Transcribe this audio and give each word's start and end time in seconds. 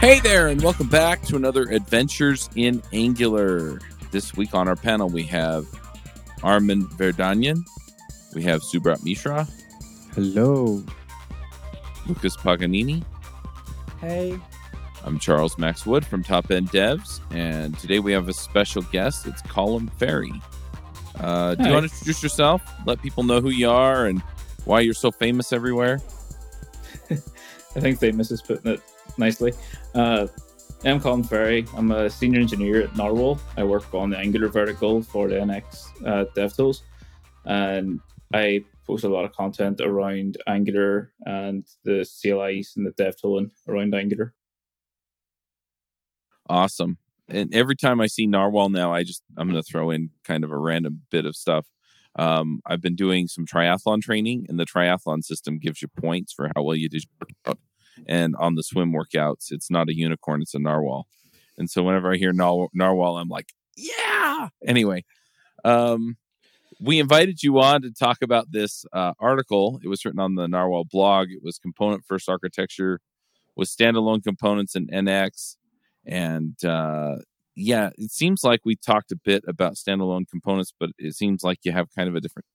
Hey 0.00 0.18
there, 0.18 0.48
and 0.48 0.62
welcome 0.62 0.88
back 0.88 1.20
to 1.24 1.36
another 1.36 1.64
Adventures 1.64 2.48
in 2.56 2.82
Angular. 2.90 3.80
This 4.10 4.34
week 4.34 4.54
on 4.54 4.66
our 4.66 4.74
panel, 4.74 5.10
we 5.10 5.24
have 5.24 5.66
Armen 6.42 6.86
Vardanyan, 6.96 7.62
we 8.34 8.42
have 8.44 8.62
Subrat 8.62 9.04
Mishra, 9.04 9.46
Hello. 10.14 10.82
Lucas 12.06 12.34
Paganini. 12.34 13.04
Hey, 14.00 14.40
I'm 15.04 15.18
Charles 15.18 15.58
Max 15.58 15.84
Wood 15.84 16.06
from 16.06 16.24
Top 16.24 16.50
End 16.50 16.70
Devs, 16.70 17.20
and 17.30 17.78
today 17.78 17.98
we 17.98 18.10
have 18.12 18.26
a 18.26 18.32
special 18.32 18.80
guest. 18.80 19.26
It's 19.26 19.42
Colum 19.42 19.88
Ferry. 19.98 20.32
Uh, 21.16 21.56
do 21.56 21.64
you 21.68 21.74
want 21.74 21.86
to 21.86 21.92
introduce 21.92 22.22
yourself? 22.22 22.62
Let 22.86 23.02
people 23.02 23.22
know 23.22 23.42
who 23.42 23.50
you 23.50 23.68
are 23.68 24.06
and 24.06 24.22
why 24.64 24.80
you're 24.80 24.94
so 24.94 25.10
famous 25.10 25.52
everywhere. 25.52 26.00
I 27.10 27.80
think 27.80 28.00
famous 28.00 28.30
is 28.30 28.40
putting 28.40 28.72
it 28.72 28.82
nicely. 29.18 29.52
Uh, 29.94 30.26
I'm 30.84 31.00
Colum 31.00 31.22
Ferry. 31.24 31.66
I'm 31.76 31.90
a 31.90 32.08
senior 32.08 32.40
engineer 32.40 32.82
at 32.82 32.94
Nrwl. 32.94 33.38
I 33.56 33.64
work 33.64 33.92
on 33.92 34.10
the 34.10 34.18
Angular 34.18 34.48
vertical 34.48 35.02
for 35.02 35.28
the 35.28 35.34
NX 35.34 36.06
uh, 36.06 36.24
DevTools, 36.34 36.82
and 37.44 38.00
I 38.32 38.64
post 38.86 39.04
a 39.04 39.08
lot 39.08 39.24
of 39.24 39.32
content 39.32 39.80
around 39.80 40.38
Angular 40.46 41.12
and 41.26 41.66
the 41.84 42.04
CLIs 42.04 42.74
and 42.76 42.86
the 42.86 42.92
DevTooling 42.92 43.50
around 43.68 43.94
Angular. 43.94 44.34
Awesome. 46.48 46.98
And 47.28 47.54
every 47.54 47.76
time 47.76 48.00
I 48.00 48.06
see 48.06 48.26
Nrwl 48.26 48.72
now, 48.72 48.92
I 48.92 49.04
just 49.04 49.22
I'm 49.36 49.48
going 49.48 49.62
to 49.62 49.70
throw 49.70 49.90
in 49.90 50.10
kind 50.24 50.44
of 50.44 50.50
a 50.50 50.58
random 50.58 51.02
bit 51.10 51.26
of 51.26 51.36
stuff. 51.36 51.66
Um, 52.16 52.60
I've 52.66 52.80
been 52.80 52.96
doing 52.96 53.28
some 53.28 53.46
triathlon 53.46 54.02
training, 54.02 54.46
and 54.48 54.58
the 54.58 54.66
triathlon 54.66 55.22
system 55.22 55.58
gives 55.58 55.80
you 55.80 55.88
points 55.88 56.32
for 56.32 56.50
how 56.56 56.62
well 56.62 56.74
you 56.74 56.88
did 56.88 57.04
your 57.04 57.28
workout. 57.46 57.58
And 58.06 58.34
on 58.36 58.54
the 58.54 58.62
swim 58.62 58.92
workouts, 58.92 59.50
it's 59.50 59.70
not 59.70 59.88
a 59.88 59.94
unicorn; 59.94 60.42
it's 60.42 60.54
a 60.54 60.58
narwhal. 60.58 61.06
And 61.58 61.70
so 61.70 61.82
whenever 61.82 62.12
I 62.12 62.16
hear 62.16 62.32
nar- 62.32 62.68
narwhal, 62.72 63.18
I'm 63.18 63.28
like, 63.28 63.52
yeah. 63.76 64.48
Anyway, 64.66 65.04
um, 65.64 66.16
we 66.80 66.98
invited 66.98 67.42
you 67.42 67.58
on 67.60 67.82
to 67.82 67.92
talk 67.92 68.18
about 68.22 68.50
this 68.50 68.86
uh, 68.92 69.12
article. 69.18 69.80
It 69.82 69.88
was 69.88 70.04
written 70.04 70.20
on 70.20 70.34
the 70.34 70.46
Nrwl 70.46 70.88
blog. 70.88 71.28
It 71.30 71.42
was 71.42 71.58
component 71.58 72.04
first 72.06 72.28
architecture 72.28 73.00
with 73.56 73.68
standalone 73.68 74.22
components 74.22 74.74
in 74.74 74.86
NX 74.86 75.56
and 76.06 76.62
uh, 76.64 77.16
yeah, 77.54 77.90
it 77.98 78.10
seems 78.10 78.42
like 78.42 78.60
we 78.64 78.76
talked 78.76 79.12
a 79.12 79.16
bit 79.16 79.44
about 79.46 79.74
standalone 79.74 80.28
components, 80.28 80.72
but 80.78 80.90
it 80.98 81.14
seems 81.14 81.42
like 81.44 81.58
you 81.62 81.72
have 81.72 81.94
kind 81.94 82.08
of 82.08 82.14
a 82.14 82.20
different 82.20 82.46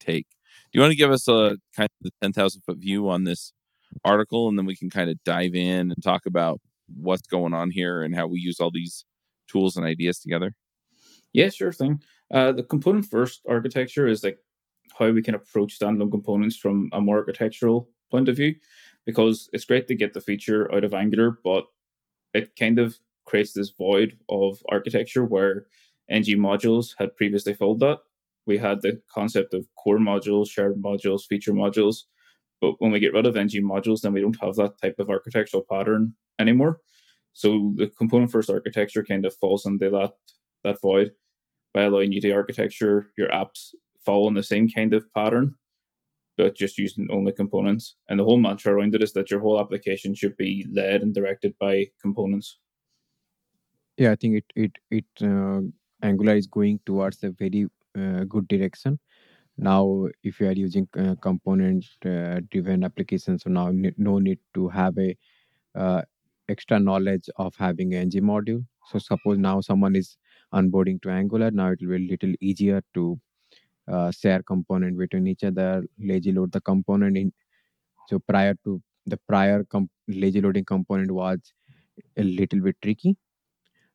take. 0.00 0.26
Do 0.72 0.78
you 0.78 0.80
want 0.80 0.92
to 0.92 0.96
give 0.96 1.10
us 1.10 1.28
a 1.28 1.56
kind 1.76 1.88
of 1.88 2.02
the 2.02 2.10
ten 2.22 2.32
thousand 2.32 2.62
foot 2.62 2.78
view 2.78 3.08
on 3.08 3.24
this 3.24 3.52
article, 4.04 4.48
and 4.48 4.58
then 4.58 4.66
we 4.66 4.76
can 4.76 4.90
kind 4.90 5.10
of 5.10 5.22
dive 5.24 5.54
in 5.54 5.90
and 5.90 6.02
talk 6.02 6.26
about 6.26 6.60
what's 6.96 7.26
going 7.26 7.54
on 7.54 7.70
here 7.70 8.02
and 8.02 8.14
how 8.14 8.26
we 8.26 8.38
use 8.38 8.60
all 8.60 8.70
these 8.70 9.04
tools 9.48 9.76
and 9.76 9.86
ideas 9.86 10.18
together? 10.18 10.54
Yeah, 11.32 11.48
sure 11.48 11.72
thing. 11.72 12.02
Uh, 12.30 12.52
the 12.52 12.62
component 12.62 13.06
first 13.06 13.42
architecture 13.48 14.06
is 14.06 14.22
like 14.22 14.38
how 14.98 15.10
we 15.10 15.22
can 15.22 15.34
approach 15.34 15.78
standalone 15.78 16.10
components 16.10 16.56
from 16.56 16.88
a 16.92 17.00
more 17.00 17.18
architectural 17.18 17.88
point 18.10 18.28
of 18.28 18.36
view, 18.36 18.54
because 19.04 19.48
it's 19.52 19.64
great 19.64 19.88
to 19.88 19.94
get 19.94 20.12
the 20.12 20.20
feature 20.20 20.72
out 20.74 20.84
of 20.84 20.94
Angular, 20.94 21.38
but 21.42 21.64
it 22.32 22.54
kind 22.56 22.78
of 22.78 22.96
creates 23.24 23.52
this 23.52 23.70
void 23.70 24.18
of 24.28 24.62
architecture 24.70 25.24
where 25.24 25.66
ng 26.08 26.38
modules 26.38 26.94
had 26.98 27.16
previously 27.16 27.54
filled 27.54 27.80
that. 27.80 27.98
We 28.46 28.58
had 28.58 28.82
the 28.82 29.00
concept 29.12 29.54
of 29.54 29.66
core 29.76 29.98
modules, 29.98 30.50
shared 30.50 30.76
modules, 30.76 31.22
feature 31.26 31.54
modules, 31.54 32.04
but 32.60 32.74
when 32.80 32.92
we 32.92 33.00
get 33.00 33.12
rid 33.12 33.26
of 33.26 33.36
ng 33.36 33.48
modules, 33.62 34.00
then 34.00 34.12
we 34.12 34.20
don't 34.20 34.40
have 34.40 34.56
that 34.56 34.80
type 34.80 34.96
of 34.98 35.10
architectural 35.10 35.64
pattern 35.70 36.14
anymore. 36.38 36.80
So 37.32 37.72
the 37.76 37.88
component 37.88 38.30
first 38.30 38.50
architecture 38.50 39.02
kind 39.02 39.26
of 39.26 39.34
falls 39.36 39.66
into 39.66 39.90
that 39.90 40.12
that 40.62 40.80
void 40.80 41.12
by 41.74 41.82
allowing 41.82 42.12
you 42.12 42.20
to 42.20 42.30
architecture 42.30 43.10
your 43.18 43.28
apps 43.28 43.74
following 44.04 44.34
the 44.34 44.42
same 44.42 44.68
kind 44.68 44.94
of 44.94 45.12
pattern, 45.12 45.54
but 46.38 46.54
just 46.54 46.78
using 46.78 47.08
only 47.10 47.32
components. 47.32 47.96
And 48.08 48.18
the 48.18 48.24
whole 48.24 48.38
mantra 48.38 48.72
around 48.72 48.94
it 48.94 49.02
is 49.02 49.12
that 49.14 49.30
your 49.30 49.40
whole 49.40 49.60
application 49.60 50.14
should 50.14 50.36
be 50.36 50.66
led 50.70 51.02
and 51.02 51.12
directed 51.12 51.54
by 51.58 51.86
components. 52.00 52.58
Yeah, 53.96 54.12
I 54.12 54.16
think 54.16 54.36
it 54.36 54.44
it 54.56 54.72
it 54.90 55.04
uh, 55.22 55.60
Angular 56.02 56.36
is 56.36 56.46
going 56.46 56.80
towards 56.86 57.22
a 57.22 57.30
very 57.30 57.66
uh, 57.96 58.24
good 58.24 58.46
direction. 58.48 58.98
Now, 59.56 60.08
if 60.22 60.40
you 60.40 60.48
are 60.48 60.52
using 60.52 60.88
uh, 60.98 61.14
component 61.20 61.84
uh, 62.04 62.40
driven 62.50 62.84
applications, 62.84 63.42
so 63.44 63.50
now 63.50 63.70
ne- 63.70 63.94
no 63.96 64.18
need 64.18 64.38
to 64.54 64.68
have 64.68 64.98
a 64.98 65.16
uh, 65.74 66.02
extra 66.48 66.78
knowledge 66.80 67.30
of 67.36 67.54
having 67.56 67.94
an 67.94 68.10
ng 68.12 68.22
module. 68.24 68.64
So 68.90 68.98
suppose 68.98 69.38
now 69.38 69.60
someone 69.60 69.96
is 69.96 70.16
onboarding 70.52 71.00
to 71.02 71.10
Angular, 71.10 71.50
now 71.50 71.70
it 71.72 71.80
will 71.82 71.98
be 71.98 72.04
a 72.06 72.08
little 72.10 72.34
easier 72.40 72.82
to 72.94 73.20
uh, 73.88 74.10
share 74.10 74.42
component 74.42 74.98
between 74.98 75.26
each 75.26 75.44
other, 75.44 75.84
lazy 75.98 76.32
load 76.32 76.52
the 76.52 76.60
component 76.60 77.16
in. 77.16 77.32
So 78.08 78.18
prior 78.18 78.54
to 78.64 78.82
the 79.06 79.18
prior 79.28 79.66
lazy 80.08 80.40
loading 80.40 80.64
component 80.64 81.10
was 81.10 81.40
a 82.16 82.22
little 82.24 82.60
bit 82.60 82.76
tricky. 82.82 83.16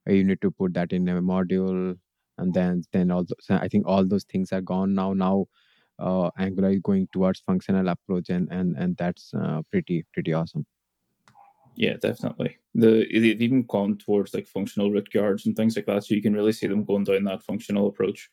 You 0.07 0.23
need 0.23 0.41
to 0.41 0.51
put 0.51 0.73
that 0.75 0.93
in 0.93 1.07
a 1.09 1.21
module, 1.21 1.97
and 2.39 2.53
then 2.53 2.83
then 2.91 3.11
also 3.11 3.35
so 3.39 3.55
I 3.55 3.67
think 3.67 3.85
all 3.87 4.05
those 4.05 4.23
things 4.23 4.51
are 4.51 4.61
gone 4.61 4.93
now. 4.93 5.13
Now 5.13 5.45
uh, 5.99 6.29
Angular 6.37 6.71
is 6.71 6.79
going 6.79 7.07
towards 7.11 7.41
functional 7.41 7.87
approach, 7.87 8.29
and 8.29 8.47
and 8.51 8.75
and 8.77 8.97
that's 8.97 9.33
uh, 9.33 9.61
pretty 9.69 10.05
pretty 10.13 10.33
awesome. 10.33 10.65
Yeah, 11.75 11.95
definitely. 12.01 12.57
The 12.75 13.07
they've 13.11 13.41
even 13.41 13.63
gone 13.63 13.97
towards 13.97 14.33
like 14.33 14.47
functional 14.47 14.91
root 14.91 15.09
guards 15.13 15.45
and 15.45 15.55
things 15.55 15.75
like 15.75 15.85
that, 15.85 16.03
so 16.03 16.15
you 16.15 16.21
can 16.21 16.33
really 16.33 16.53
see 16.53 16.67
them 16.67 16.83
going 16.83 17.03
down 17.03 17.25
that 17.25 17.43
functional 17.43 17.87
approach. 17.87 18.29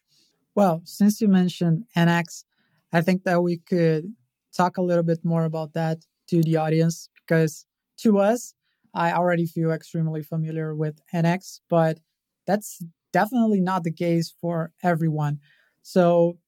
well, 0.55 0.81
since 0.85 1.21
you 1.21 1.29
mentioned 1.29 1.85
NX, 1.97 2.45
I 2.93 3.03
think 3.03 3.25
that 3.25 3.43
we 3.43 3.59
could 3.59 4.15
talk 4.57 4.79
a 4.79 4.83
little 4.83 5.05
bit 5.05 5.25
more 5.25 5.45
about 5.45 5.75
that 5.75 5.99
to 6.29 6.43
the 6.43 6.57
audience 6.57 7.09
because 7.21 7.67
to 7.99 8.19
us, 8.19 8.55
I 8.95 9.13
already 9.13 9.47
feel 9.47 9.71
extremely 9.73 10.23
familiar 10.23 10.75
with 10.75 11.01
NX, 11.13 11.61
but 11.69 11.99
that's 12.47 12.83
definitely 13.21 13.63
not 13.71 13.83
the 13.83 13.97
case 14.07 14.29
for 14.43 14.57
everyone. 14.83 15.35
So 15.83 16.39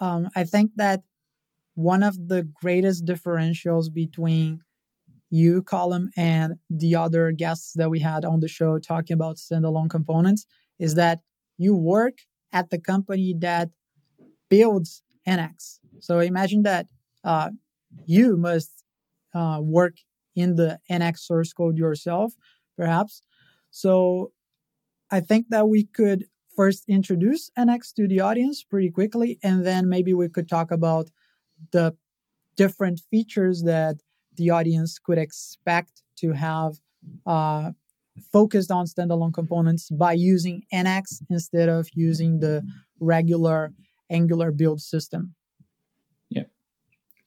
um, 0.00 0.22
I 0.40 0.44
think 0.44 0.72
that 0.76 1.00
one 1.74 2.02
of 2.02 2.14
the 2.32 2.42
greatest 2.62 3.06
differentials 3.12 3.86
between 4.02 4.60
you, 5.30 5.62
Colum, 5.62 6.10
and 6.16 6.48
the 6.82 6.92
other 7.04 7.24
guests 7.32 7.72
that 7.78 7.90
we 7.94 8.00
had 8.00 8.22
on 8.24 8.40
the 8.40 8.48
show 8.58 8.72
talking 8.78 9.14
about 9.14 9.36
standalone 9.36 9.90
components 9.98 10.42
is 10.86 10.92
that 11.02 11.20
you 11.56 11.72
work 11.74 12.16
at 12.52 12.70
the 12.70 12.80
company 12.92 13.34
that 13.48 13.68
builds 14.50 15.02
NX. 15.26 15.78
So 16.00 16.12
imagine 16.20 16.62
that 16.64 16.86
uh, 17.24 17.50
you 18.06 18.36
must 18.36 18.72
uh, 19.34 19.58
work 19.62 19.96
in 20.42 20.56
the 20.60 20.70
NX 20.90 21.16
source 21.28 21.52
code 21.52 21.76
yourself, 21.78 22.32
perhaps. 22.76 23.22
So 23.70 24.32
I 25.10 25.20
think 25.20 25.46
that 25.50 25.68
we 25.68 25.84
could 25.84 26.26
first 26.54 26.84
introduce 26.88 27.50
NX 27.58 27.94
to 27.94 28.08
the 28.08 28.20
audience 28.20 28.62
pretty 28.62 28.90
quickly, 28.90 29.38
and 29.42 29.64
then 29.64 29.88
maybe 29.88 30.12
we 30.12 30.28
could 30.28 30.48
talk 30.48 30.70
about 30.70 31.10
the 31.72 31.96
different 32.56 33.00
features 33.10 33.62
that 33.62 33.96
the 34.36 34.50
audience 34.50 34.98
could 34.98 35.18
expect 35.18 36.02
to 36.16 36.32
have 36.32 36.74
uh, 37.26 37.70
focused 38.32 38.70
on 38.70 38.86
standalone 38.86 39.32
components 39.32 39.90
by 39.90 40.12
using 40.12 40.62
NX 40.72 41.22
instead 41.30 41.68
of 41.68 41.88
using 41.94 42.40
the 42.40 42.62
regular 43.00 43.72
Angular 44.10 44.50
build 44.50 44.80
system. 44.80 45.34
Yeah, 46.30 46.44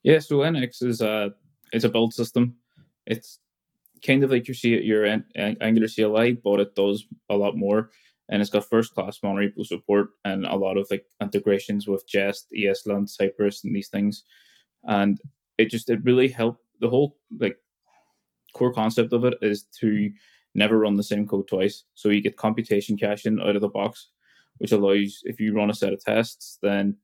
yeah. 0.04 0.20
so 0.20 0.38
NX 0.38 0.84
is 0.84 1.02
a 1.02 1.32
it's 1.72 1.86
a 1.86 1.90
build 1.90 2.14
system. 2.14 2.56
It's 3.06 3.40
kind 4.06 4.24
of 4.24 4.32
like 4.32 4.48
your 4.48 4.56
C- 4.56 4.82
your 4.84 5.06
An- 5.06 5.26
An- 5.36 5.58
Angular 5.62 5.88
CLI, 5.88 6.34
but 6.34 6.60
it 6.60 6.76
does 6.76 7.06
a 7.30 7.36
lot 7.36 7.56
more, 7.58 7.92
and 8.30 8.42
it's 8.42 8.52
got 8.52 8.70
first 8.70 8.94
class 8.94 9.20
monorepo 9.24 9.66
support 9.66 10.10
and 10.26 10.46
a 10.46 10.56
lot 10.56 10.78
of 10.78 10.88
like 10.90 11.06
integrations 11.22 11.88
with 11.88 12.08
Jest, 12.08 12.48
ESLint, 12.56 13.10
Cypress, 13.10 13.64
and 13.64 13.76
these 13.76 13.90
things. 13.90 14.24
And 14.84 15.20
it 15.58 15.70
just 15.70 15.90
it 15.90 16.04
really 16.04 16.28
helped 16.28 16.64
the 16.80 16.90
whole 16.90 17.18
like 17.40 17.58
core 18.54 18.74
concept 18.74 19.14
of 19.14 19.26
it 19.26 19.36
is 19.42 19.64
to 19.80 20.12
never 20.56 20.80
run 20.80 20.96
the 20.96 21.04
same 21.04 21.28
code 21.28 21.48
twice. 21.48 21.86
So 21.94 22.10
you 22.10 22.22
get 22.22 22.38
computation 22.38 22.98
caching 22.98 23.40
out 23.42 23.56
of 23.56 23.62
the 23.62 23.70
box, 23.70 24.10
which 24.58 24.72
allows 24.72 25.22
if 25.24 25.40
you 25.40 25.54
run 25.54 25.70
a 25.70 25.74
set 25.74 25.94
of 25.94 26.04
tests, 26.04 26.58
then 26.62 26.98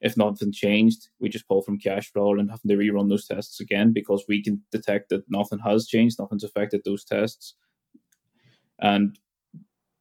if 0.00 0.16
nothing 0.16 0.52
changed, 0.52 1.08
we 1.20 1.28
just 1.28 1.48
pull 1.48 1.62
from 1.62 1.78
cache 1.78 2.10
rather 2.14 2.36
than 2.36 2.48
having 2.48 2.68
to 2.68 2.76
rerun 2.76 3.08
those 3.08 3.26
tests 3.26 3.60
again 3.60 3.92
because 3.92 4.24
we 4.28 4.42
can 4.42 4.62
detect 4.70 5.08
that 5.08 5.24
nothing 5.28 5.58
has 5.60 5.86
changed, 5.86 6.18
nothing's 6.18 6.44
affected 6.44 6.82
those 6.84 7.04
tests. 7.04 7.54
And 8.80 9.18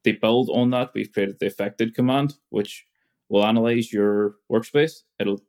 they 0.03 0.11
build 0.11 0.49
on 0.49 0.69
that. 0.71 0.91
We've 0.93 1.11
created 1.11 1.39
the 1.39 1.47
affected 1.47 1.95
command, 1.95 2.35
which 2.49 2.85
will 3.29 3.45
analyze 3.45 3.91
your 3.91 4.35
workspace. 4.51 5.01
It'll 5.19 5.41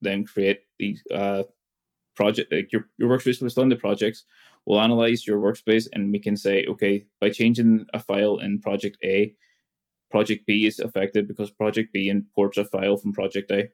then 0.00 0.24
create 0.24 0.60
the 0.78 0.96
uh, 1.12 1.42
project, 2.14 2.52
like 2.52 2.72
your, 2.72 2.88
your 2.98 3.10
workspace 3.10 3.42
with 3.42 3.54
the 3.54 3.76
projects 3.76 4.24
we'll 4.68 4.80
analyze 4.82 5.26
your 5.26 5.40
workspace 5.40 5.88
and 5.94 6.12
we 6.12 6.18
can 6.18 6.36
say, 6.36 6.66
okay, 6.68 7.06
by 7.22 7.30
changing 7.30 7.86
a 7.94 7.98
file 7.98 8.36
in 8.36 8.60
project 8.60 8.98
A, 9.02 9.34
project 10.10 10.46
B 10.46 10.66
is 10.66 10.78
affected 10.78 11.26
because 11.26 11.50
project 11.50 11.90
B 11.90 12.10
imports 12.10 12.58
a 12.58 12.66
file 12.66 12.98
from 12.98 13.14
project 13.14 13.50
A. 13.50 13.70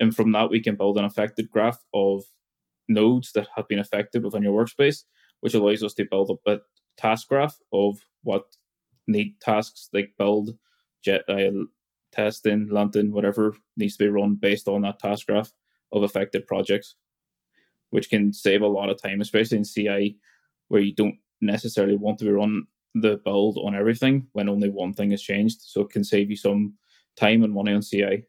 And 0.00 0.14
from 0.14 0.32
that, 0.32 0.50
we 0.50 0.60
can 0.60 0.76
build 0.76 0.98
an 0.98 1.04
affected 1.04 1.50
graph 1.50 1.78
of 1.94 2.24
nodes 2.88 3.32
that 3.32 3.48
have 3.54 3.68
been 3.68 3.78
affected 3.78 4.24
within 4.24 4.42
your 4.42 4.64
workspace, 4.64 5.04
which 5.40 5.54
allows 5.54 5.82
us 5.82 5.94
to 5.94 6.06
build 6.10 6.36
a 6.46 6.58
task 6.96 7.28
graph 7.28 7.56
of 7.72 7.98
what 8.22 8.44
need 9.06 9.40
tasks 9.40 9.88
like 9.92 10.14
build, 10.18 10.56
jet, 11.04 11.22
uh, 11.28 11.50
testing, 12.12 12.68
Lantern, 12.70 13.12
whatever 13.12 13.54
needs 13.76 13.96
to 13.96 14.04
be 14.04 14.08
run 14.08 14.34
based 14.34 14.68
on 14.68 14.82
that 14.82 14.98
task 14.98 15.26
graph 15.26 15.52
of 15.92 16.02
affected 16.02 16.46
projects 16.46 16.96
which 17.90 18.08
can 18.08 18.32
save 18.32 18.62
a 18.62 18.66
lot 18.66 18.88
of 18.88 19.00
time, 19.00 19.20
especially 19.20 19.58
in 19.58 19.64
CI 19.64 20.16
where 20.68 20.80
you 20.80 20.94
don't 20.94 21.16
necessarily 21.40 21.96
want 21.96 22.18
to 22.18 22.24
be 22.24 22.30
run 22.30 22.64
the 22.94 23.20
build 23.24 23.58
on 23.58 23.74
everything 23.74 24.26
when 24.32 24.48
only 24.48 24.68
one 24.68 24.92
thing 24.92 25.10
has 25.10 25.22
changed. 25.22 25.60
So 25.62 25.82
it 25.82 25.90
can 25.90 26.04
save 26.04 26.30
you 26.30 26.36
some 26.36 26.74
time 27.16 27.42
and 27.42 27.52
money 27.52 27.72
on 27.72 27.82
CI. 27.82 28.24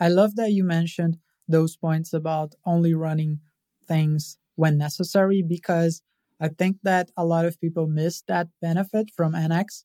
I 0.00 0.08
love 0.08 0.36
that 0.36 0.52
you 0.52 0.64
mentioned 0.64 1.18
those 1.46 1.76
points 1.76 2.12
about 2.12 2.54
only 2.64 2.94
running 2.94 3.40
things 3.86 4.38
when 4.54 4.78
necessary 4.78 5.42
because 5.42 6.02
I 6.40 6.48
think 6.48 6.78
that 6.84 7.10
a 7.16 7.24
lot 7.24 7.44
of 7.44 7.60
people 7.60 7.86
miss 7.86 8.22
that 8.28 8.48
benefit 8.62 9.10
from 9.14 9.34
NX. 9.34 9.84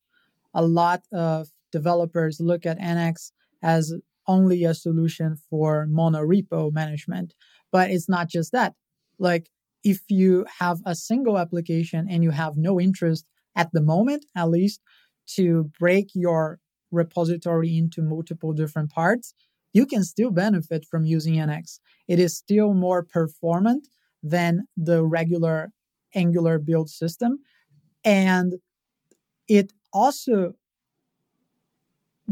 A 0.53 0.65
lot 0.65 1.01
of 1.11 1.49
developers 1.71 2.39
look 2.39 2.65
at 2.65 2.79
NX 2.79 3.31
as 3.61 3.93
only 4.27 4.63
a 4.63 4.73
solution 4.73 5.35
for 5.49 5.85
monorepo 5.87 6.71
management. 6.71 7.33
But 7.71 7.91
it's 7.91 8.07
not 8.07 8.29
just 8.29 8.53
that. 8.53 8.73
Like 9.19 9.49
if 9.83 10.01
you 10.09 10.45
have 10.59 10.79
a 10.85 10.95
single 10.95 11.37
application 11.37 12.07
and 12.09 12.23
you 12.23 12.31
have 12.31 12.55
no 12.55 12.79
interest 12.79 13.25
at 13.55 13.69
the 13.73 13.81
moment, 13.81 14.25
at 14.35 14.49
least, 14.49 14.81
to 15.35 15.71
break 15.79 16.09
your 16.13 16.59
repository 16.91 17.77
into 17.77 18.01
multiple 18.01 18.53
different 18.53 18.91
parts, 18.91 19.33
you 19.75 19.85
can 19.85 20.03
still 20.03 20.31
benefit 20.31 20.85
from 20.89 21.05
using 21.05 21.35
NX. 21.35 21.79
It 22.07 22.19
is 22.19 22.35
still 22.35 22.73
more 22.73 23.03
performant 23.03 23.87
than 24.23 24.67
the 24.75 25.03
regular 25.05 25.71
Angular 26.15 26.57
build 26.59 26.89
system. 26.89 27.39
And 28.03 28.55
it 29.47 29.73
also 29.91 30.53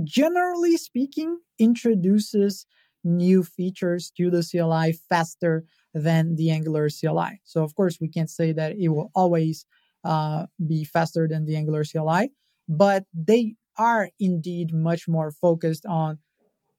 generally 0.03 0.77
speaking, 0.77 1.39
introduces 1.59 2.65
new 3.03 3.43
features 3.43 4.11
to 4.17 4.31
the 4.31 4.41
CLI 4.41 4.93
faster 5.09 5.65
than 5.93 6.35
the 6.35 6.49
Angular 6.49 6.89
CLI. 6.89 7.41
So, 7.43 7.63
of 7.63 7.75
course, 7.75 7.97
we 7.99 8.07
can't 8.07 8.29
say 8.29 8.53
that 8.53 8.77
it 8.77 8.87
will 8.87 9.11
always 9.13 9.65
uh, 10.03 10.45
be 10.65 10.83
faster 10.83 11.27
than 11.27 11.45
the 11.45 11.55
Angular 11.55 11.83
CLI, 11.83 12.31
but 12.67 13.05
they 13.13 13.55
are 13.77 14.09
indeed 14.19 14.73
much 14.73 15.07
more 15.07 15.31
focused 15.31 15.85
on 15.85 16.19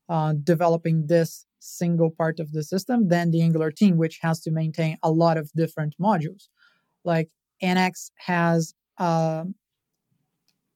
uh, 0.08 0.34
developing 0.42 1.06
this 1.06 1.46
single 1.60 2.10
part 2.10 2.40
of 2.40 2.52
the 2.52 2.62
system 2.62 3.08
than 3.08 3.30
the 3.30 3.42
Angular 3.42 3.70
team, 3.70 3.96
which 3.96 4.18
has 4.22 4.40
to 4.40 4.50
maintain 4.50 4.98
a 5.02 5.10
lot 5.10 5.36
of 5.36 5.50
different 5.52 5.94
modules. 6.00 6.48
Like 7.04 7.30
NX 7.62 8.10
has 8.16 8.74
uh, 8.98 9.44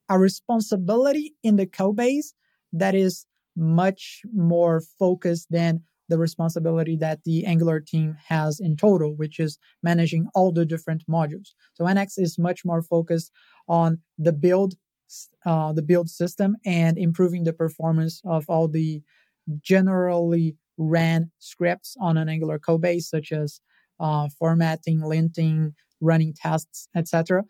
a 0.08 0.18
responsibility 0.18 1.34
in 1.42 1.56
the 1.56 1.66
code 1.66 1.96
base 1.96 2.34
that 2.72 2.94
is 2.94 3.26
much 3.56 4.22
more 4.32 4.80
focused 4.98 5.48
than 5.50 5.82
the 6.08 6.18
responsibility 6.18 6.96
that 6.96 7.22
the 7.24 7.44
Angular 7.44 7.80
team 7.80 8.16
has 8.28 8.60
in 8.60 8.76
total, 8.76 9.14
which 9.14 9.38
is 9.38 9.58
managing 9.82 10.28
all 10.34 10.52
the 10.52 10.64
different 10.64 11.04
modules. 11.06 11.52
So 11.74 11.84
NX 11.84 12.14
is 12.18 12.38
much 12.38 12.64
more 12.64 12.82
focused 12.82 13.30
on 13.68 13.98
the 14.16 14.32
build, 14.32 14.74
uh, 15.44 15.72
the 15.74 15.82
build 15.82 16.08
system 16.08 16.56
and 16.64 16.96
improving 16.96 17.44
the 17.44 17.52
performance 17.52 18.22
of 18.24 18.46
all 18.48 18.68
the 18.68 19.02
generally 19.60 20.56
ran 20.76 21.30
scripts 21.38 21.96
on 22.00 22.16
an 22.16 22.28
Angular 22.28 22.58
code 22.58 22.82
base, 22.82 23.08
such 23.08 23.32
as 23.32 23.60
uh, 24.00 24.28
formatting, 24.38 25.00
linting, 25.00 25.72
running 26.00 26.32
tests, 26.32 26.88
etc 26.94 27.42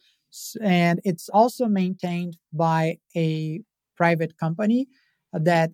and 0.60 1.00
it's 1.04 1.28
also 1.30 1.66
maintained 1.66 2.36
by 2.52 2.98
a 3.16 3.60
private 3.96 4.36
company 4.36 4.86
that 5.32 5.70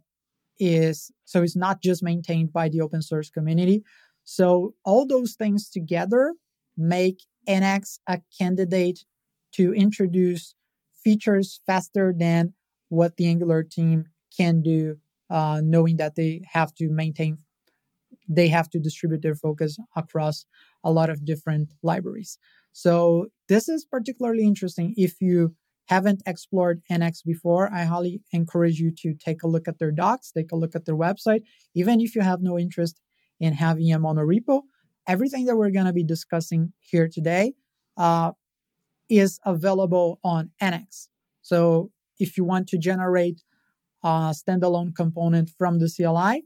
is 0.59 1.11
so 1.25 1.43
it's 1.43 1.57
not 1.57 1.83
just 1.83 2.03
maintained 2.03 2.53
by 2.53 2.69
the 2.69 2.81
open 2.81 3.03
source 3.03 3.29
community. 3.31 3.83
So 4.23 4.75
all 4.85 5.07
those 5.07 5.35
things 5.35 5.69
together 5.69 6.35
make 6.77 7.23
nx 7.49 7.99
a 8.09 8.21
candidate 8.39 9.05
to 9.53 9.75
introduce 9.75 10.55
features 11.03 11.61
faster 11.67 12.15
than 12.17 12.55
what 12.89 13.17
the 13.17 13.27
angular 13.27 13.63
team 13.63 14.07
can 14.37 14.63
do 14.63 14.97
uh, 15.31 15.61
knowing 15.63 15.97
that 15.97 16.15
they 16.15 16.43
have 16.53 16.75
to 16.75 16.89
maintain 16.91 17.39
they 18.27 18.49
have 18.49 18.71
to 18.71 18.79
distribute 18.79 19.21
their 19.23 19.35
focus 19.35 19.77
across 19.97 20.47
a 20.83 20.91
lot 20.91 21.11
of 21.11 21.25
different 21.25 21.73
libraries 21.83 22.39
so 22.73 23.27
this 23.49 23.69
is 23.69 23.85
particularly 23.85 24.45
interesting 24.45 24.95
if 24.97 25.21
you 25.21 25.55
haven't 25.87 26.23
explored 26.27 26.83
NX 26.91 27.25
before. 27.25 27.73
I 27.73 27.85
highly 27.85 28.23
encourage 28.33 28.79
you 28.79 28.91
to 28.99 29.15
take 29.15 29.43
a 29.43 29.47
look 29.47 29.69
at 29.69 29.79
their 29.79 29.91
docs, 29.91 30.33
take 30.33 30.53
a 30.53 30.57
look 30.57 30.75
at 30.75 30.87
their 30.87 30.97
website. 30.97 31.43
Even 31.75 32.01
if 32.01 32.15
you 32.15 32.23
have 32.23 32.41
no 32.41 32.59
interest 32.59 33.01
in 33.39 33.53
having 33.53 33.93
a 33.93 33.99
monorepo, 33.99 34.63
everything 35.07 35.45
that 35.45 35.57
we're 35.57 35.71
going 35.71 35.87
to 35.87 35.93
be 35.93 36.05
discussing 36.05 36.73
here 36.81 37.09
today 37.09 37.53
uh, 37.97 38.33
is 39.09 39.39
available 39.45 40.19
on 40.25 40.51
NX. 40.63 41.09
So 41.43 41.91
if 42.19 42.37
you 42.37 42.45
want 42.45 42.69
to 42.69 42.79
generate 42.79 43.43
a 44.05 44.33
standalone 44.33 44.95
component 44.95 45.51
from 45.59 45.79
the 45.81 45.91
CLI, 45.91 46.45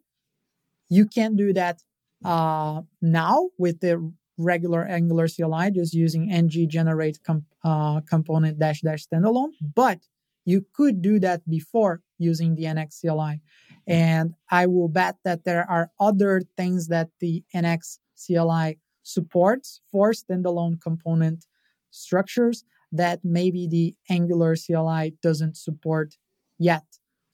you 0.89 1.05
can 1.07 1.37
do 1.37 1.53
that 1.53 1.83
uh, 2.25 2.83
now 3.03 3.51
with 3.59 3.81
the 3.81 4.13
regular 4.39 4.85
Angular 4.85 5.29
CLI, 5.29 5.71
just 5.73 5.93
using 5.93 6.31
ng 6.31 6.69
generate 6.69 7.23
com- 7.23 7.47
uh, 7.65 8.01
component 8.03 8.59
dash 8.59 8.81
dash 8.81 9.05
standalone. 9.07 9.53
But 9.61 9.99
you 10.45 10.65
could 10.73 11.03
do 11.03 11.19
that 11.19 11.43
before 11.49 12.01
using 12.19 12.55
the 12.55 12.65
NX 12.65 13.01
CLI. 13.01 13.43
And 13.87 14.35
I 14.51 14.67
will 14.67 14.89
bet 14.89 15.17
that 15.25 15.45
there 15.45 15.69
are 15.69 15.91
other 16.01 16.43
things 16.57 16.89
that 16.89 17.11
the 17.21 17.43
NX 17.55 17.99
CLI 18.17 18.79
supports 19.03 19.81
for 19.91 20.13
standalone 20.13 20.81
component 20.81 21.47
structures 21.91 22.65
that 22.93 23.21
maybe 23.25 23.67
the 23.67 23.95
Angular 24.09 24.57
CLI 24.57 25.15
doesn't 25.23 25.57
support 25.57 26.17
yet. 26.59 26.85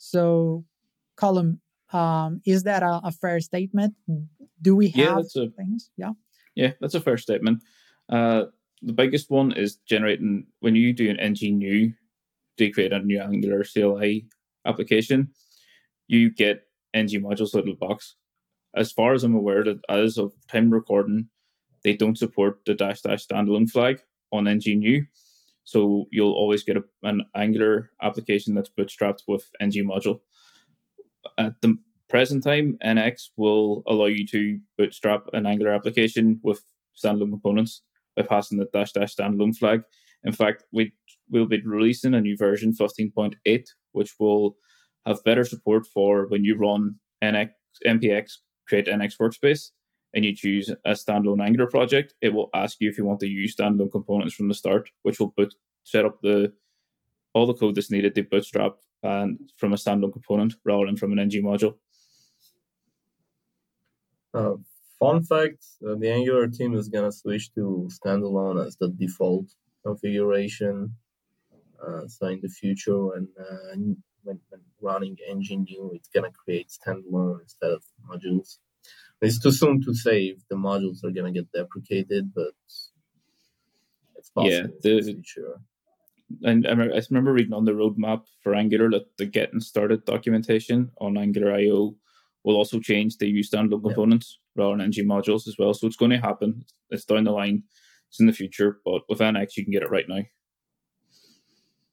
So, 0.04 0.66
Colum, 1.16 1.60
um, 1.90 2.42
is 2.44 2.64
that 2.64 2.82
a, 2.82 3.00
a, 3.04 3.10
fair 3.10 3.40
statement? 3.40 3.94
Do 4.60 4.76
we 4.76 4.88
have 4.90 5.24
yeah, 5.34 5.42
a, 5.42 5.48
things? 5.50 5.90
Yeah. 5.96 6.10
Yeah, 6.54 6.72
that's 6.78 6.94
a 6.94 7.00
fair 7.00 7.16
statement. 7.16 7.62
Uh, 8.10 8.44
the 8.82 8.92
biggest 8.92 9.30
one 9.30 9.52
is 9.52 9.76
generating 9.88 10.46
when 10.60 10.76
you 10.76 10.92
do 10.92 11.08
an 11.08 11.18
ng 11.18 11.56
new 11.56 11.94
to 12.58 12.70
create 12.70 12.92
a 12.92 12.98
new 12.98 13.18
Angular 13.18 13.64
CLI 13.64 14.26
application, 14.66 15.30
you 16.06 16.30
get 16.30 16.66
ng 16.92 17.22
modules 17.22 17.54
little 17.54 17.74
box. 17.74 18.16
As 18.76 18.92
far 18.92 19.14
as 19.14 19.24
I'm 19.24 19.34
aware, 19.34 19.64
that 19.64 19.80
as 19.88 20.18
of 20.18 20.34
time 20.48 20.70
recording, 20.70 21.28
they 21.82 21.94
don't 21.96 22.18
support 22.18 22.60
the 22.66 22.74
dash 22.74 23.00
dash 23.00 23.26
standalone 23.26 23.70
flag 23.70 24.02
on 24.32 24.48
ng 24.48 24.78
new. 24.78 25.06
So 25.64 26.06
you'll 26.10 26.32
always 26.32 26.62
get 26.62 26.76
a, 26.76 26.84
an 27.02 27.22
Angular 27.34 27.90
application 28.02 28.54
that's 28.54 28.70
bootstrapped 28.70 29.22
with 29.26 29.44
ng 29.60 29.72
module. 29.86 30.20
At 31.38 31.60
the 31.62 31.76
present 32.08 32.44
time, 32.44 32.76
NX 32.84 33.30
will 33.36 33.82
allow 33.86 34.06
you 34.06 34.26
to 34.26 34.58
bootstrap 34.78 35.22
an 35.32 35.46
Angular 35.46 35.72
application 35.72 36.38
with 36.42 36.62
standalone 36.96 37.30
components 37.30 37.82
by 38.16 38.22
passing 38.22 38.58
the 38.58 38.68
dash 38.72 38.92
dash 38.92 39.16
standalone 39.16 39.56
flag. 39.56 39.82
In 40.22 40.32
fact, 40.32 40.64
we 40.72 40.92
will 41.30 41.46
be 41.46 41.60
releasing 41.64 42.14
a 42.14 42.20
new 42.20 42.36
version 42.36 42.72
15.8, 42.72 43.66
which 43.92 44.14
will 44.18 44.56
have 45.06 45.24
better 45.24 45.44
support 45.44 45.86
for 45.86 46.26
when 46.28 46.44
you 46.44 46.56
run 46.56 46.96
NX 47.22 47.50
npx 47.86 48.32
create 48.68 48.86
NX 48.86 49.14
workspace 49.20 49.70
and 50.14 50.24
you 50.24 50.34
choose 50.34 50.70
a 50.84 50.92
standalone 50.92 51.44
Angular 51.44 51.68
project. 51.68 52.14
It 52.20 52.32
will 52.32 52.50
ask 52.54 52.80
you 52.80 52.88
if 52.88 52.96
you 52.96 53.04
want 53.04 53.20
to 53.20 53.28
use 53.28 53.54
standalone 53.56 53.90
components 53.90 54.34
from 54.34 54.48
the 54.48 54.54
start, 54.54 54.90
which 55.02 55.18
will 55.18 55.34
boot 55.36 55.54
set 55.82 56.04
up 56.04 56.20
the 56.22 56.52
all 57.34 57.46
the 57.46 57.54
code 57.54 57.74
that's 57.74 57.90
needed 57.90 58.14
to 58.14 58.22
bootstrap 58.22 58.76
and 59.02 59.38
from 59.56 59.72
a 59.72 59.76
standalone 59.76 60.12
component 60.12 60.54
rather 60.64 60.86
than 60.86 60.96
from 60.96 61.12
an 61.12 61.18
ng 61.18 61.42
module. 61.42 61.74
Uh, 64.32 64.54
fun 64.98 65.22
fact 65.22 65.64
uh, 65.86 65.94
the 65.96 66.10
Angular 66.10 66.48
team 66.48 66.74
is 66.74 66.88
to 66.88 67.12
switch 67.12 67.52
to 67.54 67.88
standalone 67.92 68.64
as 68.64 68.76
the 68.76 68.88
default 68.88 69.46
configuration. 69.84 70.94
Uh, 71.84 72.06
so 72.06 72.28
in 72.28 72.40
the 72.40 72.48
future, 72.48 73.04
when, 73.06 73.28
uh, 73.38 73.76
when, 74.22 74.40
when 74.48 74.60
running 74.80 75.16
ng 75.28 75.66
new, 75.68 75.90
it's 75.94 76.08
to 76.08 76.30
create 76.32 76.68
standalone 76.68 77.42
instead 77.42 77.72
of 77.72 77.82
modules. 78.08 78.58
It's 79.24 79.38
too 79.40 79.52
soon 79.52 79.80
to 79.82 79.94
say 79.94 80.24
if 80.26 80.38
the 80.48 80.56
modules 80.56 81.02
are 81.04 81.10
going 81.10 81.32
to 81.32 81.40
get 81.40 81.50
deprecated, 81.52 82.32
but 82.34 82.52
it's 84.16 84.30
possible 84.34 84.50
Yeah, 84.50 84.64
in 84.64 84.72
the- 84.82 85.02
future. 85.02 85.60
and 86.42 86.66
I 86.66 86.70
remember, 86.70 86.94
I 86.94 87.02
remember 87.10 87.32
reading 87.32 87.52
on 87.52 87.64
the 87.64 87.72
roadmap 87.72 88.24
for 88.42 88.54
Angular 88.54 88.90
that 88.90 89.16
the 89.18 89.26
getting 89.26 89.60
started 89.60 90.04
documentation 90.04 90.90
on 91.00 91.16
Angular 91.16 91.52
IO 91.52 91.96
will 92.44 92.56
also 92.56 92.78
change 92.80 93.16
the 93.18 93.28
use 93.28 93.50
standalone 93.50 93.82
Yeah. 93.82 93.88
components 93.94 94.38
rather 94.56 94.76
than 94.76 94.86
ng 94.92 95.06
modules 95.06 95.46
as 95.48 95.56
well. 95.58 95.72
So 95.74 95.86
it's 95.86 95.96
going 95.96 96.10
to 96.12 96.18
happen. 96.18 96.64
It's 96.90 97.04
down 97.04 97.24
the 97.24 97.32
line. 97.32 97.64
It's 98.08 98.20
in 98.20 98.26
the 98.26 98.32
future, 98.32 98.80
but 98.84 99.02
with 99.08 99.20
NX 99.20 99.56
you 99.56 99.64
can 99.64 99.72
get 99.72 99.82
it 99.82 99.90
right 99.90 100.08
now. 100.08 100.22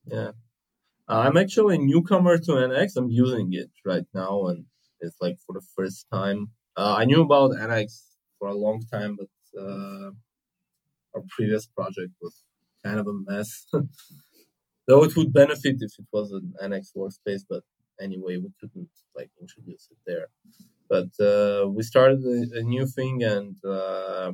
Yeah. 0.06 0.32
Uh, 1.08 1.20
I'm 1.26 1.38
actually 1.38 1.76
a 1.76 1.80
newcomer 1.80 2.38
to 2.38 2.52
NX. 2.52 2.96
I'm 2.96 3.10
using 3.10 3.54
it 3.54 3.70
right 3.86 4.06
now, 4.14 4.48
and 4.48 4.66
it's 5.02 5.18
like 5.22 5.38
for 5.46 5.54
the 5.54 5.66
first 5.76 6.08
time. 6.12 6.50
Uh, 6.78 6.96
I 6.98 7.06
knew 7.06 7.22
about 7.22 7.52
NX 7.52 8.04
for 8.40 8.48
a 8.48 8.54
long 8.54 8.82
time, 8.92 9.18
but 9.18 9.62
uh, 9.62 10.12
our 11.16 11.24
previous 11.30 11.66
project 11.68 12.12
was 12.22 12.44
kind 12.84 13.00
of 13.00 13.08
a 13.08 13.14
mess. 13.14 13.66
Though 14.88 15.04
it 15.04 15.16
would 15.16 15.34
benefit 15.34 15.78
if 15.80 15.94
it 16.00 16.06
was 16.12 16.32
an 16.32 16.54
NX 16.64 16.96
workspace, 16.96 17.44
but 17.50 17.64
anyway, 18.00 18.38
we 18.38 18.50
couldn't 18.60 18.90
like 19.16 19.30
introduce 19.40 19.88
it 19.92 19.98
there. 20.06 20.28
But 20.90 21.12
uh, 21.24 21.68
we 21.70 21.84
started 21.84 22.24
a, 22.26 22.60
a 22.60 22.64
new 22.64 22.86
thing, 22.86 23.24
and 23.24 23.56
uh, 23.66 24.34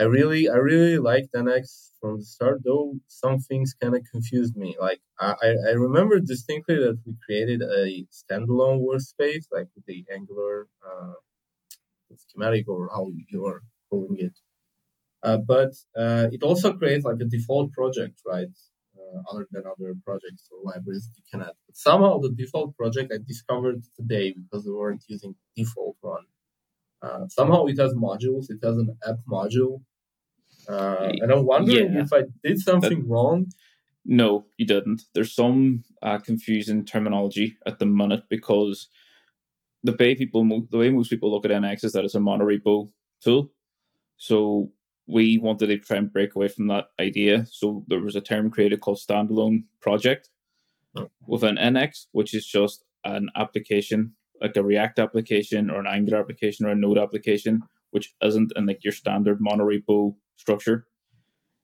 I 0.00 0.04
really, 0.04 0.48
I 0.48 0.56
really 0.56 0.98
liked 0.98 1.34
NX 1.34 1.92
from 2.00 2.18
the 2.20 2.24
start. 2.24 2.58
Though 2.64 2.94
some 3.08 3.38
things 3.40 3.74
kind 3.80 3.94
of 3.96 4.02
confused 4.12 4.56
me. 4.56 4.76
Like 4.80 5.00
I, 5.20 5.34
I 5.68 5.72
remember 5.88 6.18
distinctly 6.20 6.76
that 6.76 6.98
we 7.06 7.14
created 7.26 7.60
a 7.62 8.06
standalone 8.20 8.80
workspace, 8.88 9.44
like 9.52 9.68
the 9.86 10.04
Angular 10.16 10.68
uh, 10.88 11.14
schematic 12.16 12.68
or 12.68 12.88
how 12.92 13.08
you 13.30 13.46
are 13.46 13.62
calling 13.90 14.16
it. 14.18 14.36
Uh, 15.22 15.38
but 15.38 15.72
uh, 15.98 16.28
it 16.32 16.42
also 16.42 16.72
creates 16.74 17.04
like 17.04 17.20
a 17.20 17.24
default 17.26 17.72
project, 17.72 18.20
right? 18.26 18.54
Uh, 18.98 19.20
other 19.32 19.46
than 19.52 19.64
other 19.66 19.94
projects 20.04 20.48
or 20.52 20.58
libraries 20.72 21.08
you 21.16 21.24
can 21.30 21.42
add. 21.42 21.54
But 21.66 21.76
somehow 21.76 22.18
the 22.18 22.32
default 22.32 22.76
project 22.76 23.12
I 23.14 23.18
discovered 23.26 23.82
today 23.96 24.34
because 24.34 24.66
we 24.66 24.72
weren't 24.72 25.04
using 25.08 25.34
default 25.56 25.96
one. 26.00 26.26
Uh, 27.02 27.28
somehow 27.28 27.66
it 27.66 27.78
has 27.78 27.94
modules. 27.94 28.50
It 28.50 28.60
has 28.64 28.76
an 28.78 28.96
app 29.08 29.18
module, 29.28 29.82
uh, 30.68 31.10
and 31.20 31.30
I'm 31.32 31.44
wondering 31.46 31.94
Yeah. 31.94 32.02
if 32.02 32.12
I 32.12 32.22
did 32.44 32.58
something 32.58 33.08
wrong. 33.08 33.46
No, 34.04 34.46
you 34.56 34.66
didn't. 34.66 35.02
There's 35.14 35.34
some 35.34 35.84
uh, 36.02 36.18
confusing 36.18 36.84
terminology 36.84 37.56
at 37.66 37.78
the 37.78 37.86
minute 37.86 38.24
because 38.28 38.88
the 39.82 39.94
way 39.98 40.14
people 40.14 40.44
the 40.70 40.78
way 40.78 40.90
most 40.90 41.10
people 41.10 41.30
look 41.30 41.44
at 41.44 41.50
NX 41.50 41.84
is 41.84 41.92
that 41.92 42.04
it's 42.04 42.14
a 42.14 42.18
monorepo 42.18 42.90
tool. 43.22 43.52
So 44.16 44.72
we 45.06 45.38
wanted 45.38 45.66
to 45.68 45.78
try 45.78 45.96
and 45.96 46.12
break 46.12 46.34
away 46.34 46.48
from 46.48 46.68
that 46.68 46.86
idea. 47.00 47.46
So 47.50 47.84
there 47.88 48.00
was 48.00 48.16
a 48.16 48.20
term 48.20 48.50
created 48.50 48.80
called 48.80 48.98
standalone 48.98 49.64
project 49.80 50.28
Oh. 50.96 51.08
within 51.26 51.56
NX, 51.56 52.06
which 52.12 52.34
is 52.34 52.44
just 52.46 52.84
an 53.04 53.28
application, 53.36 54.12
like 54.40 54.56
a 54.56 54.62
React 54.64 54.98
application 54.98 55.70
or 55.70 55.78
an 55.80 55.86
Angular 55.86 56.18
application 56.20 56.66
or 56.66 56.70
a 56.70 56.74
Node 56.74 56.98
application, 56.98 57.62
which 57.92 58.12
isn't 58.22 58.52
in 58.56 58.66
like 58.66 58.82
your 58.82 58.92
standard 58.92 59.38
monorepo 59.40 60.16
structure. 60.44 60.86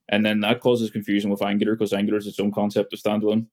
And 0.08 0.24
then 0.24 0.40
that 0.40 0.60
causes 0.60 0.90
confusion 0.90 1.30
with 1.30 1.42
Angular 1.42 1.74
because 1.74 1.92
Angular 1.92 2.18
is 2.18 2.26
its 2.28 2.38
own 2.38 2.52
concept 2.52 2.92
of 2.92 3.00
standalone. 3.00 3.46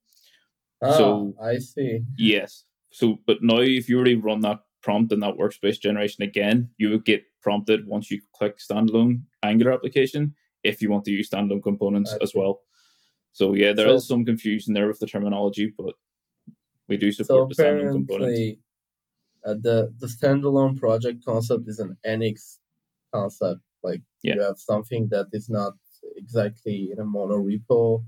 Ah, 0.84 0.98
So- 0.98 1.34
I 1.42 1.58
see. 1.58 2.02
Yes. 2.18 2.66
So, 2.92 3.20
but 3.26 3.38
now 3.42 3.60
if 3.60 3.90
you 3.90 3.96
already 3.98 4.16
run 4.16 4.42
that 4.42 4.60
prompt 4.84 5.12
in 5.14 5.20
that 5.22 5.36
workspace 5.36 5.80
generation 5.80 6.24
again, 6.24 6.70
you 6.78 6.90
would 6.92 7.06
get 7.06 7.24
prompted 7.42 7.88
once 7.88 8.12
you 8.12 8.22
click 8.38 8.58
standalone 8.60 9.22
Angular 9.42 9.72
application 9.74 10.36
if 10.64 10.82
you 10.82 10.92
want 10.92 11.06
to 11.06 11.12
use 11.12 11.30
standalone 11.30 11.64
components 11.64 12.14
as 12.22 12.34
well. 12.36 12.62
So 13.32 13.56
yeah, 13.56 13.74
there 13.74 13.88
is 13.88 14.04
So- 14.06 14.14
some 14.14 14.26
confusion 14.26 14.74
there 14.76 14.88
with 14.88 15.00
the 15.00 15.08
terminology, 15.08 15.74
but 15.76 15.96
we 16.88 16.98
do 16.98 17.12
So 17.12 17.24
support 17.24 17.50
the 17.50 17.64
standalone 17.64 17.92
components. 17.94 18.40
uh, 19.46 19.56
the 19.56 19.78
the 19.98 20.08
standalone 20.08 20.78
project 20.78 21.26
concept 21.26 21.68
is 21.68 21.80
an 21.80 21.98
NX 22.06 22.60
concept. 23.12 23.62
Like 23.84 24.02
Yeah. 24.24 24.36
you 24.36 24.42
have 24.42 24.58
something 24.60 25.08
that 25.10 25.28
is 25.34 25.50
not 25.50 25.74
exactly 26.16 26.90
in 26.92 27.00
a 27.00 27.06
monorepo, 27.06 28.04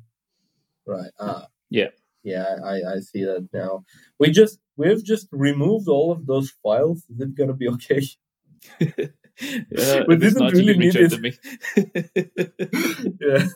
right? 0.85 1.11
Ah, 1.19 1.47
Yeah. 1.69 1.89
yeah, 2.23 2.57
I 2.63 2.75
I 2.95 2.99
see 2.99 3.23
that 3.25 3.47
now. 3.53 3.83
We 4.19 4.31
just 4.31 4.59
we've 4.77 5.03
just 5.03 5.27
removed 5.31 5.87
all 5.87 6.11
of 6.11 6.25
those 6.25 6.49
files. 6.63 7.05
Is 7.09 7.19
it 7.21 7.35
gonna 7.35 7.53
be 7.53 7.69
okay? 7.75 8.01
yeah, 8.79 10.03
We 10.07 10.15
didn't 10.17 10.51
really 10.53 10.77
need 10.77 10.95
out 10.97 11.09
to 11.11 11.19
me. 11.19 11.31
yeah. 13.21 13.47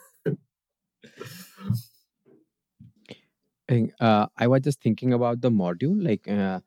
think, 3.70 3.94
uh, 4.00 4.28
I 4.38 4.48
was 4.48 4.62
just 4.62 4.82
thinking 4.82 5.14
about 5.14 5.42
the 5.42 5.50
module. 5.52 5.96
Like, 6.04 6.28
uh, 6.28 6.60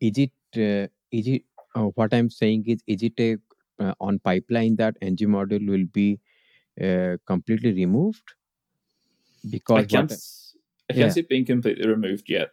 is 0.00 0.18
it 0.18 0.32
uh, 0.56 0.88
is 1.10 1.26
it 1.28 1.42
uh, 1.74 1.84
what 1.94 2.12
I'm 2.12 2.30
saying 2.30 2.64
is 2.66 2.80
is 2.86 3.02
it 3.02 3.14
a 3.20 3.36
uh, 3.78 3.94
on 4.00 4.18
pipeline 4.18 4.76
that 4.76 4.96
ng 5.00 5.16
module 5.28 5.66
will 5.68 5.86
be 5.92 6.20
uh, 6.80 7.16
completely 7.26 7.72
removed? 7.72 8.34
Because 9.48 9.84
I 9.84 9.84
can't, 9.84 10.12
s- 10.12 10.56
I 10.90 10.94
can't 10.94 11.06
yeah. 11.06 11.10
see 11.10 11.20
it 11.20 11.28
being 11.28 11.46
completely 11.46 11.86
removed 11.86 12.28
yet. 12.28 12.50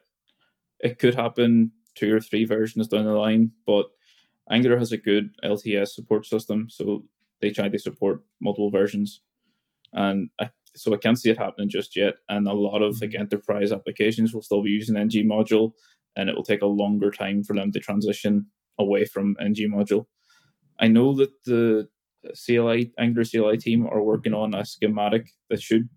It 0.79 0.99
could 0.99 1.15
happen 1.15 1.71
two 1.95 2.13
or 2.13 2.19
three 2.19 2.45
versions 2.45 2.87
down 2.87 3.05
the 3.05 3.13
line, 3.13 3.51
but 3.65 3.87
Angular 4.49 4.77
has 4.77 4.91
a 4.91 4.97
good 4.97 5.31
LTS 5.43 5.89
support 5.89 6.25
system, 6.25 6.67
so 6.69 7.03
they 7.41 7.49
try 7.49 7.69
to 7.69 7.79
support 7.79 8.23
multiple 8.41 8.69
versions, 8.69 9.21
and 9.93 10.29
I, 10.39 10.49
so 10.75 10.93
I 10.93 10.97
can't 10.97 11.19
see 11.19 11.29
it 11.29 11.37
happening 11.37 11.69
just 11.69 11.95
yet. 11.95 12.15
And 12.29 12.47
a 12.47 12.53
lot 12.53 12.81
of 12.81 13.01
like 13.01 13.15
enterprise 13.15 13.71
applications 13.71 14.33
will 14.33 14.41
still 14.41 14.61
be 14.61 14.69
using 14.69 14.97
ng 14.97 15.27
module, 15.27 15.71
and 16.15 16.29
it 16.29 16.35
will 16.35 16.43
take 16.43 16.61
a 16.61 16.67
longer 16.67 17.11
time 17.11 17.43
for 17.43 17.55
them 17.55 17.71
to 17.71 17.79
transition 17.79 18.47
away 18.77 19.05
from 19.05 19.35
ng 19.39 19.71
module. 19.71 20.05
I 20.79 20.87
know 20.87 21.13
that 21.15 21.31
the 21.45 21.87
CLI 22.33 22.91
Angular 22.97 23.25
CLI 23.25 23.57
team 23.57 23.87
are 23.87 24.01
working 24.01 24.33
on 24.33 24.53
a 24.53 24.65
schematic 24.65 25.29
that 25.49 25.61
should 25.61 25.89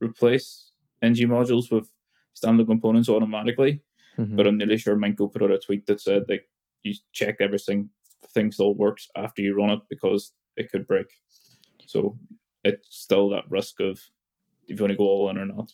replace 0.00 0.72
ng 1.02 1.14
modules 1.28 1.70
with 1.70 1.88
standard 2.34 2.66
components 2.66 3.08
automatically. 3.08 3.82
Mhm. 4.18 4.36
But 4.36 4.46
I'm 4.46 4.58
nearly 4.58 4.78
sure 4.78 4.96
Minko 4.96 5.32
put 5.32 5.42
out 5.42 5.50
a 5.50 5.58
tweet 5.58 5.86
that 5.86 6.00
said 6.00 6.24
like 6.28 6.48
you 6.82 6.94
check 7.12 7.36
everything, 7.40 7.90
thing 8.28 8.50
still 8.52 8.74
works 8.74 9.08
after 9.16 9.42
you 9.42 9.54
run 9.54 9.70
it 9.70 9.80
because 9.88 10.32
it 10.56 10.70
could 10.70 10.86
break. 10.86 11.06
So 11.86 12.18
it's 12.64 12.88
still 12.90 13.28
that 13.30 13.50
risk 13.50 13.80
of 13.80 14.00
if 14.68 14.78
you 14.78 14.82
want 14.82 14.92
to 14.92 14.96
go 14.96 15.04
all 15.04 15.30
in 15.30 15.38
or 15.38 15.46
not. 15.46 15.72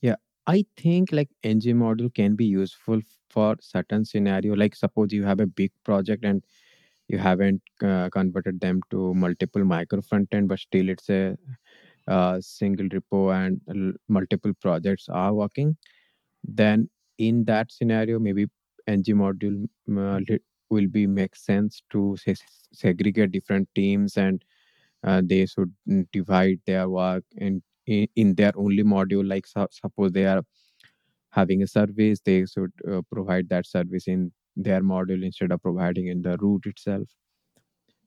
Yeah. 0.00 0.16
I 0.46 0.64
think 0.76 1.12
like 1.12 1.30
ng 1.44 1.60
module 1.76 2.12
can 2.12 2.34
be 2.34 2.46
useful 2.46 3.00
for 3.28 3.56
certain 3.60 4.04
scenario. 4.04 4.54
Like 4.54 4.74
suppose 4.74 5.12
you 5.12 5.24
have 5.24 5.40
a 5.40 5.46
big 5.46 5.70
project 5.84 6.24
and 6.24 6.42
you 7.10 7.18
haven't 7.18 7.62
uh, 7.82 8.08
converted 8.10 8.60
them 8.60 8.80
to 8.90 9.14
multiple 9.14 9.64
micro 9.64 10.00
front 10.02 10.28
end, 10.32 10.48
but 10.48 10.60
still 10.60 10.88
it's 10.88 11.10
a 11.10 11.36
uh, 12.08 12.40
single 12.40 12.88
repo 12.88 13.22
and 13.36 13.60
l- 13.76 13.94
multiple 14.08 14.52
projects 14.60 15.08
are 15.08 15.34
working. 15.34 15.76
Then 16.44 16.88
in 17.18 17.44
that 17.44 17.72
scenario, 17.72 18.18
maybe 18.18 18.46
ng 18.88 19.04
module 19.22 19.68
uh, 19.96 20.20
will 20.70 20.88
be 20.88 21.06
make 21.06 21.36
sense 21.36 21.82
to 21.90 22.16
se- 22.18 22.46
segregate 22.72 23.32
different 23.32 23.68
teams 23.74 24.16
and 24.16 24.42
uh, 25.04 25.22
they 25.24 25.46
should 25.46 25.72
divide 26.12 26.60
their 26.66 26.88
work 26.88 27.24
in, 27.36 27.62
in 27.86 28.08
in 28.16 28.34
their 28.36 28.52
only 28.56 28.82
module 28.84 29.26
like 29.28 29.46
su- 29.46 29.68
suppose 29.72 30.12
they 30.12 30.26
are 30.26 30.42
having 31.30 31.62
a 31.62 31.66
service 31.66 32.20
they 32.24 32.44
should 32.46 32.72
uh, 32.90 33.02
provide 33.12 33.48
that 33.48 33.66
service 33.66 34.06
in 34.08 34.32
their 34.56 34.82
module 34.82 35.24
instead 35.24 35.52
of 35.52 35.62
providing 35.62 36.08
in 36.08 36.22
the 36.22 36.36
root 36.38 36.66
itself 36.66 37.08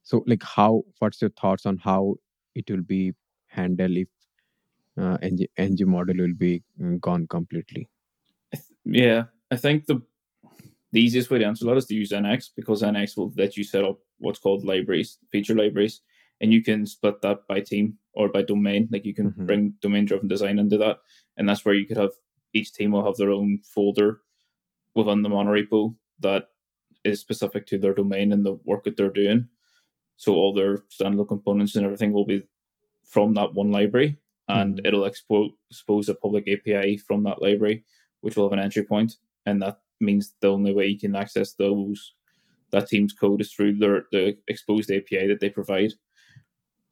so 0.03 0.23
like 0.27 0.43
how 0.43 0.83
what's 0.99 1.21
your 1.21 1.29
thoughts 1.31 1.65
on 1.65 1.77
how 1.77 2.15
it 2.55 2.69
will 2.69 2.83
be 2.83 3.13
handled 3.47 3.97
if 3.97 4.07
uh, 4.97 5.17
ng, 5.23 5.47
ng 5.57 5.89
model 5.89 6.17
will 6.17 6.35
be 6.35 6.63
mm, 6.81 6.99
gone 7.01 7.27
completely 7.27 7.89
Yeah, 8.85 9.25
I 9.51 9.55
think 9.57 9.85
the 9.85 10.01
the 10.91 11.01
easiest 11.01 11.31
way 11.31 11.39
to 11.39 11.45
answer 11.45 11.65
that 11.65 11.77
is 11.77 11.85
to 11.87 11.95
use 11.95 12.11
NX 12.11 12.51
because 12.55 12.83
NX 12.83 13.17
will 13.17 13.33
let 13.37 13.57
you 13.57 13.63
set 13.63 13.83
up 13.83 13.99
what's 14.19 14.39
called 14.39 14.63
libraries, 14.65 15.19
feature 15.31 15.55
libraries, 15.55 16.01
and 16.41 16.53
you 16.53 16.63
can 16.63 16.85
split 16.85 17.21
that 17.21 17.47
by 17.47 17.61
team 17.61 17.97
or 18.13 18.29
by 18.29 18.43
domain. 18.43 18.89
Like 18.91 19.05
you 19.05 19.13
can 19.13 19.29
Mhm. 19.29 19.45
bring 19.47 19.73
domain 19.81 20.05
driven 20.05 20.27
design 20.27 20.59
into 20.59 20.77
that, 20.79 20.99
and 21.37 21.47
that's 21.49 21.65
where 21.65 21.75
you 21.75 21.85
could 21.85 21.97
have 21.97 22.11
each 22.53 22.73
team 22.73 22.91
will 22.91 23.05
have 23.05 23.17
their 23.17 23.31
own 23.31 23.59
folder 23.63 24.21
within 24.95 25.21
the 25.23 25.29
monorepo 25.29 25.95
that 26.19 26.49
is 27.03 27.19
specific 27.19 27.65
to 27.67 27.77
their 27.77 27.93
domain 27.93 28.31
and 28.31 28.45
the 28.45 28.53
work 28.63 28.83
that 28.83 28.95
they're 28.95 29.09
doing. 29.09 29.47
So 30.15 30.35
all 30.35 30.53
their 30.53 30.77
standalone 30.89 31.27
components 31.27 31.75
and 31.75 31.85
everything 31.85 32.13
will 32.13 32.25
be 32.25 32.43
from 33.03 33.33
that 33.33 33.53
one 33.53 33.71
library, 33.71 34.17
and 34.47 34.77
Mhm. 34.77 34.87
it'll 34.87 35.09
expo- 35.09 35.55
expose 35.69 36.09
a 36.09 36.15
public 36.15 36.47
API 36.47 36.97
from 36.97 37.23
that 37.23 37.41
library, 37.41 37.83
which 38.21 38.35
will 38.35 38.45
have 38.45 38.57
an 38.57 38.63
entry 38.63 38.83
point, 38.83 39.17
and 39.45 39.61
that 39.61 39.81
means 39.99 40.33
the 40.39 40.47
only 40.47 40.73
way 40.73 40.87
you 40.87 40.99
can 40.99 41.15
access 41.15 41.53
those 41.53 42.15
that 42.71 42.87
team's 42.87 43.13
code 43.13 43.39
is 43.39 43.53
through 43.53 43.75
their 43.75 44.07
the 44.11 44.37
exposed 44.47 44.89
API 44.91 45.27
that 45.27 45.39
they 45.39 45.49
provide. 45.49 45.93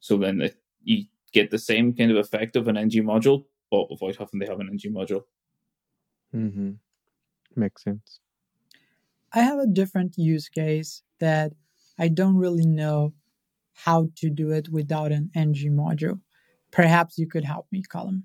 So 0.00 0.16
then 0.16 0.40
it, 0.40 0.56
you 0.82 1.06
get 1.32 1.50
the 1.50 1.58
same 1.58 1.92
kind 1.94 2.10
of 2.10 2.16
effect 2.18 2.56
of 2.56 2.68
an 2.68 2.76
ng 2.76 3.04
module, 3.04 3.46
but 3.70 3.90
without 3.90 4.16
having 4.16 4.40
to 4.40 4.46
have 4.46 4.60
an 4.60 4.68
ng 4.68 4.92
module. 4.92 5.24
Mm-hmm. 6.34 6.72
Makes 7.56 7.82
sense. 7.84 8.20
I 9.34 9.40
have 9.40 9.58
a 9.58 9.66
different 9.66 10.14
use 10.16 10.48
case 10.48 11.02
that 11.20 11.52
I 11.98 12.08
don't 12.08 12.36
really 12.36 12.66
know 12.66 13.14
how 13.74 14.08
to 14.16 14.28
do 14.28 14.50
it 14.50 14.68
without 14.68 15.12
an 15.12 15.30
ng 15.34 15.54
module. 15.72 16.20
Perhaps 16.70 17.18
you 17.18 17.26
could 17.26 17.44
help 17.44 17.66
me, 17.72 17.82
Colum. 17.82 18.24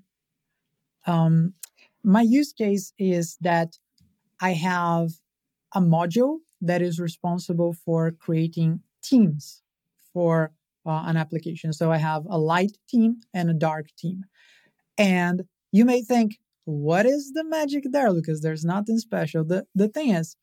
Um, 1.06 1.54
my 2.02 2.22
use 2.22 2.52
case 2.52 2.92
is 2.98 3.36
that 3.40 3.78
I 4.40 4.52
have 4.52 5.10
a 5.74 5.80
module 5.80 6.38
that 6.60 6.82
is 6.82 7.00
responsible 7.00 7.72
for 7.72 8.10
creating 8.10 8.80
teams 9.02 9.62
for 10.12 10.52
uh, 10.86 11.04
an 11.06 11.16
application. 11.16 11.72
So 11.72 11.90
I 11.92 11.98
have 11.98 12.24
a 12.28 12.38
light 12.38 12.76
team 12.88 13.20
and 13.34 13.50
a 13.50 13.54
dark 13.54 13.86
team. 13.98 14.24
And 14.96 15.44
you 15.72 15.84
may 15.84 16.02
think, 16.02 16.38
what 16.64 17.06
is 17.06 17.32
the 17.32 17.44
magic 17.44 17.84
there, 17.90 18.10
Lucas? 18.10 18.40
There's 18.42 18.64
nothing 18.64 18.98
special. 18.98 19.44
The, 19.44 19.66
the 19.74 19.88
thing 19.88 20.10
is, 20.10 20.36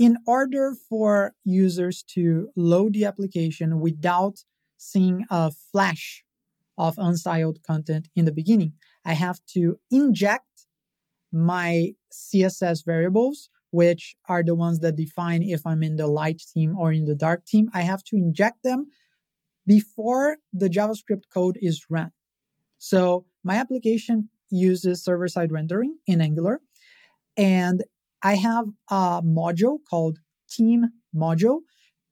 in 0.00 0.16
order 0.26 0.74
for 0.88 1.34
users 1.44 2.02
to 2.02 2.48
load 2.56 2.94
the 2.94 3.04
application 3.04 3.80
without 3.80 4.38
seeing 4.78 5.26
a 5.28 5.52
flash 5.70 6.24
of 6.78 6.96
unstyled 6.96 7.62
content 7.62 8.08
in 8.16 8.24
the 8.24 8.32
beginning, 8.32 8.72
I 9.04 9.12
have 9.12 9.40
to 9.52 9.78
inject 9.90 10.46
my 11.30 11.90
CSS 12.10 12.82
variables, 12.82 13.50
which 13.72 14.16
are 14.26 14.42
the 14.42 14.54
ones 14.54 14.80
that 14.80 14.96
define 14.96 15.42
if 15.42 15.66
I'm 15.66 15.82
in 15.82 15.96
the 15.96 16.06
light 16.06 16.40
theme 16.40 16.78
or 16.78 16.94
in 16.94 17.04
the 17.04 17.14
dark 17.14 17.42
theme. 17.46 17.68
I 17.74 17.82
have 17.82 18.02
to 18.04 18.16
inject 18.16 18.62
them 18.64 18.86
before 19.66 20.38
the 20.54 20.70
JavaScript 20.70 21.24
code 21.32 21.58
is 21.60 21.84
run. 21.90 22.10
So 22.78 23.26
my 23.44 23.56
application 23.56 24.30
uses 24.48 25.04
server 25.04 25.28
side 25.28 25.52
rendering 25.52 25.98
in 26.06 26.22
Angular. 26.22 26.62
And 27.36 27.84
I 28.22 28.34
have 28.36 28.66
a 28.90 29.22
module 29.22 29.78
called 29.88 30.18
team 30.50 30.86
module. 31.14 31.60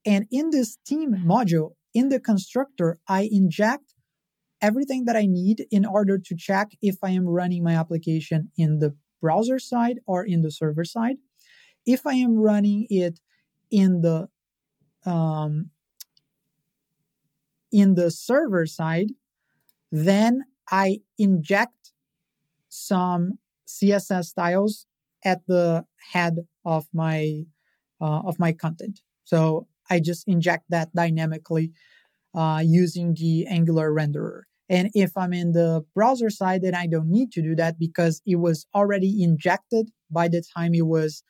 And 0.06 0.26
in 0.30 0.50
this 0.50 0.78
team 0.86 1.24
module, 1.26 1.72
in 1.92 2.08
the 2.08 2.20
constructor, 2.20 2.98
I 3.08 3.28
inject 3.30 3.94
everything 4.60 5.04
that 5.04 5.16
I 5.16 5.26
need 5.26 5.66
in 5.70 5.84
order 5.84 6.18
to 6.18 6.36
check 6.36 6.70
if 6.82 6.96
I 7.02 7.10
am 7.10 7.26
running 7.26 7.62
my 7.62 7.74
application 7.74 8.50
in 8.56 8.78
the 8.78 8.96
browser 9.20 9.58
side 9.58 9.98
or 10.06 10.24
in 10.24 10.42
the 10.42 10.50
server 10.50 10.84
side. 10.84 11.16
If 11.86 12.06
I 12.06 12.14
am 12.14 12.36
running 12.36 12.86
it 12.90 13.20
in 13.70 14.00
the 14.00 14.28
um, 15.04 15.70
in 17.70 17.94
the 17.94 18.10
server 18.10 18.66
side, 18.66 19.12
then 19.92 20.44
I 20.70 21.00
inject 21.18 21.92
some 22.68 23.38
CSS 23.66 24.24
styles 24.24 24.86
at 25.24 25.42
the 25.46 25.84
head 26.12 26.38
of 26.64 26.86
my 26.92 27.44
uh, 28.00 28.20
of 28.24 28.38
my 28.38 28.52
content. 28.52 29.00
So 29.24 29.66
I 29.90 30.00
just 30.00 30.26
inject 30.28 30.64
that 30.70 30.94
dynamically 30.94 31.72
uh, 32.34 32.62
using 32.64 33.14
the 33.14 33.46
Angular 33.46 33.90
renderer. 33.90 34.42
And 34.68 34.90
if 34.94 35.16
I'm 35.16 35.32
in 35.32 35.52
the 35.52 35.84
browser 35.94 36.30
side, 36.30 36.62
then 36.62 36.74
I 36.74 36.86
don't 36.86 37.10
need 37.10 37.32
to 37.32 37.42
do 37.42 37.54
that 37.56 37.78
because 37.78 38.20
it 38.26 38.36
was 38.36 38.66
already 38.74 39.22
injected 39.22 39.90
by 40.10 40.28
the 40.28 40.42
time 40.54 40.74
it 40.74 40.86
was 40.86 41.22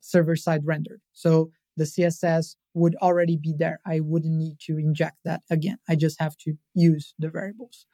server 0.00 0.36
side 0.36 0.62
rendered. 0.64 1.00
So 1.12 1.50
the 1.76 1.84
CSS 1.84 2.56
would 2.74 2.96
already 2.96 3.36
be 3.36 3.54
there. 3.56 3.80
I 3.86 4.00
wouldn't 4.00 4.34
need 4.34 4.58
to 4.66 4.78
inject 4.78 5.18
that 5.24 5.42
again. 5.50 5.78
I 5.88 5.96
just 5.96 6.20
have 6.20 6.36
to 6.38 6.54
use 6.74 7.14
the 7.18 7.28
variables. 7.28 7.86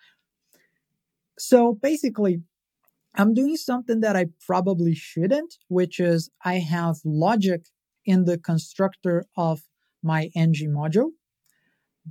So 1.39 1.75
basically, 1.83 2.43
I'm 3.17 3.33
doing 3.33 3.57
something 3.57 4.01
that 4.01 4.15
I 4.15 4.27
probably 4.47 4.95
shouldn't, 4.95 5.57
which 5.69 5.99
is 5.99 6.31
I 6.45 6.57
have 6.57 6.97
logic 7.05 7.67
in 8.05 8.27
the 8.27 8.39
constructor 8.39 9.25
of 9.37 9.63
my 10.03 10.31
ng 10.37 10.55
module, 10.69 11.11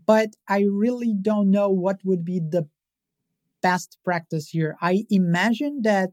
but 0.05 0.29
I 0.49 0.65
really 0.69 1.13
don't 1.13 1.51
know 1.51 1.69
what 1.69 1.99
would 2.03 2.25
be 2.25 2.39
the 2.39 2.67
best 3.61 3.97
practice 4.03 4.49
here. 4.49 4.75
I 4.81 5.05
imagine 5.09 5.81
that 5.83 6.09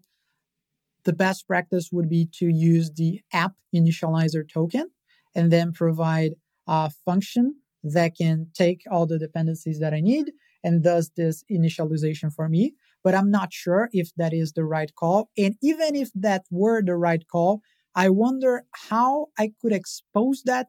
the 1.04 1.12
best 1.12 1.46
practice 1.46 1.88
would 1.90 2.08
be 2.08 2.28
to 2.34 2.46
use 2.46 2.90
the 2.92 3.20
app 3.32 3.54
initializer 3.74 4.48
token 4.48 4.90
and 5.34 5.50
then 5.50 5.72
provide 5.72 6.32
a 6.66 6.90
function 7.04 7.56
that 7.82 8.16
can 8.16 8.48
take 8.54 8.82
all 8.90 9.06
the 9.06 9.18
dependencies 9.18 9.80
that 9.80 9.92
I 9.92 10.00
need 10.00 10.32
and 10.62 10.84
does 10.84 11.10
this 11.16 11.44
initialization 11.50 12.32
for 12.32 12.48
me 12.48 12.74
but 13.04 13.14
I'm 13.14 13.30
not 13.30 13.52
sure 13.52 13.88
if 13.92 14.10
that 14.16 14.32
is 14.32 14.52
the 14.52 14.64
right 14.64 14.92
call. 14.94 15.30
And 15.36 15.56
even 15.62 15.94
if 15.94 16.10
that 16.14 16.44
were 16.50 16.82
the 16.82 16.96
right 16.96 17.22
call, 17.30 17.60
I 17.94 18.08
wonder 18.08 18.64
how 18.88 19.26
I 19.38 19.52
could 19.60 19.72
expose 19.72 20.42
that 20.44 20.68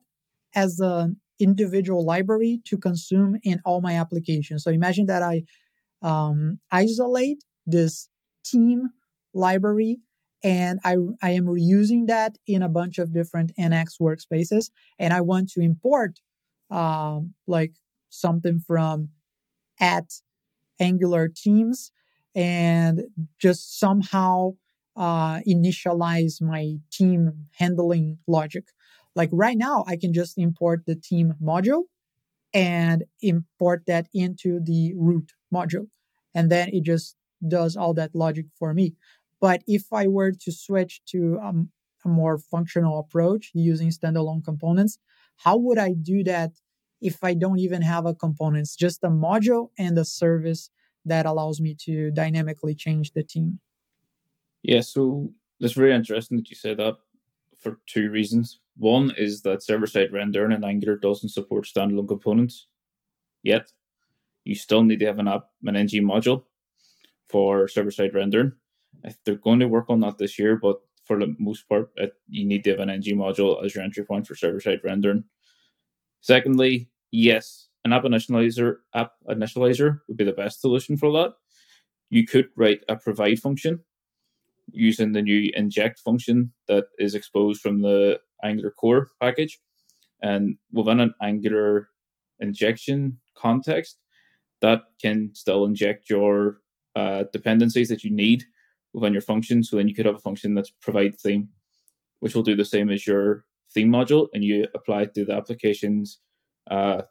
as 0.56 0.80
an 0.80 1.18
individual 1.40 2.06
library 2.06 2.62
to 2.66 2.78
consume 2.78 3.38
in 3.44 3.62
all 3.66 3.82
my 3.82 3.94
applications. 3.96 4.64
So 4.64 4.72
imagine 4.72 5.06
that 5.08 5.24
I 5.24 5.44
um, 6.02 6.60
isolate 6.72 7.44
this 7.66 8.10
team 8.46 8.90
library 9.34 10.00
and 10.44 10.80
I, 10.84 10.98
I 11.22 11.32
am 11.32 11.46
reusing 11.46 12.08
that 12.08 12.38
in 12.46 12.62
a 12.62 12.70
bunch 12.70 13.00
of 13.00 13.14
different 13.14 13.54
NX 13.58 14.00
workspaces. 14.02 14.70
And 15.00 15.14
I 15.14 15.22
want 15.22 15.50
to 15.52 15.62
import 15.62 16.20
um, 16.70 17.34
like 17.48 17.74
something 18.10 18.60
from 18.60 19.10
at 19.80 20.06
Angular 20.80 21.30
themes 21.30 21.92
and 22.36 23.04
just 23.40 23.80
somehow 23.80 24.54
uh, 24.96 25.40
initialize 25.48 26.42
my 26.42 26.76
team 26.92 27.48
handling 27.58 28.18
logic. 28.28 28.66
Like 29.16 29.30
right 29.32 29.58
now, 29.58 29.84
I 29.88 29.98
can 29.98 30.14
just 30.14 30.38
import 30.38 30.84
the 30.86 30.96
team 30.96 31.34
module 31.42 31.84
and 32.54 33.04
import 33.22 33.84
that 33.88 34.08
into 34.14 34.60
the 34.60 34.94
root 34.96 35.32
module. 35.54 35.88
And 36.36 36.52
then 36.52 36.70
it 36.70 36.84
just 36.84 37.16
does 37.48 37.76
all 37.76 37.94
that 37.96 38.16
logic 38.16 38.46
for 38.58 38.74
me. 38.74 38.96
But 39.40 39.62
if 39.68 39.92
I 39.92 40.08
were 40.08 40.32
to 40.32 40.52
switch 40.52 41.02
to 41.08 41.40
um, 41.44 41.70
a 42.06 42.08
more 42.08 42.38
functional 42.38 43.00
approach 43.00 43.52
using 43.54 43.90
standalone 43.90 44.44
components, 44.44 44.98
how 45.38 45.58
would 45.58 45.78
I 45.78 45.94
do 45.94 46.24
that 46.24 46.52
if 47.02 47.24
I 47.24 47.34
don't 47.34 47.60
even 47.60 47.82
have 47.82 48.06
a 48.06 48.14
components, 48.14 48.76
just 48.76 49.04
a 49.04 49.10
module 49.10 49.70
and 49.78 49.98
a 49.98 50.06
service 50.06 50.70
that 51.06 51.26
allows 51.26 51.60
me 51.60 51.76
to 51.86 52.12
dynamically 52.12 52.76
change 52.76 53.12
the 53.12 53.24
team. 53.24 53.60
Yeah, 54.64 54.82
so 54.82 55.32
it's 55.60 55.74
very 55.74 55.94
interesting 55.94 56.38
that 56.38 56.50
you 56.50 56.56
say 56.56 56.74
that 56.74 56.96
for 57.60 57.80
two 57.88 58.10
reasons. 58.10 58.60
One 58.78 59.14
is 59.18 59.42
that 59.44 59.64
server 59.64 59.88
side 59.88 60.12
rendering 60.12 60.52
in 60.52 60.64
Angular 60.64 60.98
doesn't 60.98 61.30
support 61.30 61.66
standalone 61.66 62.08
components 62.08 62.68
yet. 63.44 63.72
You 64.46 64.56
still 64.56 64.84
need 64.84 65.00
to 65.00 65.06
have 65.06 65.20
an 65.20 65.28
app, 65.28 65.50
an 65.66 65.76
ng 65.76 66.04
module 66.04 66.44
for 67.30 67.68
server 67.68 67.92
side 67.92 68.14
rendering. 68.14 68.54
They're 69.26 69.36
going 69.36 69.60
to 69.60 69.68
work 69.68 69.90
on 69.90 70.02
that 70.02 70.18
this 70.18 70.38
year, 70.38 70.58
but 70.58 70.82
for 71.06 71.20
the 71.20 71.36
most 71.40 71.68
part, 71.68 71.92
it, 71.98 72.14
you 72.30 72.46
need 72.46 72.64
to 72.64 72.72
have 72.72 72.80
an 72.80 72.90
ng 72.90 73.18
module 73.18 73.64
as 73.64 73.76
your 73.76 73.84
entry 73.84 74.06
point 74.06 74.28
for 74.28 74.36
server 74.36 74.60
side 74.60 74.82
rendering. 74.84 75.24
Secondly, 76.22 76.90
yes, 77.12 77.68
an 77.86 77.94
app 77.94 78.04
initializer 78.04 78.78
app 78.94 79.12
initializer 79.30 80.00
would 80.08 80.18
be 80.18 80.24
the 80.24 80.32
best 80.34 80.62
solution 80.62 80.98
for 80.98 81.12
that. 81.12 81.34
You 82.10 82.26
could 82.26 82.50
write 82.56 82.82
a 82.88 82.96
provide 82.96 83.40
function 83.40 83.80
using 84.72 85.12
the 85.12 85.22
new 85.22 85.52
inject 85.56 86.00
function 86.00 86.54
that 86.68 86.86
is 86.98 87.16
exposed 87.16 87.62
from 87.62 87.82
the 87.82 88.20
Angular 88.44 88.72
core 88.72 89.10
package. 89.20 89.60
And 90.22 90.58
within 90.72 91.00
an 91.00 91.14
Angular 91.22 91.90
injection 92.40 93.20
context, 93.36 93.98
that 94.62 94.84
can 95.02 95.32
still 95.34 95.66
inject 95.66 96.10
your 96.10 96.62
uh, 96.96 97.26
dependencies 97.34 97.90
that 97.90 98.04
you 98.04 98.12
need 98.12 98.46
within 98.94 99.12
your 99.12 99.22
function. 99.22 99.64
So 99.64 99.76
then 99.76 99.88
you 99.88 99.96
could 99.96 100.06
have 100.06 100.16
a 100.16 100.20
function 100.20 100.54
that's 100.54 100.72
provide 100.82 101.20
theme, 101.20 101.50
which 102.20 102.36
will 102.36 102.44
do 102.44 102.56
the 102.56 102.64
same 102.64 102.90
as 102.90 103.06
your 103.06 103.46
theme 103.74 103.90
module, 103.90 104.28
and 104.34 104.44
you 104.44 104.68
apply 104.74 105.04
it 105.04 105.14
to 105.16 105.26
the 105.26 105.36
application's 105.36 106.20
uh, 106.72 107.02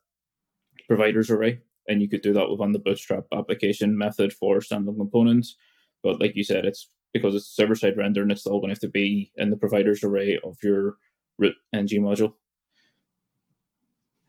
providers 0.94 1.30
array. 1.30 1.58
And 1.88 2.02
you 2.02 2.08
could 2.08 2.20
do 2.20 2.34
that 2.34 2.50
within 2.50 2.72
the 2.72 2.78
Bootstrap 2.78 3.24
application 3.32 3.96
method 3.96 4.32
for 4.32 4.58
standalone 4.58 4.98
components. 4.98 5.56
But 6.02 6.20
like 6.20 6.36
you 6.36 6.44
said, 6.44 6.66
it's 6.66 6.88
because 7.14 7.34
it's 7.34 7.46
server 7.46 7.74
side 7.74 7.96
rendering, 7.96 8.30
it's 8.30 8.42
still 8.42 8.60
going 8.60 8.68
to 8.68 8.74
have 8.74 8.80
to 8.80 8.88
be 8.88 9.32
in 9.36 9.48
the 9.50 9.56
providers 9.56 10.04
array 10.04 10.38
of 10.44 10.56
your 10.62 10.96
root 11.38 11.54
ng 11.72 12.02
module. 12.02 12.34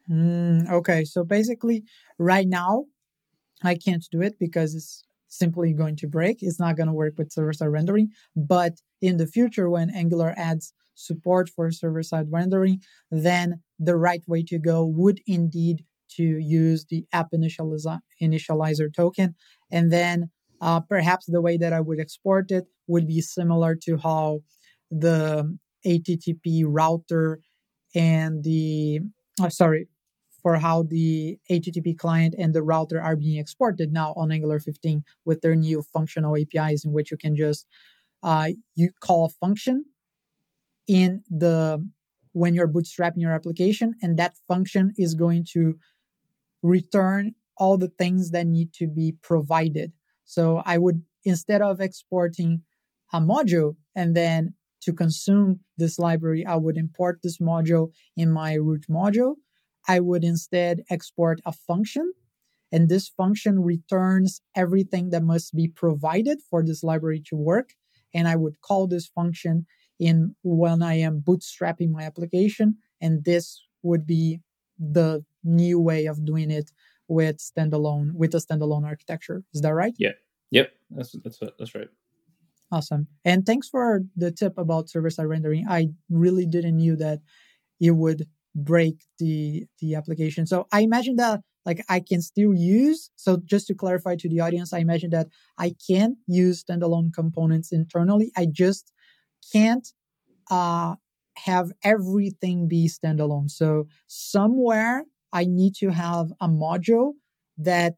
Mm, 0.10 0.69
okay, 0.71 1.04
so 1.04 1.23
basically, 1.23 1.84
right 2.17 2.47
now, 2.47 2.86
I 3.62 3.76
can't 3.76 4.06
do 4.12 4.21
it 4.21 4.39
because 4.39 4.73
it's 4.76 5.04
simply 5.28 5.73
going 5.73 5.97
to 5.97 6.08
break. 6.08 6.38
It's 6.41 6.60
not 6.60 6.78
going 6.78 6.88
to 6.88 6.93
work 6.93 7.13
with 7.17 7.32
server 7.32 7.54
side 7.54 7.67
rendering. 7.67 8.10
But 8.36 8.73
in 9.02 9.17
the 9.17 9.28
future, 9.28 9.69
when 9.69 9.89
Angular 9.89 10.34
adds 10.38 10.73
support 10.95 11.49
for 11.49 11.71
server 11.71 12.04
side 12.04 12.28
rendering, 12.32 12.82
then 13.12 13.62
the 13.80 13.95
right 13.95 14.23
way 14.28 14.43
to 14.43 14.60
go 14.60 14.86
would 14.86 15.19
indeed 15.26 15.86
to 16.15 16.23
use 16.23 16.86
the 16.86 17.06
app 17.13 17.32
initializer, 17.32 18.93
token. 18.93 19.36
And 19.71 19.91
then 19.91 20.30
uh, 20.62 20.80
perhaps 20.82 21.26
the 21.26 21.41
way 21.41 21.58
that 21.58 21.73
I 21.73 21.82
would 21.82 21.99
export 21.99 22.52
it 22.52 22.65
would 22.88 23.08
be 23.08 23.21
similar 23.21 23.76
to 23.84 23.97
how 23.97 24.41
the 24.91 25.58
HTTP 25.86 26.63
router 26.65 27.39
and 27.95 28.43
the, 28.43 29.02
oh, 29.41 29.49
sorry, 29.49 29.88
for 30.43 30.58
how 30.58 30.84
the 30.84 31.38
HTTP 31.49 31.97
client 31.97 32.36
and 32.38 32.54
the 32.54 32.62
router 32.62 33.02
are 33.02 33.15
being 33.15 33.39
exported 33.39 33.91
now 33.91 34.13
on 34.15 34.32
Angular 34.32 34.60
15 34.60 35.04
with 35.26 35.41
their 35.41 35.56
new 35.56 35.82
functional 35.82 36.36
APIs 36.38 36.84
in 36.84 36.91
which 36.91 37.12
you 37.12 37.17
can 37.17 37.36
just 37.36 37.65
uh, 38.21 38.49
you 38.76 38.89
call 38.99 39.26
a 39.26 39.30
function 39.30 39.86
in 40.88 41.23
the 41.30 41.86
when 42.34 42.54
you're 42.54 42.67
bootstrapping 42.67 43.21
your 43.21 43.32
application 43.32 43.93
and 44.02 44.17
that 44.17 44.36
function 44.47 44.91
is 44.97 45.13
going 45.13 45.45
to 45.54 45.78
return 46.63 47.36
all 47.58 47.78
the 47.78 47.91
things 47.99 48.32
that 48.32 48.47
need 48.47 48.73
to 48.73 48.88
be 48.88 49.13
provided 49.21 49.91
so 50.26 50.63
i 50.65 50.78
would 50.78 51.04
instead 51.23 51.62
of 51.62 51.80
exporting 51.80 52.62
a 53.13 53.19
module 53.19 53.76
and 53.95 54.15
then 54.15 54.54
to 54.82 54.91
consume 54.91 55.60
this 55.78 55.99
library 55.99 56.45
i 56.45 56.56
would 56.56 56.78
import 56.78 57.19
this 57.21 57.38
module 57.38 57.91
in 58.17 58.32
my 58.32 58.54
root 58.54 58.86
module 58.89 59.36
i 59.88 59.99
would 59.99 60.23
instead 60.23 60.82
export 60.89 61.39
a 61.45 61.52
function 61.52 62.12
and 62.71 62.89
this 62.89 63.08
function 63.08 63.62
returns 63.62 64.41
everything 64.56 65.12
that 65.12 65.21
must 65.21 65.54
be 65.56 65.67
provided 65.67 66.39
for 66.49 66.63
this 66.63 66.84
library 66.84 67.21
to 67.23 67.36
work 67.36 67.73
and 68.15 68.28
i 68.28 68.36
would 68.36 68.60
call 68.62 68.88
this 68.88 69.08
function 69.08 69.65
in 69.99 70.36
when 70.43 70.82
I 70.82 70.95
am 70.95 71.21
bootstrapping 71.21 71.91
my 71.91 72.04
application. 72.04 72.78
And 73.02 73.23
this 73.23 73.62
would 73.82 74.06
be 74.06 74.41
the 74.80 75.23
new 75.43 75.79
way 75.79 76.06
of 76.06 76.25
doing 76.25 76.51
it 76.51 76.71
with 77.08 77.38
standalone 77.38 78.13
with 78.13 78.34
a 78.34 78.38
standalone 78.38 78.86
architecture. 78.86 79.43
Is 79.53 79.62
that 79.62 79.73
right? 79.73 79.93
Yeah. 79.97 80.12
Yep. 80.51 80.71
That's 80.91 81.15
that's 81.23 81.39
that's 81.60 81.75
right. 81.75 81.89
Awesome. 82.71 83.08
And 83.23 83.45
thanks 83.45 83.69
for 83.69 84.01
the 84.15 84.32
tip 84.32 84.58
about 84.58 84.89
server 84.89 85.10
side 85.10 85.27
rendering. 85.27 85.67
I 85.69 85.89
really 86.10 86.45
didn't 86.45 86.77
knew 86.77 86.95
that 86.95 87.19
it 87.79 87.91
would 87.91 88.27
break 88.56 89.03
the 89.19 89.65
the 89.79 89.95
application. 89.95 90.45
So 90.45 90.67
I 90.71 90.82
imagine 90.82 91.17
that 91.17 91.41
like 91.65 91.84
I 91.89 91.99
can 91.99 92.21
still 92.21 92.53
use. 92.53 93.10
So 93.15 93.38
just 93.45 93.67
to 93.67 93.75
clarify 93.75 94.15
to 94.17 94.29
the 94.29 94.39
audience, 94.39 94.73
I 94.73 94.79
imagine 94.79 95.12
that 95.12 95.27
I 95.58 95.75
can 95.88 96.17
use 96.27 96.63
standalone 96.63 97.13
components 97.13 97.71
internally. 97.71 98.32
I 98.36 98.47
just 98.51 98.91
can't 99.51 99.88
uh, 100.51 100.95
have 101.38 101.71
everything 101.84 102.67
be 102.67 102.89
standalone. 102.89 103.49
So 103.49 103.88
somewhere 104.08 105.06
I 105.33 105.45
need 105.45 105.75
to 105.75 105.89
have 105.89 106.31
a 106.39 106.47
module 106.47 107.13
that 107.57 107.95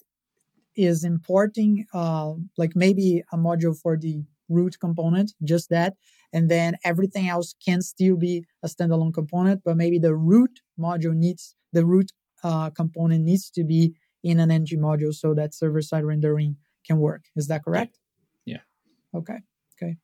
is 0.76 1.04
importing, 1.04 1.86
uh, 1.94 2.34
like 2.58 2.72
maybe 2.76 3.24
a 3.32 3.38
module 3.38 3.80
for 3.80 3.98
the 3.98 4.24
root 4.50 4.78
component, 4.80 5.34
just 5.44 5.70
that. 5.70 5.94
And 6.34 6.50
then 6.50 6.76
everything 6.84 7.30
else 7.30 7.54
can 7.66 7.82
still 7.82 8.18
be 8.18 8.46
a 8.64 8.68
standalone 8.68 9.14
component, 9.14 9.62
but 9.64 9.78
maybe 9.78 10.00
the 10.00 10.16
root 10.16 10.62
module 10.80 11.16
needs, 11.16 11.56
the 11.72 11.86
root 11.86 12.12
uh, 12.44 12.72
component 12.72 13.24
needs 13.24 13.50
to 13.52 13.64
be 13.64 13.94
in 14.24 14.40
an 14.40 14.52
ng 14.52 14.66
module 14.80 15.14
so 15.14 15.34
that 15.34 15.54
server 15.54 15.82
side 15.82 16.04
rendering 16.04 16.58
can 16.86 16.98
work. 16.98 17.26
Is 17.36 17.48
that 17.48 17.64
correct? 17.64 18.00
Yeah. 18.46 18.62
Okay. 19.14 19.40
Okay 19.78 19.98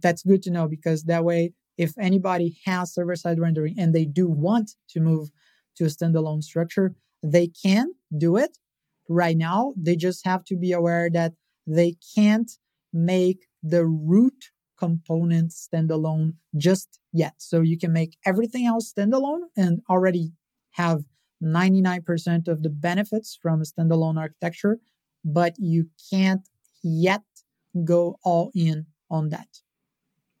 that's 0.00 0.22
good 0.22 0.42
to 0.42 0.50
know 0.50 0.68
because 0.68 1.04
that 1.04 1.24
way, 1.24 1.52
if 1.76 1.96
anybody 1.98 2.58
has 2.64 2.92
server 2.94 3.16
side 3.16 3.38
rendering 3.38 3.74
and 3.78 3.94
they 3.94 4.04
do 4.04 4.28
want 4.28 4.72
to 4.90 5.00
move 5.00 5.30
to 5.78 5.84
a 5.84 5.88
standalone 5.88 6.42
structure, 6.42 6.94
they 7.22 7.48
can 7.48 7.94
do 8.16 8.36
it 8.36 8.58
right 9.08 9.36
now. 9.36 9.72
They 9.76 9.96
just 9.96 10.24
have 10.24 10.44
to 10.44 10.56
be 10.56 10.72
aware 10.72 11.10
that 11.10 11.32
they 11.66 11.96
can't 12.14 12.50
make 12.92 13.46
the 13.62 13.84
root 13.84 14.50
component 14.78 15.50
standalone 15.50 16.34
just 16.56 17.00
yet. 17.12 17.34
So 17.38 17.60
you 17.60 17.76
can 17.76 17.92
make 17.92 18.16
everything 18.24 18.66
else 18.66 18.92
standalone 18.92 19.42
and 19.56 19.80
already 19.90 20.32
have 20.72 21.04
99% 21.42 22.48
of 22.48 22.62
the 22.62 22.70
benefits 22.70 23.38
from 23.40 23.60
a 23.60 23.64
standalone 23.64 24.18
architecture, 24.18 24.78
but 25.24 25.54
you 25.58 25.88
can't 26.10 26.48
yet 26.82 27.22
go 27.84 28.18
all 28.24 28.50
in 28.54 28.86
on 29.10 29.30
that. 29.30 29.48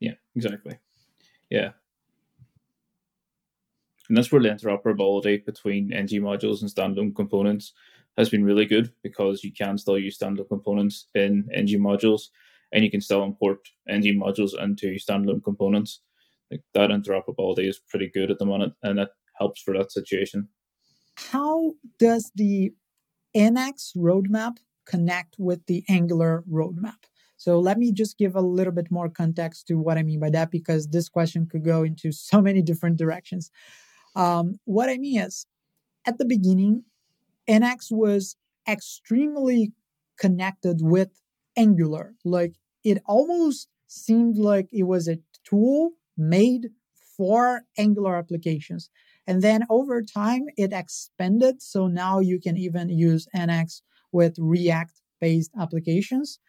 Yeah, 0.00 0.14
exactly. 0.34 0.78
Yeah. 1.50 1.72
And 4.08 4.16
that's 4.16 4.32
where 4.32 4.42
the 4.42 4.48
interoperability 4.48 5.44
between 5.44 5.92
ng 5.92 6.22
modules 6.22 6.62
and 6.62 6.70
standalone 6.70 7.14
components 7.14 7.72
has 8.16 8.28
been 8.28 8.44
really 8.44 8.64
good 8.64 8.92
because 9.02 9.44
you 9.44 9.52
can 9.52 9.78
still 9.78 9.98
use 9.98 10.18
standalone 10.18 10.48
components 10.48 11.06
in 11.14 11.48
ng 11.54 11.80
modules 11.80 12.28
and 12.72 12.84
you 12.84 12.90
can 12.90 13.00
still 13.00 13.22
import 13.22 13.68
ng 13.88 14.18
modules 14.18 14.60
into 14.60 14.96
standalone 14.98 15.44
components. 15.44 16.00
Like 16.50 16.62
that 16.74 16.90
interoperability 16.90 17.68
is 17.68 17.78
pretty 17.78 18.08
good 18.08 18.30
at 18.30 18.38
the 18.38 18.46
moment 18.46 18.74
and 18.82 18.98
it 18.98 19.10
helps 19.38 19.62
for 19.62 19.76
that 19.76 19.92
situation. 19.92 20.48
How 21.16 21.74
does 21.98 22.32
the 22.34 22.72
NX 23.36 23.96
roadmap 23.96 24.56
connect 24.86 25.36
with 25.38 25.66
the 25.66 25.84
Angular 25.88 26.44
roadmap? 26.50 27.04
So 27.36 27.60
let 27.60 27.78
me 27.78 27.92
just 27.92 28.18
give 28.18 28.34
a 28.34 28.40
little 28.40 28.72
bit 28.72 28.90
more 28.90 29.08
context 29.08 29.68
to 29.68 29.74
what 29.74 29.96
I 29.96 30.02
mean 30.02 30.18
by 30.18 30.30
that, 30.30 30.50
because 30.50 30.88
this 30.88 31.08
question 31.08 31.46
could 31.46 31.64
go 31.64 31.84
into 31.84 32.10
so 32.10 32.40
many 32.40 32.62
different 32.62 32.96
directions. 32.96 33.50
Um, 34.18 34.56
what 34.64 34.90
I 34.90 34.98
mean 34.98 35.20
is, 35.20 35.46
at 36.04 36.18
the 36.18 36.24
beginning, 36.24 36.82
NX 37.48 37.92
was 37.92 38.36
extremely 38.68 39.72
connected 40.18 40.78
with 40.80 41.08
Angular. 41.56 42.14
Like 42.24 42.56
it 42.84 43.00
almost 43.06 43.68
seemed 43.86 44.36
like 44.36 44.68
it 44.72 44.82
was 44.82 45.08
a 45.08 45.20
tool 45.44 45.92
made 46.16 46.70
for 47.16 47.62
Angular 47.78 48.16
applications. 48.16 48.90
And 49.26 49.40
then 49.40 49.64
over 49.70 50.02
time, 50.02 50.46
it 50.56 50.72
expanded. 50.72 51.62
So 51.62 51.86
now 51.86 52.18
you 52.18 52.40
can 52.40 52.56
even 52.56 52.88
use 52.88 53.28
NX 53.36 53.82
with 54.10 54.34
React 54.38 55.00
based 55.20 55.52
applications. 55.58 56.40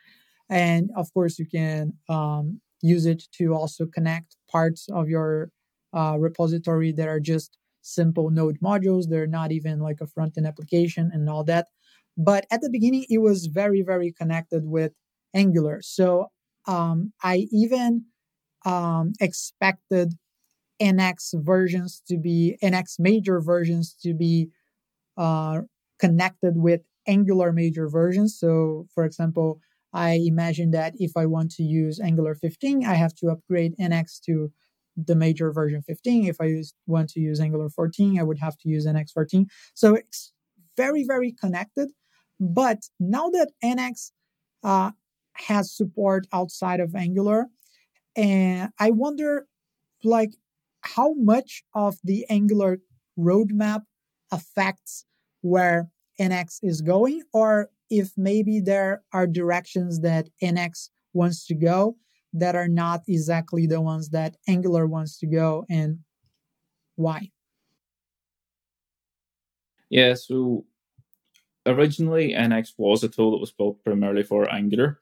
And 0.50 0.90
of 0.96 1.14
course, 1.14 1.38
you 1.38 1.46
can 1.46 1.94
um, 2.08 2.62
use 2.82 3.06
it 3.06 3.24
to 3.34 3.54
also 3.54 3.86
connect 3.86 4.38
parts 4.50 4.88
of 4.92 5.08
your 5.08 5.52
uh, 5.94 6.18
repository 6.20 6.92
that 6.94 7.08
are 7.08 7.20
just 7.20 7.59
simple 7.82 8.30
node 8.30 8.60
modules. 8.60 9.06
They're 9.10 9.28
not 9.28 9.52
even 9.52 9.80
like 9.80 10.02
a 10.02 10.08
front 10.08 10.38
end 10.38 10.48
application 10.48 11.12
and 11.14 11.30
all 11.30 11.44
that. 11.46 11.68
But 12.18 12.46
at 12.52 12.62
the 12.62 12.70
beginning, 12.70 13.06
it 13.10 13.20
was 13.20 13.46
very, 13.48 13.82
very 13.82 14.12
connected 14.12 14.64
with 14.66 14.92
Angular. 15.34 15.80
So 15.82 16.28
um, 16.68 17.14
I 17.24 17.48
even 17.52 18.06
um, 18.66 19.14
expected 19.20 20.14
NX 20.82 21.44
versions 21.44 22.02
to 22.08 22.18
be, 22.18 22.58
NX 22.64 23.00
major 23.00 23.42
versions 23.42 23.96
to 24.04 24.14
be 24.14 24.50
uh, 25.18 25.62
connected 26.00 26.54
with 26.56 26.82
Angular 27.08 27.52
major 27.52 27.88
versions. 27.90 28.38
So, 28.38 28.88
for 28.94 29.04
example, 29.04 29.60
I 29.94 30.20
imagine 30.24 30.72
that 30.72 30.94
if 30.98 31.12
I 31.18 31.26
want 31.26 31.52
to 31.52 31.64
use 31.64 32.00
Angular 32.00 32.36
15, 32.36 32.86
I 32.86 32.94
have 32.94 33.16
to 33.16 33.28
upgrade 33.30 33.76
NX 33.80 34.22
to 34.26 34.52
the 34.98 35.16
major 35.16 35.52
version 35.52 35.82
15. 35.82 36.28
If 36.28 36.38
I 36.42 36.64
want 36.88 37.10
to 37.12 37.20
use 37.20 37.40
Angular 37.40 37.70
14, 37.70 38.20
I 38.20 38.24
would 38.24 38.40
have 38.40 38.58
to 38.60 38.70
use 38.70 38.86
NX 38.86 39.12
14. 39.12 39.48
So 39.74 39.96
it's 39.96 40.32
very, 40.78 41.04
very 41.04 41.32
connected. 41.32 41.90
But 42.40 42.80
now 43.00 43.30
that 43.30 43.52
NX 43.64 44.12
uh, 44.64 44.92
has 45.34 45.76
support 45.76 46.28
outside 46.34 46.80
of 46.80 46.96
Angular, 46.96 47.48
and 48.16 48.70
I 48.80 48.92
wonder, 48.92 49.48
like, 50.04 50.32
how 50.82 51.14
much 51.14 51.64
of 51.74 51.98
the 52.04 52.26
Angular 52.30 52.80
roadmap 53.18 53.82
affects 54.32 55.06
where 55.42 55.90
NX 56.20 56.60
is 56.64 56.82
going, 56.82 57.24
or 57.34 57.70
if 57.90 58.12
maybe 58.18 58.60
there 58.60 59.04
are 59.14 59.28
directions 59.28 60.02
that 60.02 60.30
NX 60.42 60.90
wants 61.14 61.46
to 61.48 61.56
go 61.56 61.98
that 62.34 62.56
are 62.56 62.68
not 62.68 63.02
exactly 63.08 63.66
the 63.68 63.82
ones 63.82 64.10
that 64.10 64.38
Angular 64.48 64.86
wants 64.88 65.18
to 65.20 65.28
go 65.28 65.66
and 65.70 66.00
why? 66.96 67.32
Yeah, 69.90 70.14
so 70.14 70.66
originally 71.66 72.34
NX 72.34 72.74
was 72.78 73.04
a 73.04 73.10
tool 73.10 73.32
that 73.32 73.38
was 73.42 73.52
built 73.52 73.84
primarily 73.84 74.24
for 74.24 74.52
Angular, 74.52 75.00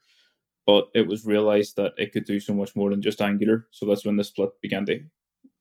but 0.66 0.88
it 0.94 1.06
was 1.06 1.26
realized 1.26 1.76
that 1.76 1.92
it 1.98 2.12
could 2.12 2.24
do 2.24 2.40
so 2.40 2.54
much 2.54 2.74
more 2.76 2.90
than 2.90 3.02
just 3.02 3.20
Angular. 3.20 3.66
So 3.70 3.86
that's 3.86 4.04
when 4.04 4.16
the 4.16 4.24
split 4.24 4.50
began 4.62 4.86
to 4.86 5.00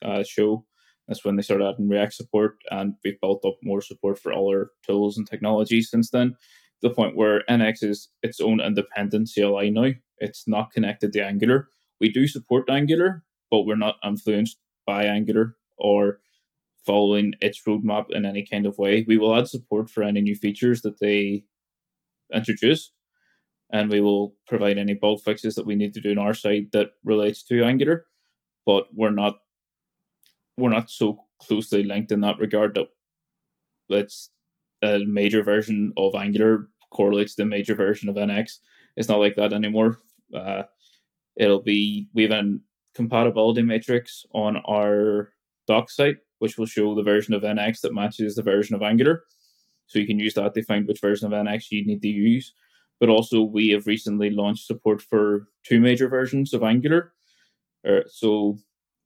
uh, 0.02 0.24
show. 0.24 0.66
That's 1.08 1.24
when 1.24 1.36
they 1.36 1.42
started 1.42 1.68
adding 1.68 1.88
React 1.88 2.14
support, 2.14 2.58
and 2.70 2.96
we've 3.04 3.20
built 3.22 3.46
up 3.46 3.58
more 3.64 3.82
support 3.82 4.20
for 4.20 4.34
other 4.34 4.72
tools 4.86 5.18
and 5.18 5.26
technologies 5.28 5.90
since 5.90 6.10
then 6.10 6.32
To 6.32 6.90
the 6.90 6.94
point 6.94 7.16
where 7.16 7.44
NX 7.50 7.84
is 7.84 8.10
its 8.24 8.42
own 8.42 8.60
independent 8.60 9.30
CLI 9.34 9.70
now. 9.72 9.92
It's 10.20 10.48
not 10.48 10.72
connected 10.72 11.14
to 11.14 11.26
Angular. 11.26 11.70
We 12.00 12.10
do 12.10 12.28
support 12.28 12.70
Angular, 12.70 13.24
but 13.50 13.64
we're 13.64 13.76
not 13.76 13.98
influenced 14.04 14.58
by 14.86 15.06
Angular 15.06 15.56
or 15.78 16.20
following 16.86 17.34
its 17.42 17.62
roadmap 17.68 18.10
in 18.12 18.26
any 18.26 18.46
kind 18.46 18.66
of 18.66 18.78
way. 18.78 19.06
We 19.08 19.18
will 19.18 19.36
add 19.36 19.48
support 19.48 19.90
for 19.90 20.04
any 20.04 20.22
new 20.22 20.36
features 20.36 20.82
that 20.82 21.00
they 21.00 21.44
introduce, 22.34 22.92
and 23.72 23.90
we 23.90 24.02
will 24.02 24.36
provide 24.48 24.78
any 24.78 24.94
bug 24.94 25.20
fixes 25.20 25.56
that 25.56 25.66
we 25.66 25.76
need 25.76 25.94
to 25.96 26.02
do 26.02 26.12
on 26.12 26.18
our 26.18 26.34
side 26.34 26.68
that 26.72 26.92
relates 27.04 27.44
to 27.44 27.64
Angular. 27.64 28.06
But 28.66 28.88
we're 28.94 29.12
not 29.12 29.40
we're 30.58 30.70
not 30.70 30.90
so 30.90 31.26
closely 31.40 31.84
linked 31.84 32.12
in 32.12 32.22
that 32.22 32.40
regard 32.40 32.76
that 32.76 32.88
it's 33.90 34.32
a 34.82 35.00
major 35.06 35.44
version 35.44 35.94
of 35.98 36.16
Angular 36.16 36.70
correlates 36.92 37.36
to 37.36 37.44
the 37.44 37.50
major 37.50 37.76
version 37.76 38.10
of 38.10 38.16
NX. 38.16 38.60
It's 38.96 39.08
not 39.08 39.20
like 39.20 39.36
that 39.36 39.54
anymore. 39.54 40.00
Uh, 40.34 40.64
it'll 41.36 41.62
be 41.62 42.08
we 42.14 42.24
have 42.24 42.32
a 42.32 42.58
compatibility 42.96 43.62
matrix 43.62 44.26
on 44.34 44.58
our 44.68 45.34
doc 45.68 45.90
site, 45.90 46.18
which 46.40 46.58
will 46.58 46.66
show 46.66 46.96
the 46.96 47.04
version 47.04 47.34
of 47.34 47.44
NX 47.44 47.82
that 47.82 47.94
matches 47.94 48.36
the 48.36 48.44
version 48.44 48.76
of 48.76 48.82
Angular. 48.82 49.24
So 49.88 50.00
you 50.00 50.08
can 50.08 50.20
use 50.20 50.34
that 50.34 50.54
to 50.54 50.64
find 50.64 50.88
which 50.88 51.02
version 51.02 51.32
of 51.32 51.46
NX 51.46 51.72
you 51.72 51.86
need 51.86 52.02
to 52.02 52.08
use. 52.08 52.54
But 53.00 53.10
also, 53.10 53.44
we 53.44 53.70
have 53.70 53.88
recently 53.88 54.32
launched 54.32 54.66
support 54.66 55.02
for 55.02 55.48
two 55.64 55.80
major 55.80 56.10
versions 56.10 56.54
of 56.54 56.64
Angular. 56.64 57.14
Uh, 57.88 58.02
so 58.08 58.58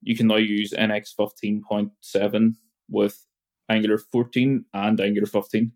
you 0.02 0.16
can 0.16 0.28
now 0.28 0.38
use 0.38 0.72
NX 0.72 1.14
15.7 1.20 2.56
with 2.90 3.26
Angular 3.70 3.98
14 3.98 4.66
and 4.74 5.02
Angular 5.02 5.28
15. 5.28 5.72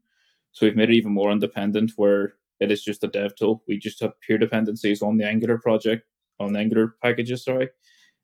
So 0.51 0.65
we've 0.65 0.75
made 0.75 0.89
it 0.89 0.95
even 0.95 1.11
more 1.11 1.31
independent 1.31 1.91
where 1.97 2.35
it 2.59 2.71
is 2.71 2.83
just 2.83 3.03
a 3.03 3.07
dev 3.07 3.35
tool. 3.35 3.63
We 3.67 3.77
just 3.77 4.01
have 4.01 4.19
peer 4.21 4.37
dependencies 4.37 5.01
on 5.01 5.17
the 5.17 5.25
Angular 5.25 5.57
project, 5.57 6.03
on 6.39 6.53
the 6.53 6.59
Angular 6.59 6.95
packages, 7.01 7.43
sorry. 7.43 7.69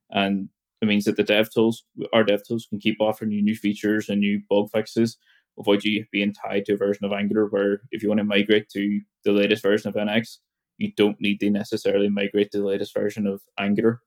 And 0.09 0.49
it 0.81 0.87
means 0.87 1.05
that 1.05 1.17
the 1.17 1.23
dev 1.23 1.49
tools, 1.51 1.83
our 2.13 2.23
dev 2.23 2.41
tools 2.47 2.67
can 2.69 2.79
keep 2.79 2.97
offering 2.99 3.31
you 3.31 3.41
new 3.41 3.55
features 3.55 4.09
and 4.09 4.19
new 4.19 4.41
bug 4.49 4.69
fixes 4.71 5.17
avoid 5.59 5.83
you 5.83 6.05
being 6.11 6.33
tied 6.33 6.65
to 6.65 6.73
a 6.73 6.77
version 6.77 7.05
of 7.05 7.13
Angular 7.13 7.47
where 7.47 7.81
if 7.91 8.01
you 8.01 8.09
want 8.09 8.19
to 8.19 8.25
migrate 8.25 8.69
to 8.69 9.01
the 9.23 9.31
latest 9.31 9.63
version 9.63 9.89
of 9.89 9.95
NX, 9.95 10.37
you 10.77 10.91
don't 10.95 11.19
need 11.19 11.39
to 11.39 11.49
necessarily 11.49 12.09
migrate 12.09 12.51
to 12.51 12.59
the 12.59 12.65
latest 12.65 12.93
version 12.93 13.27
of 13.27 13.41
Angular. 13.59 14.01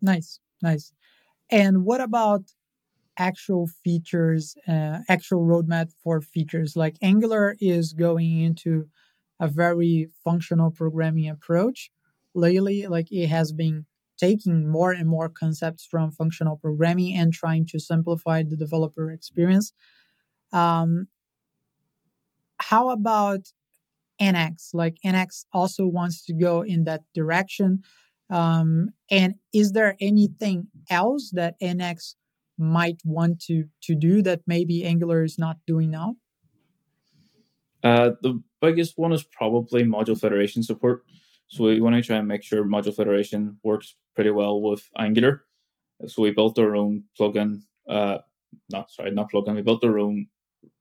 Nice, 0.00 0.40
nice. 0.62 0.92
And 1.50 1.84
what 1.84 2.00
about 2.00 2.42
actual 3.18 3.68
features, 3.84 4.56
uh, 4.66 4.98
actual 5.08 5.44
roadmap 5.44 5.90
for 6.02 6.20
features? 6.20 6.76
Like 6.76 6.96
Angular 7.02 7.56
is 7.60 7.92
going 7.92 8.40
into 8.40 8.88
a 9.42 9.48
very 9.48 10.08
functional 10.24 10.70
programming 10.70 11.28
approach. 11.28 11.90
Lately, 12.32 12.86
like 12.86 13.08
it 13.10 13.26
has 13.26 13.52
been 13.52 13.84
taking 14.16 14.68
more 14.68 14.92
and 14.92 15.08
more 15.08 15.28
concepts 15.28 15.84
from 15.84 16.12
functional 16.12 16.56
programming 16.56 17.12
and 17.14 17.32
trying 17.32 17.66
to 17.66 17.80
simplify 17.80 18.44
the 18.44 18.56
developer 18.56 19.10
experience. 19.10 19.72
Um, 20.52 21.08
how 22.58 22.90
about 22.90 23.52
NX? 24.20 24.68
Like 24.72 24.98
NX 25.04 25.46
also 25.52 25.86
wants 25.88 26.24
to 26.26 26.32
go 26.32 26.62
in 26.62 26.84
that 26.84 27.02
direction. 27.12 27.82
Um, 28.30 28.90
and 29.10 29.34
is 29.52 29.72
there 29.72 29.96
anything 30.00 30.68
else 30.88 31.30
that 31.34 31.60
NX 31.60 32.14
might 32.56 33.00
want 33.04 33.40
to 33.40 33.64
to 33.82 33.96
do 33.96 34.22
that 34.22 34.42
maybe 34.46 34.84
Angular 34.84 35.24
is 35.24 35.36
not 35.36 35.56
doing 35.66 35.90
now? 35.90 36.14
Uh, 37.82 38.12
the 38.22 38.40
biggest 38.60 38.96
one 38.96 39.12
is 39.12 39.24
probably 39.24 39.82
module 39.82 40.18
federation 40.18 40.62
support. 40.62 41.04
So 41.48 41.64
we 41.64 41.80
want 41.80 41.96
to 41.96 42.02
try 42.02 42.16
and 42.16 42.28
make 42.28 42.42
sure 42.42 42.64
module 42.64 42.94
federation 42.94 43.58
works 43.62 43.96
pretty 44.14 44.30
well 44.30 44.60
with 44.60 44.88
Angular. 44.98 45.44
So 46.06 46.22
we 46.22 46.30
built 46.30 46.58
our 46.58 46.74
own 46.76 47.04
plugin. 47.18 47.62
Uh, 47.88 48.18
not 48.70 48.90
sorry, 48.90 49.10
not 49.10 49.30
plugin. 49.30 49.56
We 49.56 49.62
built 49.62 49.84
our 49.84 49.98
own 49.98 50.26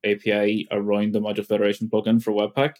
API 0.06 0.68
around 0.72 1.14
the 1.14 1.20
module 1.20 1.46
federation 1.46 1.90
plugin 1.90 2.22
for 2.22 2.32
Webpack. 2.32 2.76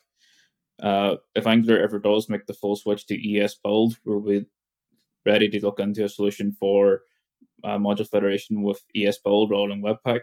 Uh, 0.82 1.18
if 1.36 1.46
Angular 1.46 1.80
ever 1.80 2.00
does 2.00 2.30
make 2.30 2.46
the 2.46 2.54
full 2.54 2.76
switch 2.76 3.06
to 3.08 3.38
ES 3.38 3.56
build, 3.56 3.98
we're 4.06 4.18
we 4.18 4.46
ready 5.26 5.50
to 5.50 5.62
look 5.62 5.80
into 5.80 6.04
a 6.04 6.10
solution 6.10 6.52
for 6.60 7.02
uh, 7.64 7.78
module 7.78 8.10
federation 8.10 8.64
with 8.64 8.82
ES 8.96 9.20
build 9.20 9.52
rolling 9.52 9.82
Webpack. 9.82 10.22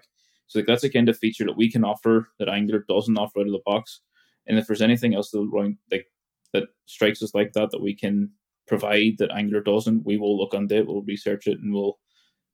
So 0.49 0.59
like, 0.59 0.67
that's 0.67 0.85
a 0.85 0.91
kind 0.91 1.09
of 1.09 1.19
feature 1.19 1.45
that 1.45 1.57
we 1.57 1.71
can 1.71 1.85
offer 1.85 2.31
that 2.39 2.49
Angular 2.49 2.85
doesn't 2.89 3.17
offer 3.17 3.41
out 3.41 3.47
of 3.47 3.53
the 3.53 3.63
box. 3.65 4.01
And 4.47 4.59
if 4.59 4.67
there's 4.67 4.83
anything 4.83 5.15
else 5.15 5.31
that, 5.31 5.77
like, 5.91 6.07
that 6.53 6.65
strikes 6.87 7.23
us 7.23 7.35
like 7.35 7.53
that 7.53 7.71
that 7.71 7.83
we 7.83 7.95
can 7.95 8.31
provide 8.67 9.17
that 9.19 9.31
Angular 9.31 9.63
doesn't, 9.63 10.05
we 10.05 10.17
will 10.17 10.37
look 10.37 10.55
on 10.55 10.67
it, 10.71 10.87
we'll 10.87 11.03
research 11.03 11.47
it, 11.47 11.59
and 11.61 11.73
we'll 11.73 11.99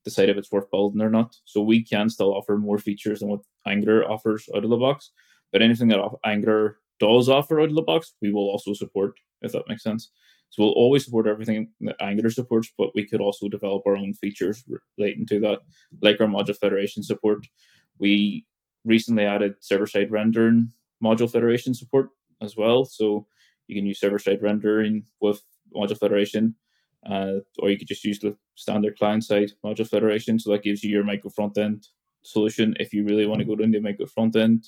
decide 0.03 0.29
if 0.29 0.37
it's 0.37 0.51
worth 0.51 0.69
building 0.71 1.01
or 1.01 1.09
not. 1.09 1.35
So 1.45 1.61
we 1.61 1.83
can 1.83 2.09
still 2.09 2.35
offer 2.35 2.57
more 2.57 2.77
features 2.77 3.19
than 3.21 3.29
what 3.29 3.41
Angular 3.65 4.09
offers 4.09 4.47
out 4.55 4.63
of 4.63 4.69
the 4.69 4.77
box. 4.77 5.11
But 5.51 5.61
anything 5.61 5.87
that 5.87 6.01
Angular 6.25 6.77
does 6.99 7.29
offer 7.29 7.61
out 7.61 7.69
of 7.69 7.75
the 7.75 7.81
box, 7.81 8.13
we 8.21 8.31
will 8.31 8.49
also 8.49 8.73
support, 8.73 9.13
if 9.41 9.53
that 9.53 9.67
makes 9.67 9.83
sense. 9.83 10.11
So 10.49 10.63
we'll 10.63 10.73
always 10.73 11.05
support 11.05 11.27
everything 11.27 11.69
that 11.81 11.95
Angular 12.01 12.29
supports, 12.29 12.71
but 12.77 12.93
we 12.93 13.07
could 13.07 13.21
also 13.21 13.49
develop 13.49 13.83
our 13.85 13.97
own 13.97 14.13
features 14.13 14.63
relating 14.97 15.25
to 15.27 15.39
that, 15.41 15.59
like 16.01 16.21
our 16.21 16.27
module 16.27 16.57
federation 16.57 17.03
support. 17.03 17.45
We 17.99 18.45
recently 18.83 19.25
added 19.25 19.55
server 19.59 19.87
side 19.87 20.11
rendering 20.11 20.71
module 21.03 21.31
federation 21.31 21.73
support 21.73 22.09
as 22.41 22.55
well. 22.55 22.85
So 22.85 23.27
you 23.67 23.75
can 23.75 23.85
use 23.85 23.99
server 23.99 24.19
side 24.19 24.41
rendering 24.41 25.05
with 25.21 25.41
module 25.75 25.97
federation 25.97 26.55
uh, 27.09 27.39
or 27.59 27.69
you 27.69 27.77
could 27.77 27.87
just 27.87 28.03
use 28.03 28.19
the 28.19 28.35
standard 28.55 28.97
client 28.97 29.23
side 29.23 29.51
module 29.63 29.87
federation. 29.87 30.39
So 30.39 30.51
that 30.51 30.63
gives 30.63 30.83
you 30.83 30.89
your 30.89 31.03
micro 31.03 31.29
front 31.29 31.57
end 31.57 31.87
solution 32.23 32.75
if 32.79 32.93
you 32.93 33.03
really 33.03 33.27
want 33.27 33.39
to 33.39 33.45
go 33.45 33.55
the 33.55 33.79
micro 33.79 34.07
front 34.07 34.35
end. 34.35 34.65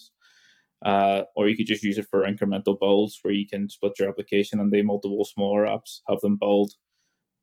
Uh, 0.85 1.23
or 1.35 1.49
you 1.49 1.57
could 1.57 1.65
just 1.65 1.83
use 1.83 1.97
it 1.97 2.07
for 2.07 2.21
incremental 2.21 2.79
builds 2.79 3.17
where 3.23 3.33
you 3.33 3.47
can 3.47 3.67
split 3.67 3.97
your 3.97 4.07
application 4.07 4.59
and 4.59 4.71
the 4.71 4.83
multiple 4.83 5.25
smaller 5.25 5.65
apps, 5.65 6.01
have 6.07 6.19
them 6.21 6.37
build 6.37 6.73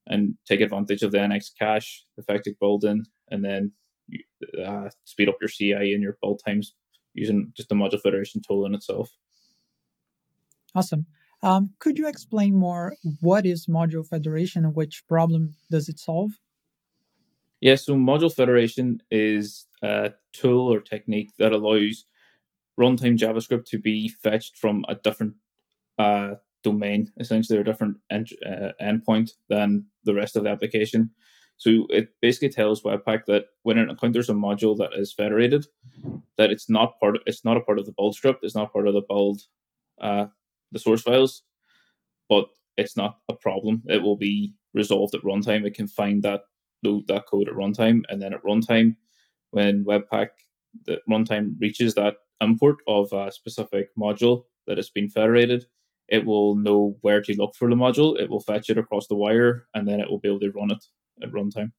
and 0.07 0.35
take 0.47 0.61
advantage 0.61 1.03
of 1.03 1.11
the 1.11 1.19
NX 1.19 1.51
cache, 1.59 2.05
effective 2.17 2.55
building, 2.61 3.05
and 3.33 3.45
then 3.45 3.73
uh, 4.65 4.89
speed 5.05 5.29
up 5.29 5.37
your 5.41 5.49
CI 5.49 5.95
and 5.95 6.03
your 6.03 6.17
build 6.23 6.41
times 6.45 6.75
using 7.15 7.53
just 7.57 7.69
the 7.69 7.75
module 7.75 8.01
federation 8.01 8.43
tool 8.47 8.67
in 8.67 8.75
itself. 8.75 9.11
Awesome. 10.75 11.07
Um, 11.43 11.71
could 11.79 11.99
you 11.99 12.09
explain 12.09 12.57
more 12.57 12.95
what 13.21 13.47
is 13.47 13.67
module 13.67 14.07
federation 14.07 14.65
and 14.65 14.75
which 14.75 15.07
problem 15.07 15.55
does 15.71 15.89
it 15.89 15.99
solve? 15.99 16.33
Yeah, 17.61 17.77
so 17.77 17.95
module 17.95 18.35
federation 18.35 19.03
is 19.11 19.67
a 19.83 20.13
tool 20.33 20.73
or 20.73 20.81
technique 20.81 21.33
that 21.39 21.53
allows 21.53 22.05
runtime 22.79 23.17
JavaScript 23.17 23.67
to 23.67 23.79
be 23.79 24.09
fetched 24.09 24.59
from 24.59 24.85
a 24.89 24.97
different 24.97 25.35
uh, 25.99 26.35
domain, 26.63 27.13
essentially, 27.21 27.59
a 27.59 27.65
different 27.65 27.99
end, 28.11 28.31
uh, 28.45 28.73
endpoint 28.83 29.31
than 29.49 29.87
the 30.05 30.15
rest 30.15 30.37
of 30.37 30.45
the 30.45 30.51
application. 30.51 31.11
So 31.57 31.87
it 31.91 32.09
basically 32.21 32.49
tells 32.51 32.83
Webpack 32.83 33.27
that 33.27 33.47
when 33.63 33.79
it 33.79 33.89
encounters 33.89 34.29
a 34.29 34.35
module 34.35 34.77
that 34.79 34.91
is 34.95 35.13
federated, 35.13 35.67
that 36.37 36.51
it's 36.51 36.69
not 36.69 36.99
part 36.99 37.17
of, 37.17 37.23
it's 37.27 37.45
not 37.45 37.57
a 37.57 37.61
part 37.61 37.79
of 37.79 37.87
the 37.87 37.93
build 37.93 38.15
script, 38.17 38.45
it's 38.45 38.55
not 38.55 38.73
part 38.73 38.89
of 38.89 38.95
the 38.95 39.03
build 39.09 39.43
uh, 40.01 40.27
the 40.73 40.79
source 40.79 41.03
files, 41.03 41.43
but 42.29 42.47
it's 42.77 42.97
not 42.97 43.19
a 43.29 43.35
problem. 43.35 43.83
It 43.87 44.03
will 44.03 44.17
be 44.17 44.55
resolved 44.73 45.15
at 45.15 45.23
runtime. 45.23 45.65
It 45.65 45.75
can 45.75 45.87
find 45.87 46.23
that 46.25 46.43
load 46.83 47.07
that 47.07 47.27
code 47.27 47.49
at 47.49 47.55
runtime, 47.55 48.03
and 48.09 48.21
then 48.21 48.35
at 48.35 48.43
runtime, 48.43 48.97
when 49.51 49.85
Webpack 49.85 50.31
the 50.87 51.01
runtime 51.09 51.55
reaches 51.61 51.95
that 51.95 52.17
import 52.41 52.77
of 52.89 53.13
a 53.13 53.31
specific 53.31 53.95
module 53.97 54.45
that 54.67 54.77
has 54.77 54.91
been 54.91 55.09
federated, 55.09 55.67
it 56.09 56.27
will 56.27 56.57
know 56.57 56.97
where 57.03 57.23
to 57.23 57.37
look 57.37 57.55
for 57.55 57.71
the 57.71 57.77
module. 57.77 58.21
It 58.21 58.29
will 58.29 58.41
fetch 58.41 58.71
it 58.71 58.79
across 58.79 59.07
the 59.07 59.15
wire, 59.15 59.69
and 59.75 59.87
then 59.87 60.01
it 60.01 60.11
will 60.11 60.19
be 60.19 60.29
able 60.29 60.41
to 60.41 60.51
run 60.51 60.73
it 60.73 60.85
at 61.23 61.31
runtime. 61.31 61.73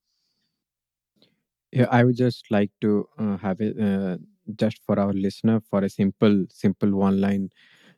Yeah, 1.71 1.87
I 1.91 2.03
would 2.03 2.15
just 2.15 2.45
like 2.51 2.71
to 2.81 3.07
uh, 3.17 3.37
have 3.37 3.59
it 3.59 3.77
uh, 3.79 4.17
just 4.55 4.79
for 4.85 4.97
our 4.99 5.11
listener 5.13 5.61
for 5.69 5.83
a 5.83 5.89
simple, 5.89 6.45
simple 6.49 6.91
one 6.95 7.19
line 7.19 7.49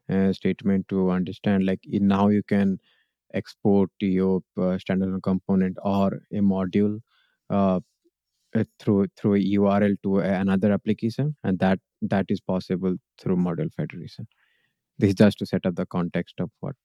uh, 0.10 0.34
statement 0.34 0.88
to 0.88 1.12
understand 1.12 1.66
like 1.66 1.82
in 1.84 2.08
now 2.08 2.30
you 2.30 2.44
can 2.44 2.80
export 3.34 3.90
your 4.00 4.42
uh, 4.58 4.78
standalone 4.84 5.22
component 5.22 5.78
or 5.84 6.22
a 6.32 6.38
module 6.38 7.00
uh, 7.50 7.80
uh 8.56 8.64
through 8.80 9.06
through 9.18 9.36
a 9.36 9.44
url 9.58 9.96
to 10.02 10.20
another 10.20 10.72
application 10.72 11.36
and 11.44 11.60
that 11.60 11.80
that 12.02 12.26
is 12.30 12.40
possible 12.40 12.96
through 13.20 13.36
module 13.36 13.70
federation 13.74 14.26
this 14.98 15.10
is 15.10 15.16
just 15.16 15.38
to 15.38 15.46
set 15.46 15.66
up 15.66 15.76
the 15.76 15.86
context 15.86 16.36
of 16.40 16.50
what 16.62 16.76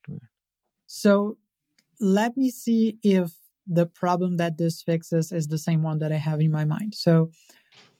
so 0.86 1.38
let 2.00 2.36
me 2.36 2.50
see 2.50 2.98
if 3.04 3.30
the 3.66 3.86
problem 3.86 4.36
that 4.36 4.58
this 4.58 4.82
fixes 4.82 5.32
is 5.32 5.48
the 5.48 5.58
same 5.58 5.82
one 5.82 5.98
that 5.98 6.12
i 6.12 6.16
have 6.16 6.40
in 6.40 6.50
my 6.50 6.64
mind 6.64 6.94
so 6.94 7.30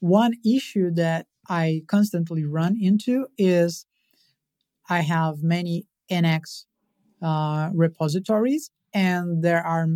one 0.01 0.35
issue 0.45 0.91
that 0.91 1.27
i 1.49 1.83
constantly 1.89 2.45
run 2.45 2.77
into 2.81 3.27
is 3.39 3.87
I 4.89 5.01
have 5.01 5.43
many 5.43 5.87
NX 6.11 6.65
uh, 7.23 7.71
repositories, 7.73 8.71
and 8.93 9.43
there 9.43 9.65
are, 9.65 9.87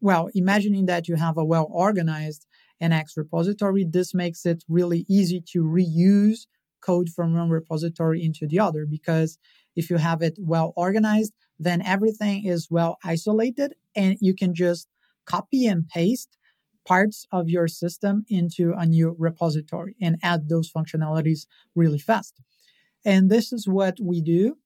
well, 0.00 0.28
imagining 0.34 0.86
that 0.86 1.08
you 1.08 1.16
have 1.16 1.36
a 1.38 1.44
well 1.44 1.68
organized 1.70 2.46
NX 2.82 3.16
repository. 3.16 3.84
This 3.84 4.14
makes 4.14 4.44
it 4.46 4.64
really 4.68 5.04
easy 5.08 5.42
to 5.52 5.64
reuse 5.64 6.46
code 6.80 7.08
from 7.08 7.34
one 7.34 7.50
repository 7.50 8.22
into 8.22 8.46
the 8.46 8.60
other 8.60 8.86
because 8.86 9.38
if 9.74 9.90
you 9.90 9.96
have 9.96 10.22
it 10.22 10.38
well 10.38 10.72
organized, 10.76 11.32
then 11.58 11.82
everything 11.82 12.44
is 12.44 12.68
well 12.70 12.98
isolated 13.04 13.74
and 13.96 14.16
you 14.20 14.34
can 14.34 14.54
just 14.54 14.88
copy 15.26 15.66
and 15.66 15.88
paste 15.88 16.36
parts 16.86 17.26
of 17.30 17.50
your 17.50 17.68
system 17.68 18.24
into 18.28 18.72
a 18.76 18.86
new 18.86 19.14
repository 19.18 19.94
and 20.00 20.16
add 20.22 20.48
those 20.48 20.72
functionalities 20.72 21.46
really 21.74 21.98
fast. 21.98 22.40
And 23.04 23.30
this 23.30 23.52
is 23.52 23.68
what 23.68 23.98
we 24.02 24.22
do 24.22 24.56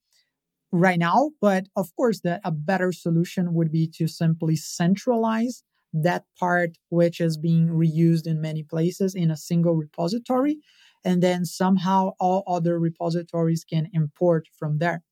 right 0.70 0.98
now. 0.98 1.30
But 1.40 1.66
of 1.76 1.94
course, 1.96 2.20
that 2.20 2.40
a 2.44 2.52
better 2.52 2.92
solution 2.92 3.54
would 3.54 3.72
be 3.72 3.88
to 3.96 4.06
simply 4.06 4.56
centralize 4.56 5.64
that 5.92 6.24
part 6.38 6.78
which 6.88 7.20
is 7.20 7.36
being 7.36 7.68
reused 7.68 8.26
in 8.26 8.40
many 8.40 8.62
places 8.62 9.14
in 9.14 9.30
a 9.30 9.36
single 9.36 9.74
repository. 9.74 10.58
And 11.04 11.22
then 11.22 11.44
somehow 11.44 12.12
all 12.20 12.44
other 12.46 12.78
repositories 12.78 13.64
can 13.64 13.88
import 13.92 14.46
from 14.56 14.78
there. 14.78 15.02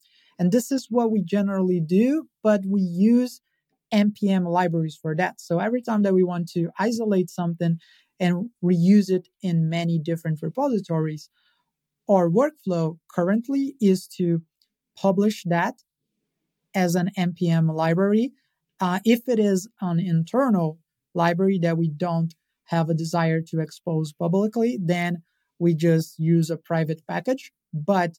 And 0.41 0.51
this 0.51 0.73
is 0.73 0.87
what 0.89 1.13
we 1.13 1.23
generally 1.23 1.81
do, 1.81 2.27
but 2.43 2.63
we 2.67 2.81
use 2.81 3.43
npm 3.93 4.49
libraries 4.49 4.99
for 5.01 5.15
that. 5.17 5.39
So 5.41 5.59
every 5.59 5.83
time 5.83 6.03
that 6.03 6.15
we 6.15 6.23
want 6.25 6.49
to 6.53 6.71
isolate 6.79 7.29
something 7.29 7.79
and 8.19 8.49
reuse 8.65 9.11
it 9.11 9.29
in 9.43 9.69
many 9.69 9.99
different 9.99 10.41
repositories, 10.41 11.29
our 12.09 12.31
workflow 12.31 12.99
currently 13.15 13.75
is 13.83 14.09
to 14.17 14.41
publish 14.97 15.45
that 15.45 15.75
as 16.75 16.95
an 16.95 17.11
npm 17.19 17.75
library. 17.75 18.33
Uh, 18.81 19.01
if 19.05 19.29
it 19.29 19.39
is 19.39 19.69
an 19.83 20.01
internal 20.01 20.79
library 21.15 21.59
that 21.59 21.77
we 21.77 21.91
don't 21.91 22.35
have 22.65 22.89
a 22.89 22.95
desire 22.95 23.43
to 23.43 23.61
expose 23.61 24.15
publicly, 24.15 24.79
then 24.83 25.23
we 25.59 25.75
just 25.75 26.19
use 26.19 26.49
a 26.49 26.57
private 26.57 27.03
package. 27.07 27.53
But 27.75 28.15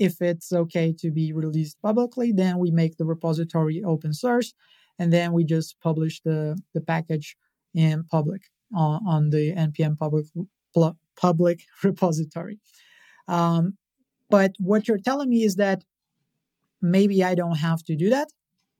if 0.00 0.22
it's 0.22 0.50
okay 0.50 0.94
to 0.98 1.10
be 1.10 1.32
released 1.32 1.80
publicly, 1.82 2.32
then 2.32 2.58
we 2.58 2.70
make 2.70 2.96
the 2.96 3.04
repository 3.04 3.84
open 3.84 4.14
source 4.14 4.54
and 4.98 5.12
then 5.12 5.32
we 5.32 5.44
just 5.44 5.78
publish 5.80 6.22
the, 6.22 6.58
the 6.74 6.80
package 6.80 7.36
in 7.74 8.04
public 8.04 8.42
on, 8.74 9.00
on 9.06 9.30
the 9.30 9.52
npm 9.54 9.96
public 9.98 10.26
public 11.16 11.60
repository. 11.84 12.58
Um, 13.28 13.76
but 14.30 14.52
what 14.58 14.88
you're 14.88 14.98
telling 14.98 15.28
me 15.28 15.44
is 15.44 15.56
that 15.56 15.84
maybe 16.80 17.22
I 17.22 17.34
don't 17.34 17.58
have 17.58 17.82
to 17.84 17.94
do 17.94 18.08
that. 18.10 18.28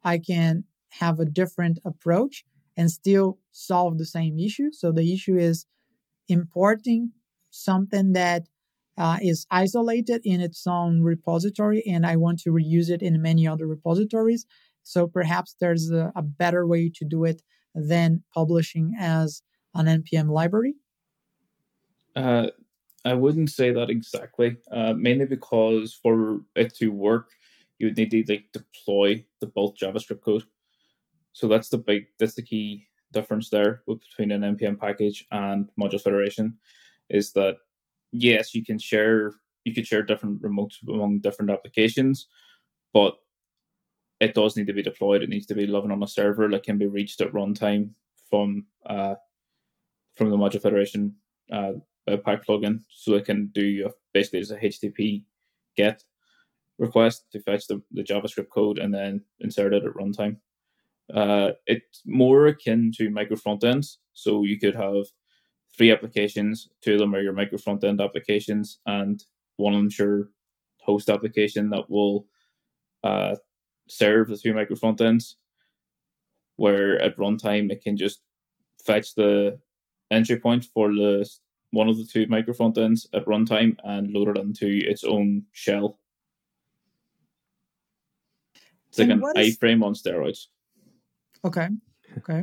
I 0.03 0.19
can 0.19 0.65
have 1.01 1.21
a 1.21 1.27
different 1.27 1.79
approach 1.85 2.45
and 2.77 2.91
still 2.91 3.39
solve 3.53 3.99
the 3.99 4.07
same 4.07 4.39
issue. 4.39 4.73
So 4.73 4.91
the 4.91 5.13
issue 5.13 5.37
is 5.37 5.67
importing 6.29 7.13
something 7.51 8.13
that 8.15 8.47
uh, 9.01 9.17
is 9.23 9.47
isolated 9.51 10.21
in 10.25 10.43
its 10.43 10.67
own 10.67 11.03
repository 11.03 11.83
and 11.87 12.07
I 12.07 12.17
want 12.17 12.39
to 12.41 12.51
reuse 12.51 12.91
it 12.91 13.01
in 13.01 13.23
many 13.23 13.49
other 13.49 13.67
repositories. 13.67 14.45
So 14.83 15.07
perhaps 15.07 15.57
there's 15.59 15.91
a, 15.91 16.13
a 16.15 16.23
better 16.23 16.67
way 16.67 16.91
to 16.97 17.05
do 17.07 17.25
it 17.25 17.41
than 17.75 18.23
publishing 18.35 18.95
as 19.01 19.43
an 19.75 19.87
NPM 19.87 20.29
library. 20.29 20.75
Uh, 22.15 22.49
I 23.07 23.15
wouldn't 23.15 23.51
say 23.51 23.73
that 23.73 23.89
exactly, 23.89 24.59
uh, 24.71 24.93
mainly 24.93 25.25
because 25.25 25.99
for 26.03 26.43
it 26.55 26.75
to 26.77 26.89
work, 26.89 27.31
you 27.79 27.87
would 27.87 27.97
need 27.97 28.11
to 28.11 28.25
like 28.29 28.53
deploy 28.53 29.25
the 29.41 29.47
bulk 29.47 29.79
JavaScript 29.79 30.21
code. 30.21 30.45
So 31.33 31.49
that's 31.49 31.71
the 31.71 31.79
big, 31.79 32.09
that's 32.19 32.35
the 32.35 32.43
key 32.43 32.89
difference 33.13 33.49
there 33.49 33.83
between 33.87 34.31
an 34.31 34.43
npm 34.43 34.79
package 34.79 35.25
and 35.33 35.71
module 35.81 36.01
federation, 36.01 36.59
is 37.09 37.33
that 37.33 37.57
yes, 38.13 38.55
you 38.55 38.65
can 38.65 38.79
share, 38.79 39.33
you 39.65 39.75
could 39.75 39.87
share 39.87 40.03
different 40.03 40.43
remotes 40.43 40.77
among 40.89 41.21
different 41.21 41.51
applications, 41.51 42.29
but 42.93 43.17
it 44.21 44.35
does 44.35 44.57
need 44.57 44.67
to 44.67 44.73
be 44.73 44.83
deployed. 44.83 45.23
It 45.23 45.31
needs 45.31 45.47
to 45.47 45.55
be 45.55 45.67
living 45.67 45.91
on 45.91 46.03
a 46.03 46.09
server 46.09 46.49
that 46.49 46.63
can 46.63 46.79
be 46.79 46.87
reached 46.87 47.21
at 47.21 47.33
runtime 47.33 47.91
from 48.29 48.67
uh, 48.87 49.15
from 50.15 50.31
the 50.31 50.37
module 50.37 50.61
federation 50.61 51.15
uh, 51.53 51.73
pack 52.25 52.47
plugin, 52.47 52.81
so 52.91 53.15
it 53.15 53.25
can 53.25 53.47
do 53.55 53.91
basically 54.13 54.41
as 54.41 54.51
a 54.51 54.59
HTTP 54.59 55.25
get 55.77 56.05
request 56.79 57.27
to 57.33 57.41
fetch 57.41 57.67
the, 57.67 57.81
the 57.93 58.03
JavaScript 58.03 58.49
code 58.49 58.79
and 58.79 58.93
then 58.93 59.23
insert 59.41 59.75
it 59.75 59.85
at 59.85 59.95
runtime. 59.95 60.37
Uh, 61.13 61.51
it's 61.67 62.03
more 62.07 62.47
akin 62.47 62.93
to 62.97 63.11
micro 63.11 63.37
front 63.37 63.65
ends. 63.65 63.99
So 64.15 64.45
you 64.45 64.59
could 64.59 64.75
have 64.75 65.05
three 65.77 65.91
applications, 65.91 66.69
two 66.83 66.95
of 66.95 66.99
them 66.99 67.15
are 67.15 67.23
your 67.23 67.33
micro 67.33 67.59
front 67.59 67.85
end 67.85 68.01
applications, 68.01 68.81
and 68.87 69.25
one 69.57 69.75
of 69.75 69.81
them's 69.81 69.99
your 69.99 70.31
host 70.81 71.09
application 71.11 71.71
that 71.71 71.89
will 71.89 72.27
uh, 73.05 73.37
serve 73.89 74.29
the 74.29 74.37
two 74.37 74.55
micro 74.55 74.77
front 74.77 75.01
ends. 75.01 75.37
Where 76.57 77.01
at 77.01 77.17
runtime 77.17 77.71
it 77.71 77.83
can 77.83 77.97
just 77.97 78.21
fetch 78.85 79.15
the 79.15 79.59
entry 80.11 80.39
point 80.39 80.67
for 80.75 80.89
the 80.89 81.29
one 81.71 81.89
of 81.89 81.97
the 81.97 82.05
two 82.05 82.27
micro 82.27 82.53
front 82.53 82.77
ends 82.77 83.07
at 83.15 83.25
runtime 83.25 83.77
and 83.85 84.13
load 84.13 84.37
it 84.37 84.41
into 84.41 84.67
its 84.67 85.05
own 85.05 85.45
shell 85.53 86.01
it's 88.91 88.99
like 88.99 89.09
and 89.09 89.23
an 89.23 89.35
iframe 89.37 89.85
on 89.85 89.95
steroids. 89.95 90.47
Okay. 91.45 91.69
Okay. 92.19 92.43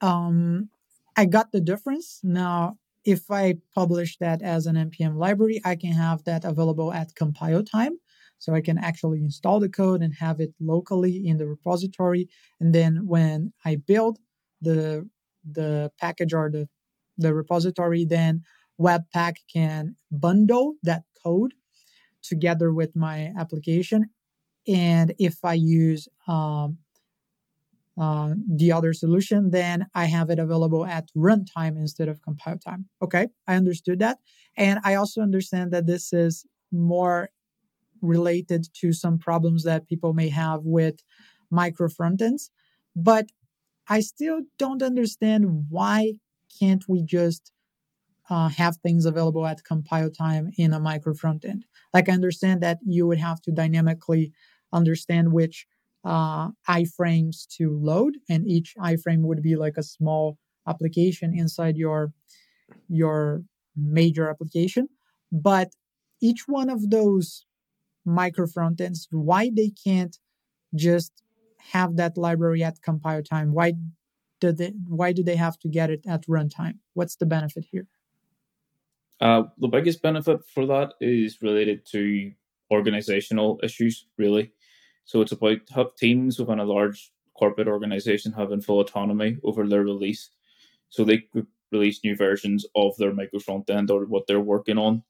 Um, 0.00 0.70
I 1.18 1.24
got 1.24 1.50
the 1.50 1.60
difference. 1.60 2.20
Now, 2.22 2.78
if 3.04 3.30
I 3.30 3.56
publish 3.74 4.18
that 4.18 4.40
as 4.40 4.66
an 4.66 4.76
npm 4.76 5.16
library, 5.16 5.60
I 5.64 5.74
can 5.74 5.92
have 5.92 6.22
that 6.24 6.44
available 6.44 6.92
at 6.92 7.16
compile 7.16 7.64
time. 7.64 7.98
So 8.38 8.54
I 8.54 8.60
can 8.60 8.78
actually 8.78 9.18
install 9.24 9.58
the 9.58 9.68
code 9.68 10.00
and 10.00 10.14
have 10.14 10.38
it 10.40 10.54
locally 10.60 11.26
in 11.26 11.38
the 11.38 11.48
repository. 11.48 12.28
And 12.60 12.72
then 12.72 13.08
when 13.08 13.52
I 13.64 13.76
build 13.76 14.20
the 14.62 15.08
the 15.44 15.90
package 16.00 16.32
or 16.32 16.50
the 16.50 16.68
the 17.16 17.34
repository, 17.34 18.04
then 18.04 18.44
Webpack 18.80 19.38
can 19.52 19.96
bundle 20.12 20.74
that 20.84 21.02
code 21.24 21.54
together 22.22 22.72
with 22.72 22.94
my 22.94 23.32
application 23.36 24.10
and 24.68 25.14
if 25.18 25.38
I 25.44 25.54
use 25.54 26.08
um, 26.28 26.78
uh, 27.98 28.34
the 28.48 28.70
other 28.70 28.92
solution, 28.92 29.50
then 29.50 29.86
I 29.94 30.04
have 30.04 30.30
it 30.30 30.38
available 30.38 30.86
at 30.86 31.08
runtime 31.16 31.76
instead 31.76 32.08
of 32.08 32.22
compile 32.22 32.58
time. 32.58 32.86
Okay, 33.02 33.26
I 33.46 33.56
understood 33.56 33.98
that. 33.98 34.18
And 34.56 34.78
I 34.84 34.94
also 34.94 35.20
understand 35.20 35.72
that 35.72 35.86
this 35.86 36.12
is 36.12 36.46
more 36.70 37.30
related 38.00 38.68
to 38.80 38.92
some 38.92 39.18
problems 39.18 39.64
that 39.64 39.88
people 39.88 40.14
may 40.14 40.28
have 40.28 40.60
with 40.62 41.02
micro 41.50 41.88
frontends. 41.88 42.50
But 42.94 43.26
I 43.88 44.00
still 44.00 44.42
don't 44.58 44.82
understand 44.82 45.66
why 45.68 46.14
can't 46.58 46.84
we 46.88 47.02
just 47.02 47.52
uh, 48.30 48.48
have 48.48 48.76
things 48.76 49.06
available 49.06 49.46
at 49.46 49.64
compile 49.64 50.10
time 50.10 50.50
in 50.56 50.72
a 50.72 50.80
micro 50.80 51.14
frontend? 51.14 51.62
Like 51.94 52.08
I 52.08 52.12
understand 52.12 52.60
that 52.62 52.78
you 52.86 53.06
would 53.06 53.18
have 53.18 53.40
to 53.42 53.50
dynamically 53.50 54.32
understand 54.72 55.32
which 55.32 55.66
uh, 56.04 56.48
iframes 56.68 57.46
to 57.56 57.78
load, 57.78 58.16
and 58.28 58.46
each 58.48 58.74
iframe 58.78 59.22
would 59.22 59.42
be 59.42 59.56
like 59.56 59.76
a 59.76 59.82
small 59.82 60.38
application 60.66 61.36
inside 61.36 61.76
your 61.76 62.12
your 62.88 63.42
major 63.76 64.28
application. 64.30 64.88
But 65.30 65.72
each 66.20 66.44
one 66.46 66.70
of 66.70 66.90
those 66.90 67.44
micro 68.04 68.46
frontends, 68.46 69.06
why 69.10 69.50
they 69.54 69.70
can't 69.84 70.16
just 70.74 71.12
have 71.72 71.96
that 71.96 72.16
library 72.16 72.62
at 72.62 72.82
compile 72.82 73.22
time? 73.22 73.52
Why 73.52 73.74
do 74.40 74.52
they 74.52 74.72
why 74.86 75.12
do 75.12 75.22
they 75.22 75.36
have 75.36 75.58
to 75.60 75.68
get 75.68 75.90
it 75.90 76.04
at 76.06 76.26
runtime? 76.26 76.78
What's 76.94 77.16
the 77.16 77.26
benefit 77.26 77.66
here? 77.70 77.86
Uh, 79.20 79.44
the 79.58 79.68
biggest 79.68 80.00
benefit 80.00 80.40
for 80.54 80.64
that 80.66 80.94
is 81.00 81.42
related 81.42 81.84
to 81.86 82.32
organizational 82.70 83.58
issues, 83.62 84.06
really. 84.16 84.52
So 85.08 85.22
it's 85.22 85.32
about 85.32 85.60
have 85.74 85.96
teams 85.96 86.38
within 86.38 86.58
a 86.58 86.66
large 86.66 87.10
corporate 87.32 87.66
organization 87.66 88.30
having 88.30 88.60
full 88.60 88.80
autonomy 88.80 89.38
over 89.42 89.66
their 89.66 89.82
release. 89.82 90.28
So 90.90 91.02
they 91.02 91.24
could 91.32 91.46
release 91.72 92.04
new 92.04 92.14
versions 92.14 92.66
of 92.74 92.94
their 92.98 93.14
micro 93.14 93.40
front 93.40 93.70
end 93.70 93.90
or 93.90 94.04
what 94.04 94.26
they're 94.26 94.38
working 94.38 94.76
on 94.76 95.02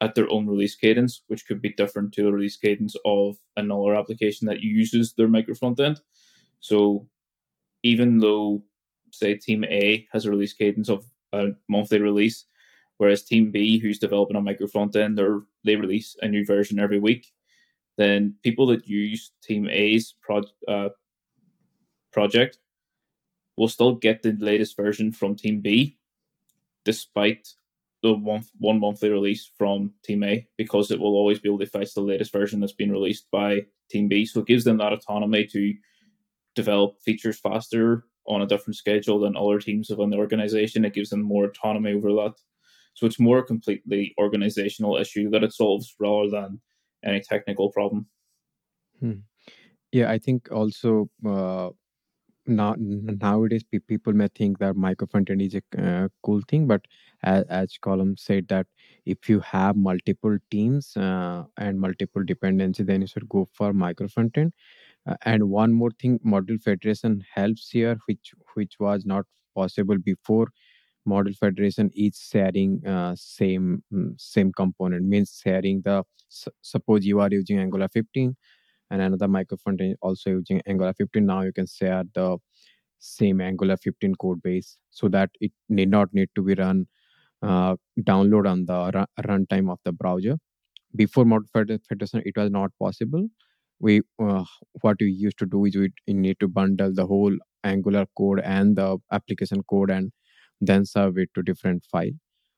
at 0.00 0.14
their 0.14 0.30
own 0.30 0.46
release 0.46 0.76
cadence, 0.76 1.22
which 1.26 1.46
could 1.46 1.60
be 1.60 1.70
different 1.70 2.12
to 2.12 2.22
the 2.22 2.32
release 2.32 2.56
cadence 2.56 2.94
of 3.04 3.38
another 3.56 3.96
application 3.96 4.46
that 4.46 4.60
uses 4.60 5.14
their 5.14 5.26
micro 5.26 5.54
front 5.56 5.80
end. 5.80 6.00
So 6.60 7.08
even 7.82 8.18
though, 8.18 8.62
say, 9.10 9.34
Team 9.34 9.64
A 9.64 10.06
has 10.12 10.26
a 10.26 10.30
release 10.30 10.52
cadence 10.52 10.88
of 10.88 11.04
a 11.32 11.48
monthly 11.68 12.00
release, 12.00 12.44
whereas 12.98 13.24
Team 13.24 13.50
B, 13.50 13.80
who's 13.80 13.98
developing 13.98 14.36
a 14.36 14.40
micro 14.40 14.68
front 14.68 14.94
end, 14.94 15.20
they 15.64 15.74
release 15.74 16.14
a 16.22 16.28
new 16.28 16.46
version 16.46 16.78
every 16.78 17.00
week, 17.00 17.26
then 18.00 18.34
people 18.42 18.66
that 18.68 18.86
use 18.88 19.32
Team 19.42 19.68
A's 19.68 20.14
pro- 20.22 20.42
uh, 20.66 20.88
project 22.12 22.58
will 23.56 23.68
still 23.68 23.94
get 23.94 24.22
the 24.22 24.32
latest 24.38 24.76
version 24.76 25.12
from 25.12 25.36
Team 25.36 25.60
B, 25.60 25.98
despite 26.84 27.48
the 28.02 28.14
one, 28.14 28.44
one 28.58 28.80
monthly 28.80 29.10
release 29.10 29.50
from 29.58 29.92
Team 30.02 30.22
A, 30.22 30.46
because 30.56 30.90
it 30.90 30.98
will 30.98 31.14
always 31.14 31.38
be 31.38 31.48
able 31.48 31.58
to 31.58 31.66
fetch 31.66 31.92
the 31.92 32.00
latest 32.00 32.32
version 32.32 32.60
that's 32.60 32.72
been 32.72 32.90
released 32.90 33.30
by 33.30 33.66
Team 33.90 34.08
B. 34.08 34.24
So 34.24 34.40
it 34.40 34.46
gives 34.46 34.64
them 34.64 34.78
that 34.78 34.94
autonomy 34.94 35.46
to 35.48 35.74
develop 36.54 37.00
features 37.02 37.38
faster 37.38 38.06
on 38.26 38.42
a 38.42 38.46
different 38.46 38.76
schedule 38.76 39.20
than 39.20 39.36
other 39.36 39.58
teams 39.58 39.90
within 39.90 40.10
the 40.10 40.16
organization. 40.16 40.84
It 40.84 40.94
gives 40.94 41.10
them 41.10 41.22
more 41.22 41.44
autonomy 41.46 41.92
over 41.92 42.12
that. 42.14 42.34
So 42.94 43.06
it's 43.06 43.20
more 43.20 43.38
a 43.38 43.44
completely 43.44 44.14
organizational 44.18 44.96
issue 44.96 45.28
that 45.30 45.44
it 45.44 45.52
solves 45.52 45.94
rather 45.98 46.30
than 46.30 46.60
any 47.04 47.20
technical 47.20 47.70
problem. 47.70 48.06
Hmm. 49.00 49.12
Yeah, 49.92 50.10
I 50.10 50.18
think 50.18 50.48
also 50.52 51.10
uh, 51.26 51.70
now 52.46 52.74
nowadays 52.78 53.64
people 53.88 54.12
may 54.14 54.28
think 54.34 54.58
that 54.60 54.76
micro 54.76 55.06
frontend 55.08 55.42
is 55.46 55.54
a 55.56 55.82
uh, 55.82 56.08
cool 56.24 56.42
thing, 56.48 56.66
but 56.66 56.82
as, 57.22 57.44
as 57.48 57.78
Colum 57.80 58.16
said 58.16 58.48
that 58.48 58.66
if 59.06 59.28
you 59.28 59.40
have 59.40 59.76
multiple 59.76 60.38
teams 60.50 60.96
uh, 60.96 61.44
and 61.58 61.80
multiple 61.80 62.24
dependency, 62.24 62.84
then 62.84 63.02
you 63.02 63.06
should 63.08 63.28
go 63.28 63.46
for 63.54 63.72
micro 63.72 64.08
frontend. 64.08 64.52
Uh, 65.06 65.16
and 65.24 65.50
one 65.50 65.72
more 65.72 65.90
thing, 66.00 66.18
module 66.26 66.60
federation 66.62 67.24
helps 67.34 67.70
here, 67.70 67.98
which 68.06 68.32
which 68.54 68.74
was 68.80 69.06
not 69.06 69.26
possible 69.54 69.98
before. 69.98 70.48
Module 71.08 71.36
federation 71.36 71.90
is 71.94 72.18
sharing 72.30 72.86
uh, 72.86 73.14
same 73.16 73.82
mm, 73.92 74.12
same 74.20 74.52
component 74.52 75.04
means 75.04 75.40
sharing 75.42 75.80
the 75.82 76.04
suppose 76.62 77.04
you 77.06 77.20
are 77.20 77.28
using 77.30 77.58
Angular 77.58 77.88
15 77.88 78.36
and 78.90 79.02
another 79.02 79.28
micro 79.28 79.56
frontend 79.58 79.94
also 80.02 80.30
using 80.30 80.60
Angular 80.66 80.92
15. 80.94 81.26
Now 81.26 81.42
you 81.42 81.52
can 81.52 81.66
share 81.66 82.04
the 82.14 82.38
same 82.98 83.40
Angular 83.40 83.76
15 83.76 84.14
code 84.14 84.42
base 84.42 84.76
so 84.90 85.08
that 85.08 85.30
it 85.40 85.52
need 85.68 85.90
not 85.90 86.12
need 86.14 86.28
to 86.34 86.42
be 86.42 86.54
run 86.54 86.86
uh, 87.42 87.76
download 88.00 88.48
on 88.50 88.66
the 88.66 88.92
ru- 88.94 89.24
runtime 89.30 89.70
of 89.72 89.78
the 89.84 89.92
browser. 89.92 90.36
Before 90.96 91.24
module 91.24 91.80
federation, 91.88 92.22
it 92.26 92.36
was 92.36 92.50
not 92.50 92.72
possible. 92.80 93.28
We 93.80 94.02
uh, 94.22 94.44
what 94.82 94.96
we 95.00 95.10
used 95.12 95.38
to 95.38 95.46
do 95.46 95.64
is 95.66 95.76
we 95.76 95.90
need 96.08 96.38
to 96.40 96.48
bundle 96.48 96.92
the 96.94 97.06
whole 97.06 97.36
Angular 97.64 98.06
code 98.16 98.40
and 98.44 98.76
the 98.76 98.98
application 99.12 99.62
code 99.70 99.90
and 99.90 100.12
then 100.60 100.84
serve 100.84 101.18
it 101.18 101.30
to 101.34 101.42
different 101.42 101.84
file. 101.84 102.10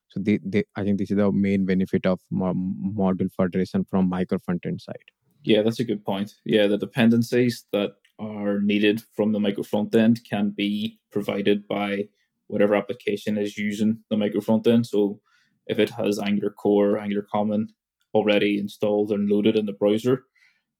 So 0.08 0.20
they, 0.20 0.38
they, 0.44 0.64
I 0.76 0.84
think 0.84 0.98
this 0.98 1.10
is 1.10 1.16
the 1.16 1.32
main 1.32 1.64
benefit 1.64 2.04
of 2.04 2.20
mo- 2.30 2.54
module 2.54 3.32
federation 3.32 3.84
from 3.84 4.08
micro 4.08 4.38
frontend 4.38 4.80
side. 4.80 5.10
Yeah, 5.42 5.62
that's 5.62 5.80
a 5.80 5.84
good 5.84 6.04
point. 6.04 6.34
Yeah, 6.44 6.66
the 6.66 6.78
dependencies 6.78 7.64
that 7.72 7.92
are 8.18 8.60
needed 8.60 9.02
from 9.14 9.32
the 9.32 9.40
micro 9.40 9.62
front 9.62 9.94
end 9.94 10.20
can 10.28 10.50
be 10.50 11.00
provided 11.10 11.66
by 11.66 12.08
whatever 12.46 12.74
application 12.74 13.38
is 13.38 13.56
using 13.56 14.00
the 14.10 14.16
micro 14.16 14.40
front 14.40 14.66
end. 14.66 14.86
So 14.86 15.20
if 15.66 15.78
it 15.78 15.90
has 15.90 16.18
Angular 16.18 16.50
Core, 16.50 16.98
Angular 16.98 17.26
Common 17.32 17.68
already 18.14 18.58
installed 18.58 19.10
and 19.10 19.28
loaded 19.28 19.56
in 19.56 19.66
the 19.66 19.72
browser, 19.72 20.24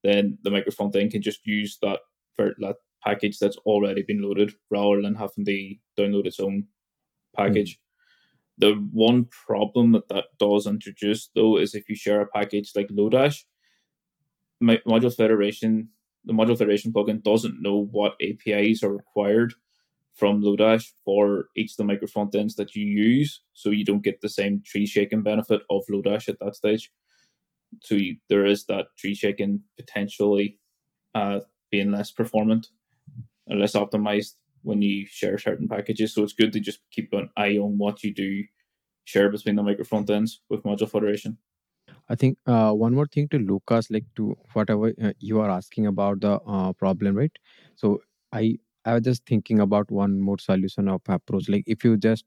then 0.05 0.39
the 0.43 0.51
micro 0.51 0.73
front 0.73 0.95
end 0.95 1.13
can 1.13 1.23
just 1.23 1.47
use 1.47 1.79
that 1.83 2.01
that 2.39 2.77
package 3.05 3.39
that's 3.39 3.57
already 3.59 4.03
been 4.03 4.23
loaded 4.23 4.53
rather 4.71 5.01
than 5.03 5.15
having 5.15 5.45
to 5.45 5.75
download 5.99 6.27
its 6.27 6.41
own 6.41 6.67
package. 7.37 7.79
The 8.59 8.75
one 8.93 9.27
problem 9.47 9.93
that 9.93 10.09
that 10.09 10.27
does 10.39 10.67
introduce 10.67 11.31
though 11.35 11.57
is 11.59 11.75
if 11.75 11.89
you 11.89 11.97
share 11.97 12.21
a 12.21 12.27
package 12.27 12.73
like 12.77 12.89
Lodash, 12.89 13.45
my 14.61 14.81
module 14.87 15.15
federation 15.15 15.89
the 16.25 16.33
module 16.33 16.57
federation 16.57 16.93
plugin 16.93 17.23
doesn't 17.23 17.61
know 17.61 17.85
what 17.91 18.15
apis 18.23 18.83
are 18.83 18.93
required 18.93 19.55
from 20.15 20.43
lodash 20.43 20.91
for 21.05 21.47
each 21.57 21.73
of 21.73 21.77
the 21.79 21.85
micro 21.85 22.07
front 22.07 22.35
ends 22.35 22.55
that 22.55 22.75
you 22.75 22.85
use 22.85 23.43
so 23.55 23.71
you 23.71 23.85
don't 23.85 24.05
get 24.05 24.21
the 24.21 24.29
same 24.29 24.63
tree 24.65 24.87
shaking 24.87 25.23
benefit 25.23 25.63
of 25.71 25.83
lodash 25.91 26.29
at 26.29 26.39
that 26.41 26.55
stage. 26.55 26.91
So 27.83 27.95
you, 27.95 28.17
there 28.29 28.45
is 28.45 28.67
that 28.67 28.87
tree 28.99 29.15
shaking 29.15 29.63
potentially 29.79 30.59
uh, 31.15 31.41
being 31.71 31.91
less 31.91 32.11
performant 32.11 32.69
and 33.47 33.59
less 33.59 33.73
optimized 33.73 34.35
when 34.63 34.83
you 34.83 35.07
share 35.07 35.39
certain 35.39 35.69
packages 35.69 36.15
so 36.15 36.23
it's 36.23 36.33
good 36.33 36.53
to 36.53 36.61
just 36.61 36.81
keep 36.91 37.13
an 37.13 37.29
eye 37.37 37.57
on 37.59 37.79
what 37.79 38.03
you 38.03 38.13
do 38.15 38.45
share 39.05 39.31
between 39.31 39.57
the 39.57 39.63
micro 39.63 39.85
front 39.85 40.11
ends 40.11 40.41
with 40.49 40.63
module 40.63 40.89
federation 40.91 41.39
I 42.09 42.15
think 42.15 42.39
uh, 42.47 42.73
one 42.73 42.95
more 42.95 43.07
thing 43.07 43.29
to 43.29 43.39
Lucas, 43.39 43.91
like 43.91 44.05
to 44.17 44.37
whatever 44.53 44.93
uh, 45.03 45.13
you 45.19 45.41
are 45.41 45.51
asking 45.51 45.87
about 45.87 46.21
the 46.21 46.41
uh, 46.47 46.73
problem, 46.73 47.17
right? 47.17 47.33
So 47.77 48.01
I 48.33 48.59
I 48.85 48.95
was 48.95 49.03
just 49.03 49.25
thinking 49.27 49.61
about 49.61 49.91
one 49.91 50.21
more 50.21 50.39
solution 50.39 50.89
of 50.89 51.01
approach. 51.09 51.49
Like 51.49 51.65
if 51.67 51.85
you 51.85 51.97
just 51.97 52.25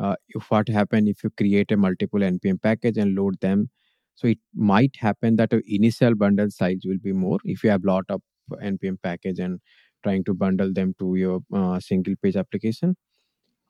uh, 0.00 0.16
if 0.28 0.50
what 0.50 0.68
happen 0.68 1.08
if 1.08 1.22
you 1.24 1.30
create 1.30 1.70
a 1.72 1.76
multiple 1.76 2.20
npm 2.20 2.60
package 2.62 2.96
and 2.98 3.14
load 3.14 3.40
them, 3.40 3.70
so 4.14 4.28
it 4.28 4.38
might 4.54 4.96
happen 4.96 5.36
that 5.36 5.52
initial 5.66 6.14
bundle 6.14 6.50
size 6.50 6.80
will 6.84 6.98
be 6.98 7.12
more 7.12 7.38
if 7.44 7.64
you 7.64 7.70
have 7.70 7.84
lot 7.84 8.04
of 8.08 8.22
npm 8.62 8.98
package 9.02 9.38
and 9.38 9.60
trying 10.04 10.24
to 10.24 10.34
bundle 10.34 10.72
them 10.72 10.94
to 11.00 11.16
your 11.16 11.40
uh, 11.52 11.80
single 11.80 12.14
page 12.22 12.36
application. 12.36 12.96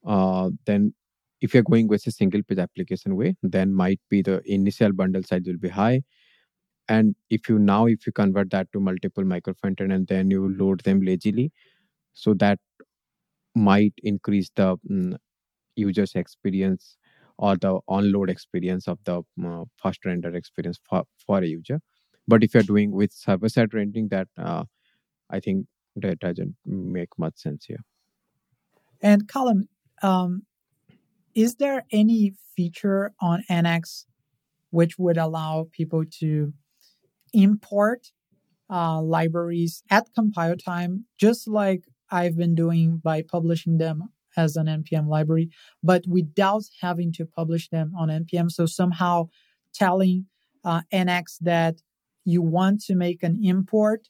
Uh, 0.07 0.51
then 0.67 0.93
if 1.41 1.53
you're 1.53 1.63
going 1.63 1.89
with 1.89 2.07
a 2.07 2.11
single 2.11 2.43
page 2.43 2.59
application 2.59 3.17
way 3.17 3.37
then 3.43 3.73
might 3.75 4.01
be 4.09 4.23
the 4.23 4.41
initial 4.59 4.93
bundle 4.93 5.23
size 5.23 5.43
will 5.47 5.59
be 5.59 5.69
high 5.69 6.03
and 6.89 7.15
if 7.31 7.49
you 7.49 7.59
now 7.59 7.87
if 7.87 8.07
you 8.07 8.13
convert 8.13 8.51
that 8.51 8.71
to 8.73 8.81
multiple 8.81 9.25
micro 9.25 9.55
frontend 9.55 9.95
and 9.95 10.07
then 10.09 10.31
you 10.31 10.49
load 10.59 10.81
them 10.81 11.01
lazily 11.03 11.51
so 12.13 12.35
that 12.35 12.59
might 13.55 13.95
increase 14.03 14.51
the 14.57 14.77
mm, 14.91 15.17
user's 15.77 16.15
experience 16.15 16.97
or 17.39 17.57
the 17.57 17.79
onload 17.91 18.31
experience 18.31 18.89
of 18.89 18.99
the 19.05 19.23
uh, 19.47 19.65
first 19.83 20.05
render 20.05 20.35
experience 20.35 20.79
for, 20.89 21.05
for 21.27 21.39
a 21.39 21.47
user 21.47 21.81
but 22.29 22.45
if 22.45 22.55
you're 22.55 22.63
doing 22.75 22.91
with 22.93 23.13
server 23.13 23.49
side 23.49 23.75
rendering 23.75 24.09
that 24.09 24.29
uh, 24.39 24.65
i 25.31 25.41
think 25.41 25.67
that 25.97 26.19
doesn't 26.19 26.55
make 26.67 27.11
much 27.19 27.37
sense 27.37 27.65
here 27.67 27.85
And 29.03 29.29
Colum, 29.29 29.69
um, 30.03 30.43
is 31.35 31.57
there 31.57 31.85
any 31.93 32.35
feature 32.57 33.13
on 33.21 33.45
NX 33.51 34.07
which 34.71 34.99
would 34.99 35.17
allow 35.17 35.69
people 35.71 36.05
to 36.21 36.53
import 37.33 38.13
uh, 38.71 39.01
libraries 39.01 39.83
at 39.91 40.09
compile 40.15 40.57
time, 40.57 41.05
just 41.19 41.47
like 41.47 41.85
I've 42.11 42.37
been 42.37 42.55
doing 42.55 43.01
by 43.03 43.23
publishing 43.23 43.79
them 43.79 44.09
as 44.37 44.57
an 44.57 44.67
npm 44.67 45.07
library, 45.07 45.51
but 45.83 46.05
without 46.09 46.65
having 46.81 47.13
to 47.13 47.27
publish 47.27 47.69
them 47.69 47.93
on 47.97 48.09
npm? 48.09 48.51
So 48.51 48.67
somehow 48.67 49.29
telling 49.73 50.27
uh, 50.65 50.83
NX 50.93 51.39
that 51.43 51.83
you 52.25 52.41
want 52.43 52.81
to 52.85 52.95
make 52.95 53.23
an 53.23 53.39
import 53.45 54.09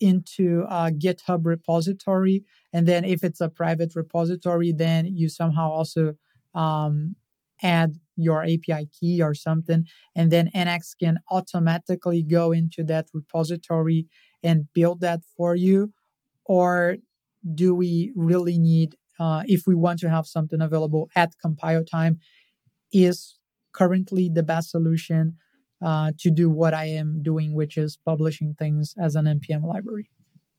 into 0.00 0.64
a 0.68 0.90
GitHub 0.90 1.44
repository, 1.44 2.44
and 2.72 2.86
then 2.86 3.04
if 3.04 3.24
it's 3.24 3.40
a 3.40 3.48
private 3.48 3.94
repository, 3.94 4.72
then 4.72 5.06
you 5.06 5.28
somehow 5.28 5.70
also 5.70 6.14
um, 6.54 7.16
add 7.62 7.96
your 8.16 8.42
API 8.42 8.88
key 8.98 9.22
or 9.22 9.34
something, 9.34 9.84
and 10.14 10.30
then 10.30 10.50
NX 10.54 10.98
can 10.98 11.18
automatically 11.30 12.22
go 12.22 12.52
into 12.52 12.84
that 12.84 13.06
repository 13.12 14.06
and 14.42 14.72
build 14.72 15.00
that 15.00 15.20
for 15.36 15.54
you? 15.54 15.92
Or 16.44 16.96
do 17.54 17.74
we 17.74 18.12
really 18.14 18.58
need, 18.58 18.96
uh, 19.20 19.42
if 19.46 19.66
we 19.66 19.74
want 19.74 20.00
to 20.00 20.10
have 20.10 20.26
something 20.26 20.60
available 20.60 21.10
at 21.14 21.32
compile 21.40 21.84
time, 21.84 22.18
is 22.92 23.38
currently 23.72 24.28
the 24.28 24.42
best 24.42 24.70
solution 24.70 25.36
uh, 25.82 26.12
to 26.18 26.30
do 26.30 26.50
what 26.50 26.74
I 26.74 26.86
am 26.86 27.22
doing, 27.22 27.54
which 27.54 27.76
is 27.76 27.96
publishing 27.96 28.54
things 28.54 28.94
as 29.00 29.16
an 29.16 29.26
npm 29.26 29.64
library? 29.64 30.10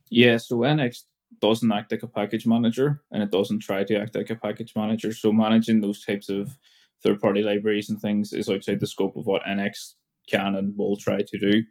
Yeah, 0.10 0.38
so 0.38 0.58
NX 0.58 1.04
doesn't 1.40 1.72
act 1.72 1.92
like 1.92 2.04
a 2.04 2.08
package 2.08 2.48
manager 2.48 3.02
and 3.12 3.22
it 3.22 3.32
doesn't 3.32 3.60
try 3.60 3.84
to 3.84 3.96
act 3.96 4.16
like 4.16 4.30
a 4.30 4.36
package 4.36 4.74
manager. 4.76 5.14
So 5.14 5.32
managing 5.32 5.82
those 5.82 6.04
types 6.04 6.30
of 6.30 6.58
third 7.04 7.22
party 7.22 7.44
libraries 7.44 7.90
and 7.90 8.02
things 8.02 8.34
is 8.34 8.50
outside 8.50 8.80
the 8.80 8.88
scope 8.88 9.16
of 9.16 9.28
what 9.28 9.44
NX 9.44 9.94
can 10.28 10.56
and 10.56 10.78
will 10.78 10.98
try 10.98 11.22
to 11.22 11.38
do. 11.38 11.64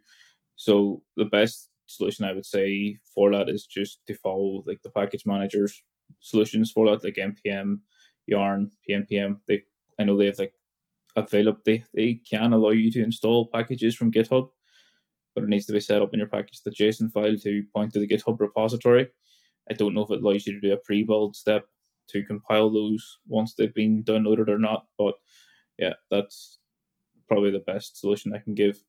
So 0.55 1.03
the 1.17 1.25
best 1.25 1.69
solution 1.87 2.25
I 2.25 2.33
would 2.33 2.45
say 2.45 2.97
for 3.13 3.31
that 3.31 3.49
is 3.49 3.65
just 3.65 3.99
to 4.07 4.13
follow 4.15 4.63
like 4.65 4.81
the 4.83 4.89
package 4.89 5.25
managers 5.25 5.81
solutions 6.19 6.71
for 6.71 6.89
that, 6.89 7.03
like 7.03 7.15
npm, 7.15 7.79
yarn, 8.25 8.71
pnpm. 8.89 9.39
They 9.47 9.63
I 9.99 10.03
know 10.03 10.17
they 10.17 10.25
have 10.25 10.39
like 10.39 10.53
available 11.15 11.59
they, 11.65 11.83
they 11.93 12.21
can 12.29 12.53
allow 12.53 12.69
you 12.69 12.91
to 12.91 13.03
install 13.03 13.47
packages 13.47 13.95
from 13.95 14.11
GitHub, 14.11 14.49
but 15.35 15.43
it 15.43 15.49
needs 15.49 15.65
to 15.67 15.73
be 15.73 15.79
set 15.79 16.01
up 16.01 16.13
in 16.13 16.19
your 16.19 16.27
package 16.27 16.61
the 16.63 16.71
JSON 16.71 17.11
file 17.11 17.37
to 17.37 17.63
point 17.75 17.93
to 17.93 17.99
the 17.99 18.07
GitHub 18.07 18.39
repository. 18.39 19.07
I 19.69 19.73
don't 19.73 19.93
know 19.93 20.03
if 20.03 20.11
it 20.11 20.23
allows 20.23 20.47
you 20.47 20.53
to 20.53 20.59
do 20.59 20.73
a 20.73 20.77
pre-build 20.77 21.35
step 21.35 21.65
to 22.09 22.23
compile 22.23 22.69
those 22.69 23.19
once 23.27 23.53
they've 23.53 23.73
been 23.73 24.03
downloaded 24.03 24.49
or 24.49 24.57
not, 24.57 24.85
but 24.97 25.15
yeah, 25.77 25.93
that's 26.09 26.59
probably 27.27 27.51
the 27.51 27.59
best 27.59 27.99
solution 27.99 28.33
I 28.33 28.39
can 28.39 28.55
give. 28.55 28.83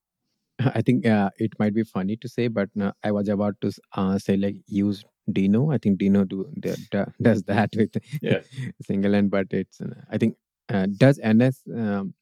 I 0.74 0.82
think 0.82 1.06
uh, 1.06 1.30
it 1.38 1.52
might 1.58 1.74
be 1.74 1.84
funny 1.84 2.16
to 2.16 2.28
say, 2.28 2.48
but 2.48 2.68
uh, 2.80 2.92
I 3.04 3.12
was 3.12 3.28
about 3.28 3.60
to 3.60 3.72
uh, 3.94 4.18
say 4.18 4.36
like 4.36 4.56
use 4.66 5.04
Deno. 5.30 5.72
I 5.72 5.78
think 5.78 6.00
Deno 6.00 6.28
do, 6.28 6.50
do, 6.58 6.74
does 7.20 7.42
that 7.44 7.70
with 7.76 7.96
Yeah. 8.20 8.40
single 8.82 9.14
end, 9.14 9.30
but 9.30 9.46
it's 9.50 9.80
uh, 9.80 9.94
I 10.10 10.18
think 10.18 10.36
Uh, 10.70 10.86
does 10.96 11.18
NX 11.18 11.54
um, 11.76 12.14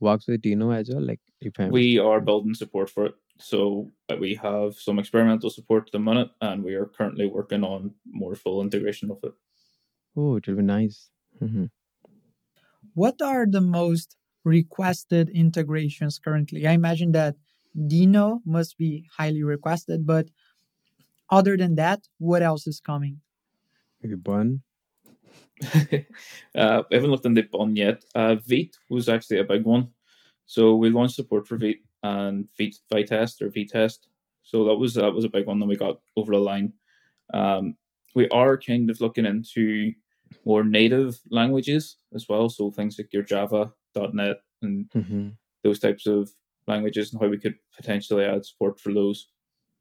works 0.00 0.26
with 0.26 0.42
Deno 0.42 0.76
as 0.76 0.90
well? 0.90 1.02
Like 1.06 1.20
if 1.40 1.58
I'm 1.58 1.70
We 1.70 1.98
are 1.98 2.20
building 2.20 2.54
support 2.54 2.90
for 2.90 3.06
it. 3.06 3.14
So 3.38 3.90
we 4.20 4.34
have 4.36 4.74
some 4.74 4.98
experimental 4.98 5.50
support 5.50 5.86
at 5.88 5.92
the 5.92 5.98
minute, 5.98 6.30
and 6.40 6.62
we 6.62 6.74
are 6.74 6.86
currently 6.86 7.26
working 7.26 7.64
on 7.64 7.94
more 8.04 8.34
full 8.34 8.60
integration 8.62 9.10
of 9.10 9.18
it. 9.22 9.32
oh, 10.16 10.36
it 10.36 10.46
will 10.46 10.56
be 10.56 10.62
nice. 10.62 11.10
Mhm. 11.40 11.70
What 12.94 13.22
are 13.22 13.46
the 13.46 13.62
most 13.62 14.16
requested 14.44 15.30
integrations 15.30 16.18
currently? 16.18 16.66
I 16.66 16.72
imagine 16.72 17.12
that 17.12 17.36
Deno 17.74 18.40
must 18.44 18.76
be 18.76 19.08
highly 19.16 19.42
requested, 19.42 20.06
but 20.06 20.28
other 21.30 21.56
than 21.56 21.76
that, 21.76 22.08
what 22.18 22.42
else 22.42 22.66
is 22.66 22.80
coming? 22.80 23.20
Maybe 24.02 24.16
Bun. 24.16 24.62
uh, 25.74 26.82
I 26.90 26.94
haven't 26.94 27.10
looked 27.10 27.26
into 27.26 27.42
Bun 27.44 27.76
yet. 27.76 28.04
Uh, 28.14 28.36
Vite 28.36 28.76
was 28.88 29.08
actually 29.08 29.38
a 29.38 29.44
big 29.44 29.64
one. 29.64 29.88
So 30.46 30.74
we 30.76 30.90
launched 30.90 31.16
support 31.16 31.46
for 31.46 31.56
Vite 31.56 31.82
and 32.02 32.48
Vite 32.58 32.78
Vitest 32.92 33.42
or 33.42 33.50
Vitest. 33.50 34.08
So 34.42 34.64
that 34.64 34.74
was 34.74 34.94
that 34.94 35.12
was 35.12 35.24
a 35.24 35.28
big 35.28 35.46
one 35.46 35.60
that 35.60 35.66
we 35.66 35.76
got 35.76 36.00
over 36.16 36.32
the 36.32 36.40
line. 36.40 36.72
Um, 37.32 37.76
we 38.14 38.28
are 38.28 38.58
kind 38.58 38.90
of 38.90 39.00
looking 39.00 39.24
into 39.24 39.92
more 40.44 40.64
native 40.64 41.20
languages 41.30 41.96
as 42.14 42.28
well. 42.28 42.48
So 42.48 42.70
things 42.70 42.98
like 42.98 43.12
your 43.12 43.22
Java, 43.22 43.72
.NET, 43.94 44.36
and 44.62 44.90
Mhm. 44.90 45.36
those 45.62 45.78
types 45.78 46.06
of 46.06 46.30
languages, 46.66 47.12
and 47.12 47.20
how 47.22 47.28
we 47.28 47.38
could 47.38 47.58
potentially 47.76 48.24
add 48.24 48.44
support 48.44 48.80
for 48.80 48.92
those. 48.92 49.28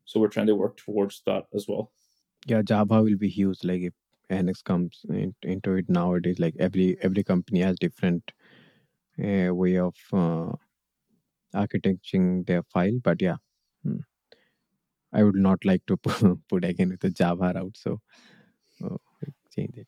So 0.06 0.20
we're 0.20 0.28
trying 0.28 0.48
to 0.48 0.56
work 0.56 0.78
towards 0.78 1.22
that 1.26 1.48
as 1.54 1.68
well. 1.68 1.92
Yeah, 2.46 2.62
Java 2.62 3.02
will 3.02 3.18
be 3.18 3.30
huge. 3.30 3.64
Like 3.64 3.82
if 3.82 3.94
NX 4.32 4.64
comes 4.64 5.02
in, 5.10 5.36
into 5.44 5.74
it 5.74 5.90
nowadays, 5.90 6.40
like 6.40 6.56
every 6.60 6.98
every 7.02 7.24
company 7.24 7.62
has 7.62 7.78
different 7.80 8.32
uh, 9.20 9.54
way 9.54 9.78
of 9.78 9.96
uh, 10.14 10.52
architecting 11.54 12.46
their 12.48 12.64
file. 12.64 13.00
But 13.04 13.22
yeah, 13.22 13.38
hmm. 13.84 14.00
I 15.14 15.24
would 15.24 15.36
not 15.36 15.66
like 15.66 15.86
to 15.88 15.98
put 16.50 16.64
again 16.64 16.90
with 16.90 17.02
the 17.02 17.10
Java 17.10 17.54
route. 17.56 17.78
So 17.78 18.00
uh, 18.84 18.96
change 19.54 19.78
it. 19.78 19.88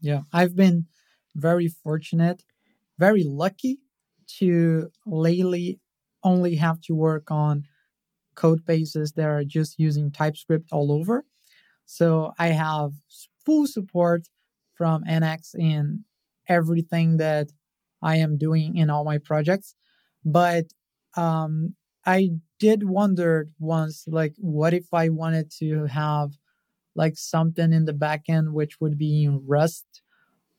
Yeah, 0.00 0.22
I've 0.32 0.56
been 0.56 0.86
very 1.34 1.68
fortunate, 1.68 2.42
very 2.98 3.24
lucky 3.24 3.78
to 4.38 4.90
lately 5.06 5.80
only 6.24 6.56
have 6.56 6.80
to 6.82 6.94
work 6.94 7.30
on 7.30 7.64
code 8.34 8.64
bases 8.64 9.12
that 9.12 9.26
are 9.26 9.44
just 9.44 9.78
using 9.78 10.10
TypeScript 10.10 10.72
all 10.72 10.92
over. 10.92 11.24
So 11.84 12.32
I 12.38 12.48
have 12.48 12.92
full 13.44 13.66
support 13.66 14.28
from 14.74 15.04
NX 15.04 15.54
in 15.54 16.04
everything 16.48 17.16
that 17.18 17.48
I 18.02 18.16
am 18.16 18.36
doing 18.36 18.76
in 18.76 18.90
all 18.90 19.04
my 19.04 19.18
projects. 19.18 19.74
But 20.24 20.66
um, 21.16 21.74
I 22.04 22.30
did 22.58 22.88
wonder 22.88 23.48
once, 23.58 24.04
like, 24.06 24.34
what 24.38 24.74
if 24.74 24.92
I 24.92 25.08
wanted 25.08 25.50
to 25.58 25.86
have 25.86 26.32
like 26.94 27.16
something 27.16 27.72
in 27.72 27.86
the 27.86 27.92
backend 27.94 28.52
which 28.52 28.80
would 28.80 28.98
be 28.98 29.24
in 29.24 29.44
Rust 29.46 30.02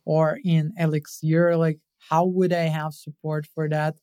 or 0.06 0.40
in 0.44 0.74
Elixir? 0.78 1.56
Like, 1.58 1.80
how 2.10 2.26
would 2.26 2.54
I 2.54 2.64
have 2.64 2.94
support 2.94 3.46
for 3.54 3.70
that? 3.70 3.96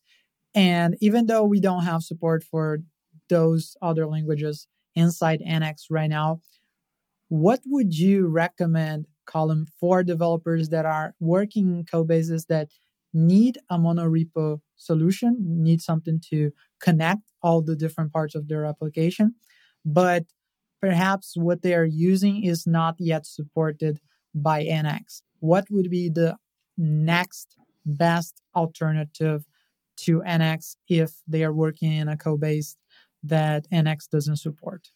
And 0.55 0.97
even 1.01 1.27
though 1.27 1.45
we 1.45 1.61
don't 1.61 1.85
have 1.85 2.03
support 2.03 2.43
for 2.43 2.79
those 3.29 3.77
other 3.81 4.07
languages 4.07 4.67
inside 4.95 5.41
NX 5.47 5.85
right 5.91 6.11
now, 6.11 6.41
what 7.31 7.61
would 7.65 7.97
you 7.97 8.27
recommend, 8.27 9.07
Colum, 9.25 9.67
for 9.79 10.03
developers 10.03 10.69
that 10.71 10.85
are 10.85 11.15
working 11.21 11.71
in 11.71 11.85
code 11.85 12.09
bases 12.09 12.47
that 12.47 12.69
need 13.15 13.57
a 13.71 13.79
monorepo 13.79 14.61
solution, 14.77 15.37
need 15.39 15.81
something 15.81 16.21
to 16.31 16.51
connect 16.81 17.23
all 17.41 17.63
the 17.63 17.77
different 17.77 18.13
parts 18.13 18.35
of 18.35 18.49
their 18.49 18.65
application, 18.65 19.37
but 19.85 20.25
perhaps 20.81 21.35
what 21.37 21.63
they 21.63 21.73
are 21.73 21.85
using 21.85 22.43
is 22.43 22.67
not 22.67 22.97
yet 22.99 23.25
supported 23.25 24.01
by 24.35 24.65
NX? 24.65 25.23
What 25.39 25.67
would 25.71 25.89
be 25.89 26.09
the 26.09 26.37
next 26.77 27.57
best 27.87 28.43
alternative 28.57 29.45
to 29.99 30.21
NX 30.23 30.75
if 30.89 31.13
they 31.29 31.45
are 31.45 31.53
working 31.53 31.93
in 31.93 32.09
a 32.09 32.17
code 32.17 32.41
base 32.41 32.77
that 33.23 33.71
NX 33.71 34.09
doesn't 34.11 34.37
support? 34.37 34.91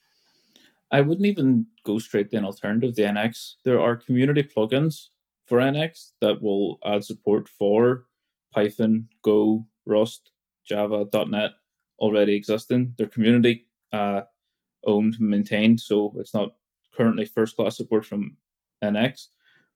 I 0.95 1.01
wouldn't 1.01 1.27
even 1.27 1.67
go 1.85 1.99
straight 1.99 2.31
to 2.31 2.37
an 2.37 2.45
alternative 2.45 2.95
to 2.95 3.03
NX. 3.03 3.55
There 3.65 3.81
are 3.81 3.97
community 3.97 4.45
plugins 4.45 5.09
for 5.45 5.59
NX 5.59 6.13
that 6.21 6.41
will 6.41 6.79
add 6.87 7.05
support 7.05 7.49
for 7.49 8.05
Python, 8.53 9.09
Go, 9.23 9.67
Rust, 9.87 10.31
Java, 10.65 11.05
.NET 11.27 11.51
already 11.99 12.37
existing. 12.37 12.95
They're 12.97 13.09
community 13.09 13.67
uh, 13.93 14.21
owned 14.87 15.17
and 15.19 15.29
maintained, 15.29 15.81
so 15.81 16.15
it's 16.17 16.33
not 16.33 16.55
currently 16.97 17.25
first 17.25 17.57
class 17.57 17.77
support 17.77 18.07
from 18.07 18.37
NX. 18.85 19.27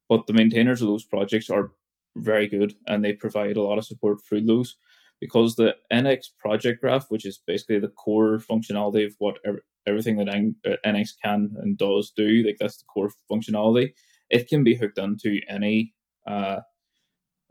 But 0.08 0.28
the 0.28 0.34
maintainers 0.34 0.82
of 0.82 0.86
those 0.86 1.04
projects 1.04 1.50
are 1.50 1.72
very 2.14 2.46
good 2.46 2.76
and 2.86 3.04
they 3.04 3.12
provide 3.12 3.56
a 3.56 3.62
lot 3.62 3.78
of 3.78 3.84
support 3.84 4.24
through 4.24 4.42
those 4.42 4.76
because 5.20 5.56
the 5.56 5.74
NX 5.92 6.28
project 6.38 6.80
graph, 6.80 7.06
which 7.08 7.26
is 7.26 7.40
basically 7.44 7.80
the 7.80 7.88
core 7.88 8.38
functionality 8.38 9.04
of 9.04 9.16
what 9.18 9.38
everything 9.88 10.16
that 10.16 10.80
NX 10.84 11.10
can 11.22 11.56
and 11.60 11.76
does 11.78 12.12
do, 12.16 12.44
like 12.44 12.56
that's 12.60 12.78
the 12.78 12.84
core 12.84 13.10
functionality. 13.30 13.92
It 14.30 14.48
can 14.48 14.62
be 14.62 14.74
hooked 14.74 14.98
into 14.98 15.40
any 15.48 15.94
uh, 16.26 16.60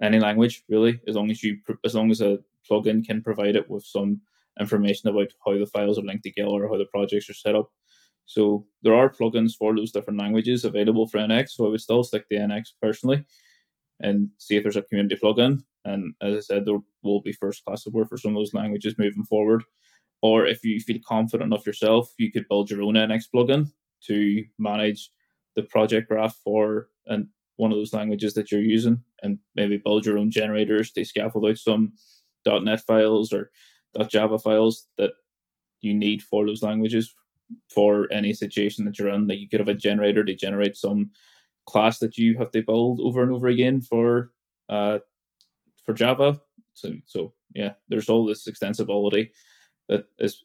any 0.01 0.19
language 0.19 0.63
really, 0.69 0.99
as 1.07 1.15
long 1.15 1.31
as 1.31 1.43
you 1.43 1.57
as 1.83 1.95
long 1.95 2.11
as 2.11 2.21
a 2.21 2.39
plugin 2.69 3.05
can 3.05 3.21
provide 3.21 3.55
it 3.55 3.69
with 3.69 3.83
some 3.83 4.21
information 4.59 5.09
about 5.09 5.27
how 5.45 5.57
the 5.57 5.65
files 5.65 5.97
are 5.97 6.03
linked 6.03 6.23
together 6.23 6.49
or 6.49 6.67
how 6.69 6.77
the 6.77 6.85
projects 6.85 7.29
are 7.29 7.33
set 7.33 7.55
up. 7.55 7.69
So 8.25 8.65
there 8.83 8.93
are 8.93 9.09
plugins 9.09 9.53
for 9.57 9.75
those 9.75 9.91
different 9.91 10.19
languages 10.19 10.65
available 10.65 11.07
for 11.07 11.17
NX. 11.17 11.51
So 11.51 11.65
I 11.65 11.69
would 11.69 11.81
still 11.81 12.03
stick 12.03 12.27
to 12.29 12.35
NX 12.35 12.73
personally 12.81 13.25
and 14.01 14.29
see 14.37 14.57
if 14.57 14.63
there's 14.63 14.75
a 14.75 14.81
community 14.81 15.15
plugin. 15.15 15.63
And 15.85 16.13
as 16.21 16.35
I 16.35 16.39
said, 16.41 16.65
there 16.65 16.79
will 17.03 17.21
be 17.21 17.31
first 17.31 17.63
class 17.63 17.83
support 17.83 18.09
for 18.09 18.17
some 18.17 18.31
of 18.31 18.41
those 18.41 18.53
languages 18.53 18.97
moving 18.97 19.23
forward. 19.23 19.63
Or 20.21 20.45
if 20.45 20.63
you 20.63 20.79
feel 20.79 20.99
confident 21.05 21.53
enough 21.53 21.65
yourself, 21.65 22.11
you 22.17 22.31
could 22.31 22.47
build 22.47 22.69
your 22.69 22.81
own 22.81 22.95
NX 22.95 23.25
plugin 23.33 23.71
to 24.05 24.43
manage 24.57 25.11
the 25.55 25.63
project 25.63 26.09
graph 26.09 26.35
for 26.43 26.89
and 27.07 27.27
one 27.57 27.71
of 27.71 27.77
those 27.77 27.93
languages 27.93 28.33
that 28.35 28.51
you're 28.51 28.61
using, 28.61 29.03
and 29.23 29.39
maybe 29.55 29.77
build 29.77 30.05
your 30.05 30.17
own 30.17 30.29
generators 30.29 30.91
to 30.91 31.03
scaffold 31.03 31.45
out 31.45 31.57
some 31.57 31.93
.NET 32.45 32.81
files 32.81 33.33
or 33.33 33.51
.java 34.07 34.37
files 34.37 34.87
that 34.97 35.11
you 35.81 35.93
need 35.93 36.21
for 36.21 36.45
those 36.45 36.61
languages 36.61 37.13
for 37.69 38.07
any 38.11 38.33
situation 38.33 38.85
that 38.85 38.99
you're 38.99 39.09
in. 39.09 39.27
Like 39.27 39.39
you 39.39 39.49
could 39.49 39.59
have 39.59 39.69
a 39.69 39.73
generator 39.73 40.23
to 40.23 40.35
generate 40.35 40.77
some 40.77 41.11
class 41.65 41.99
that 41.99 42.17
you 42.17 42.37
have 42.37 42.51
to 42.51 42.61
build 42.61 42.99
over 43.01 43.23
and 43.23 43.31
over 43.31 43.47
again 43.47 43.81
for 43.81 44.31
uh 44.69 44.99
for 45.83 45.93
Java. 45.93 46.39
So 46.73 46.93
so 47.05 47.33
yeah, 47.55 47.73
there's 47.89 48.09
all 48.09 48.25
this 48.25 48.47
extensibility 48.47 49.31
that 49.89 50.05
is 50.19 50.43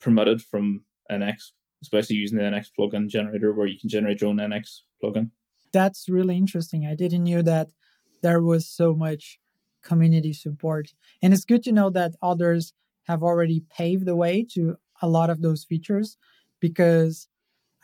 permitted 0.00 0.42
from 0.42 0.84
NX, 1.10 1.52
especially 1.82 2.16
using 2.16 2.38
the 2.38 2.44
NX 2.44 2.68
plugin 2.78 3.08
generator 3.08 3.52
where 3.52 3.66
you 3.66 3.78
can 3.78 3.88
generate 3.88 4.20
your 4.20 4.30
own 4.30 4.36
NX 4.36 4.80
plugin. 5.02 5.30
That's 5.72 6.08
really 6.08 6.36
interesting. 6.36 6.86
I 6.86 6.94
didn't 6.94 7.24
know 7.24 7.42
that 7.42 7.68
there 8.22 8.42
was 8.42 8.68
so 8.68 8.94
much 8.94 9.38
community 9.82 10.32
support. 10.32 10.94
And 11.22 11.32
it's 11.32 11.44
good 11.44 11.62
to 11.64 11.72
know 11.72 11.90
that 11.90 12.14
others 12.20 12.72
have 13.04 13.22
already 13.22 13.62
paved 13.70 14.04
the 14.04 14.16
way 14.16 14.44
to 14.54 14.76
a 15.00 15.08
lot 15.08 15.30
of 15.30 15.42
those 15.42 15.64
features 15.64 16.16
because 16.60 17.28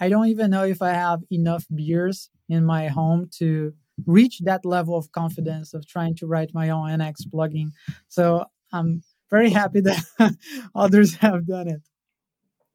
I 0.00 0.08
don't 0.08 0.26
even 0.26 0.50
know 0.50 0.64
if 0.64 0.82
I 0.82 0.90
have 0.90 1.20
enough 1.30 1.66
beers 1.72 2.28
in 2.48 2.64
my 2.64 2.88
home 2.88 3.28
to 3.38 3.74
reach 4.06 4.40
that 4.40 4.64
level 4.64 4.96
of 4.96 5.12
confidence 5.12 5.74
of 5.74 5.86
trying 5.86 6.16
to 6.16 6.26
write 6.26 6.52
my 6.52 6.70
own 6.70 6.88
NX 6.88 7.28
plugin. 7.32 7.70
So 8.08 8.46
I'm 8.72 9.02
very 9.32 9.50
happy 9.50 9.80
that 9.80 10.04
others 10.74 11.16
have 11.16 11.46
done 11.46 11.66
it. 11.66 11.80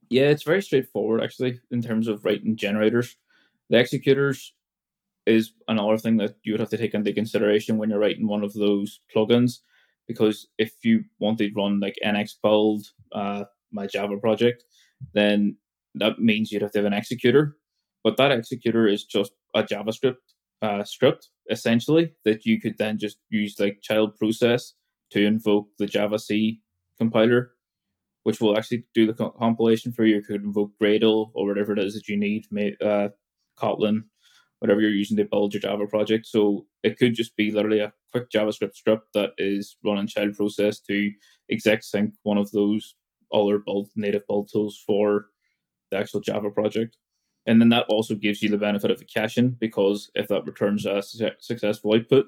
Yeah, 0.10 0.24
it's 0.24 0.44
very 0.44 0.62
straightforward 0.62 1.24
actually 1.24 1.62
in 1.70 1.82
terms 1.82 2.08
of 2.08 2.26
writing 2.26 2.58
generators. 2.58 3.16
The 3.70 3.78
executors 3.78 4.54
is 5.26 5.54
another 5.68 5.98
thing 5.98 6.18
that 6.18 6.36
you 6.44 6.54
would 6.54 6.60
have 6.60 6.70
to 6.72 6.78
take 6.78 6.94
into 6.94 7.14
consideration 7.14 7.78
when 7.78 7.90
you're 7.90 8.00
writing 8.00 8.28
one 8.28 8.44
of 8.44 8.54
those 8.54 9.02
plugins, 9.14 9.60
because 10.08 10.48
if 10.58 10.74
you 10.84 11.04
want 11.20 11.38
to 11.38 11.52
run 11.56 11.80
like 11.80 11.96
NX 12.04 12.32
build 12.42 12.88
uh, 13.12 13.44
my 13.72 13.86
Java 13.86 14.18
project, 14.18 14.64
then 15.14 15.58
that 15.96 16.20
means 16.20 16.52
you'd 16.52 16.62
have 16.64 16.72
to 16.72 16.80
have 16.80 16.86
an 16.86 16.94
executor. 16.94 17.58
But 18.04 18.18
that 18.18 18.32
executor 18.32 18.88
is 18.88 19.04
just 19.04 19.34
a 19.54 19.64
JavaScript 19.64 20.16
uh, 20.62 20.84
script 20.84 21.30
essentially 21.52 22.14
that 22.26 22.46
you 22.46 22.60
could 22.60 22.78
then 22.80 22.98
just 22.98 23.18
use 23.30 23.60
like 23.60 23.80
child 23.82 24.16
process 24.18 24.74
to 25.12 25.26
invoke 25.26 25.70
the 25.78 25.86
Java 25.86 26.20
C 26.20 26.62
compiler, 26.98 27.52
which 28.24 28.42
will 28.42 28.58
actually 28.58 28.86
do 28.94 29.08
the 29.08 29.14
co- 29.14 29.32
compilation 29.32 29.92
for 29.92 30.06
you. 30.06 30.16
You 30.16 30.24
could 30.24 30.44
invoke 30.44 30.72
Gradle 30.82 31.32
or 31.34 31.48
whatever 31.48 31.74
it 31.74 31.80
is 31.80 31.94
that 31.94 32.08
you 32.08 32.18
need, 32.18 32.46
uh, 32.82 33.10
Kotlin, 33.58 34.04
whatever 34.60 34.82
you're 34.82 34.92
using 34.92 35.18
to 35.18 35.26
build 35.26 35.54
your 35.54 35.62
Java 35.62 35.88
project. 35.88 36.26
So 36.26 36.66
it 36.84 36.98
could 36.98 37.14
just 37.14 37.36
be 37.36 37.52
literally 37.52 37.80
a 37.80 37.94
quick 38.12 38.30
JavaScript 38.30 38.76
script 38.76 39.08
that 39.14 39.32
is 39.38 39.78
running 39.84 40.08
child 40.08 40.36
process 40.36 40.80
to 40.82 41.12
exec 41.52 41.84
sync 41.84 42.14
one 42.24 42.38
of 42.38 42.52
those 42.52 42.96
other 43.34 43.60
build 43.60 43.90
native 43.96 44.26
build 44.28 44.50
tools 44.52 44.82
for 44.86 45.28
the 45.92 45.98
actual 45.98 46.22
Java 46.22 46.50
project. 46.50 46.98
And 47.46 47.62
then 47.62 47.70
that 47.70 47.86
also 47.88 48.14
gives 48.16 48.42
you 48.42 48.50
the 48.50 48.58
benefit 48.58 48.92
of 48.92 49.00
the 49.00 49.06
caching 49.06 49.52
because 49.52 50.12
if 50.16 50.28
that 50.28 50.46
returns 50.46 50.86
a 50.86 51.02
su- 51.02 51.30
successful 51.40 51.94
output, 51.94 52.26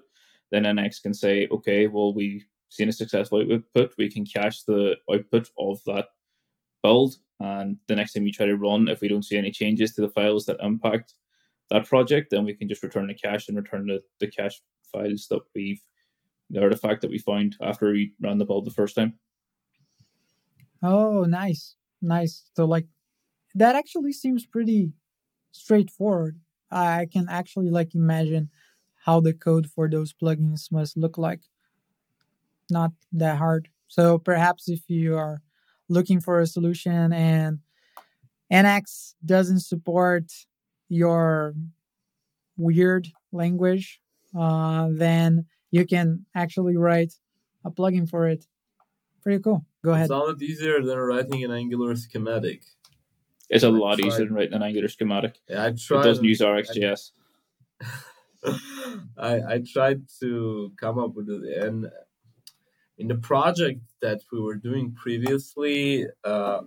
then 0.51 0.63
NX 0.63 1.01
can 1.01 1.13
say, 1.13 1.47
okay, 1.51 1.87
well, 1.87 2.13
we've 2.13 2.45
seen 2.69 2.89
a 2.89 2.93
successful 2.93 3.45
output. 3.51 3.93
We 3.97 4.09
can 4.09 4.25
cache 4.25 4.63
the 4.63 4.95
output 5.11 5.49
of 5.57 5.81
that 5.85 6.07
build. 6.83 7.15
And 7.39 7.77
the 7.87 7.95
next 7.95 8.13
time 8.13 8.25
you 8.25 8.31
try 8.31 8.45
to 8.45 8.57
run, 8.57 8.87
if 8.87 9.01
we 9.01 9.07
don't 9.07 9.25
see 9.25 9.37
any 9.37 9.51
changes 9.51 9.93
to 9.93 10.01
the 10.01 10.09
files 10.09 10.45
that 10.45 10.57
impact 10.61 11.13
that 11.69 11.87
project, 11.87 12.31
then 12.31 12.45
we 12.45 12.53
can 12.53 12.67
just 12.67 12.83
return 12.83 13.07
the 13.07 13.13
cache 13.13 13.47
and 13.47 13.57
return 13.57 13.87
the, 13.87 14.01
the 14.19 14.27
cache 14.27 14.61
files 14.91 15.27
that 15.29 15.41
we've, 15.55 15.81
the 16.49 16.61
artifact 16.61 17.01
that 17.01 17.11
we 17.11 17.19
found 17.19 17.55
after 17.61 17.91
we 17.91 18.13
ran 18.21 18.37
the 18.37 18.45
build 18.45 18.65
the 18.65 18.71
first 18.71 18.95
time. 18.95 19.13
Oh, 20.81 21.23
nice, 21.23 21.75
nice. 22.01 22.49
So 22.55 22.65
like 22.65 22.87
that 23.55 23.75
actually 23.75 24.13
seems 24.13 24.45
pretty 24.45 24.93
straightforward. 25.51 26.39
I 26.71 27.07
can 27.11 27.27
actually 27.29 27.69
like 27.69 27.95
imagine 27.95 28.49
how 29.05 29.19
the 29.19 29.33
code 29.33 29.69
for 29.69 29.89
those 29.89 30.13
plugins 30.13 30.71
must 30.71 30.97
look 30.97 31.17
like. 31.17 31.41
Not 32.69 32.91
that 33.13 33.37
hard. 33.37 33.69
So 33.87 34.17
perhaps 34.17 34.69
if 34.69 34.89
you 34.89 35.17
are 35.17 35.41
looking 35.87 36.19
for 36.19 36.39
a 36.39 36.47
solution 36.47 37.11
and 37.11 37.59
NX 38.51 39.15
doesn't 39.25 39.61
support 39.61 40.31
your 40.87 41.55
weird 42.57 43.07
language, 43.31 44.01
uh, 44.37 44.89
then 44.91 45.45
you 45.71 45.85
can 45.85 46.25
actually 46.35 46.77
write 46.77 47.13
a 47.65 47.71
plugin 47.71 48.09
for 48.09 48.27
it. 48.27 48.45
Pretty 49.23 49.41
cool. 49.41 49.65
Go 49.83 49.91
ahead. 49.91 50.05
It's 50.05 50.11
a 50.11 50.17
lot 50.17 50.41
easier 50.41 50.81
than 50.81 50.97
writing 50.97 51.43
an 51.43 51.51
Angular 51.51 51.95
schematic. 51.95 52.63
It's 53.49 53.63
a 53.63 53.67
I 53.67 53.71
lot 53.71 53.99
easier 53.99 54.25
than 54.25 54.33
writing 54.33 54.53
an 54.53 54.63
Angular 54.63 54.87
schematic. 54.87 55.39
Yeah, 55.47 55.63
I 55.63 55.67
It 55.67 55.87
doesn't 55.89 56.23
use 56.23 56.39
RxJS. 56.39 57.11
I 59.17 59.41
I 59.53 59.63
tried 59.73 60.03
to 60.21 60.71
come 60.79 60.99
up 60.99 61.15
with 61.15 61.29
it, 61.29 61.63
and 61.63 61.89
in 62.99 63.07
the 63.07 63.15
project 63.15 63.81
that 64.01 64.21
we 64.31 64.39
were 64.41 64.55
doing 64.55 64.93
previously, 64.93 66.05
uh, 66.23 66.61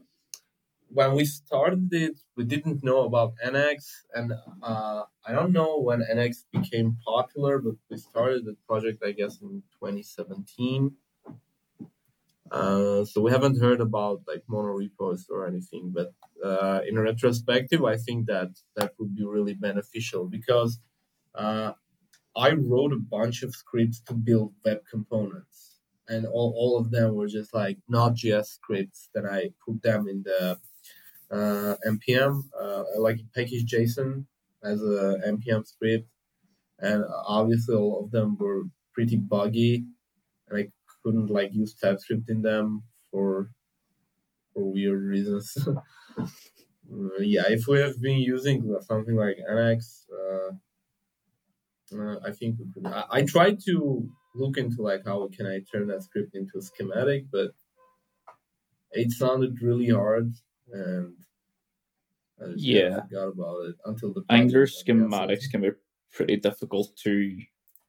when 0.88 1.14
we 1.14 1.24
started 1.24 1.88
it, 1.92 2.20
we 2.36 2.44
didn't 2.44 2.82
know 2.82 3.04
about 3.04 3.34
NX, 3.44 3.76
and 4.14 4.32
uh, 4.62 5.02
I 5.26 5.32
don't 5.32 5.52
know 5.52 5.78
when 5.78 6.00
NX 6.02 6.44
became 6.52 6.98
popular, 7.06 7.58
but 7.58 7.74
we 7.90 7.96
started 7.96 8.44
the 8.44 8.56
project, 8.66 9.02
I 9.04 9.12
guess, 9.12 9.40
in 9.40 9.62
2017. 9.80 10.92
Uh, 12.50 13.04
so 13.04 13.22
we 13.22 13.30
haven't 13.30 13.58
heard 13.58 13.80
about 13.80 14.20
like 14.28 14.42
monorepos 14.50 15.22
or 15.30 15.46
anything, 15.46 15.92
but 15.94 16.12
uh, 16.44 16.80
in 16.86 16.98
retrospective, 16.98 17.82
I 17.84 17.96
think 17.96 18.26
that 18.26 18.50
that 18.76 18.92
would 18.98 19.14
be 19.14 19.24
really 19.24 19.54
beneficial 19.54 20.26
because 20.26 20.78
uh, 21.34 21.72
I 22.36 22.50
wrote 22.52 22.92
a 22.92 22.98
bunch 22.98 23.42
of 23.42 23.54
scripts 23.54 24.00
to 24.02 24.14
build 24.14 24.52
web 24.64 24.80
components, 24.90 25.71
and 26.08 26.26
all, 26.26 26.54
all 26.56 26.78
of 26.78 26.90
them 26.90 27.14
were 27.14 27.28
just 27.28 27.54
like 27.54 27.78
not 27.88 28.10
Node.js 28.10 28.46
scripts. 28.46 29.08
that 29.14 29.24
I 29.26 29.50
put 29.64 29.82
them 29.82 30.08
in 30.08 30.22
the 30.24 30.58
uh, 31.30 31.76
npm, 31.86 32.42
uh, 32.60 32.84
like 32.98 33.20
package 33.34 33.72
JSON 33.72 34.26
as 34.62 34.82
a 34.82 35.18
npm 35.26 35.66
script, 35.66 36.08
and 36.78 37.04
obviously 37.26 37.74
all 37.74 38.04
of 38.04 38.10
them 38.10 38.36
were 38.38 38.64
pretty 38.92 39.16
buggy, 39.16 39.84
and 40.48 40.58
I 40.58 40.68
couldn't 41.02 41.30
like 41.30 41.54
use 41.54 41.74
TypeScript 41.74 42.28
in 42.28 42.42
them 42.42 42.82
for 43.10 43.50
for 44.52 44.70
weird 44.70 45.02
reasons. 45.02 45.56
Uh, 46.92 47.20
yeah, 47.20 47.44
if 47.48 47.66
we 47.66 47.78
have 47.78 47.98
been 48.02 48.18
using 48.18 48.76
something 48.82 49.16
like 49.16 49.36
NX, 49.50 50.04
uh, 50.12 50.50
uh, 51.96 52.16
I 52.22 52.32
think. 52.32 52.56
I, 52.84 53.04
I 53.10 53.22
tried 53.22 53.60
to 53.66 54.10
look 54.34 54.56
into 54.58 54.82
like 54.82 55.04
how 55.04 55.28
can 55.28 55.46
I 55.46 55.60
turn 55.60 55.86
that 55.88 56.02
script 56.02 56.34
into 56.34 56.58
a 56.58 56.62
schematic, 56.62 57.26
but 57.30 57.52
it 58.92 59.10
sounded 59.12 59.62
really 59.62 59.88
hard, 59.88 60.32
and 60.72 61.16
I 62.40 62.52
just 62.52 62.64
Yeah. 62.64 63.00
forgot 63.02 63.28
about 63.28 63.66
it 63.66 63.76
until 63.84 64.12
the 64.12 64.24
Angular 64.28 64.66
project 64.66 64.86
got 64.86 64.98
canceled. 64.98 65.30
schematics 65.30 65.50
can 65.50 65.60
be 65.62 65.70
pretty 66.10 66.36
difficult 66.36 66.96
to 66.98 67.38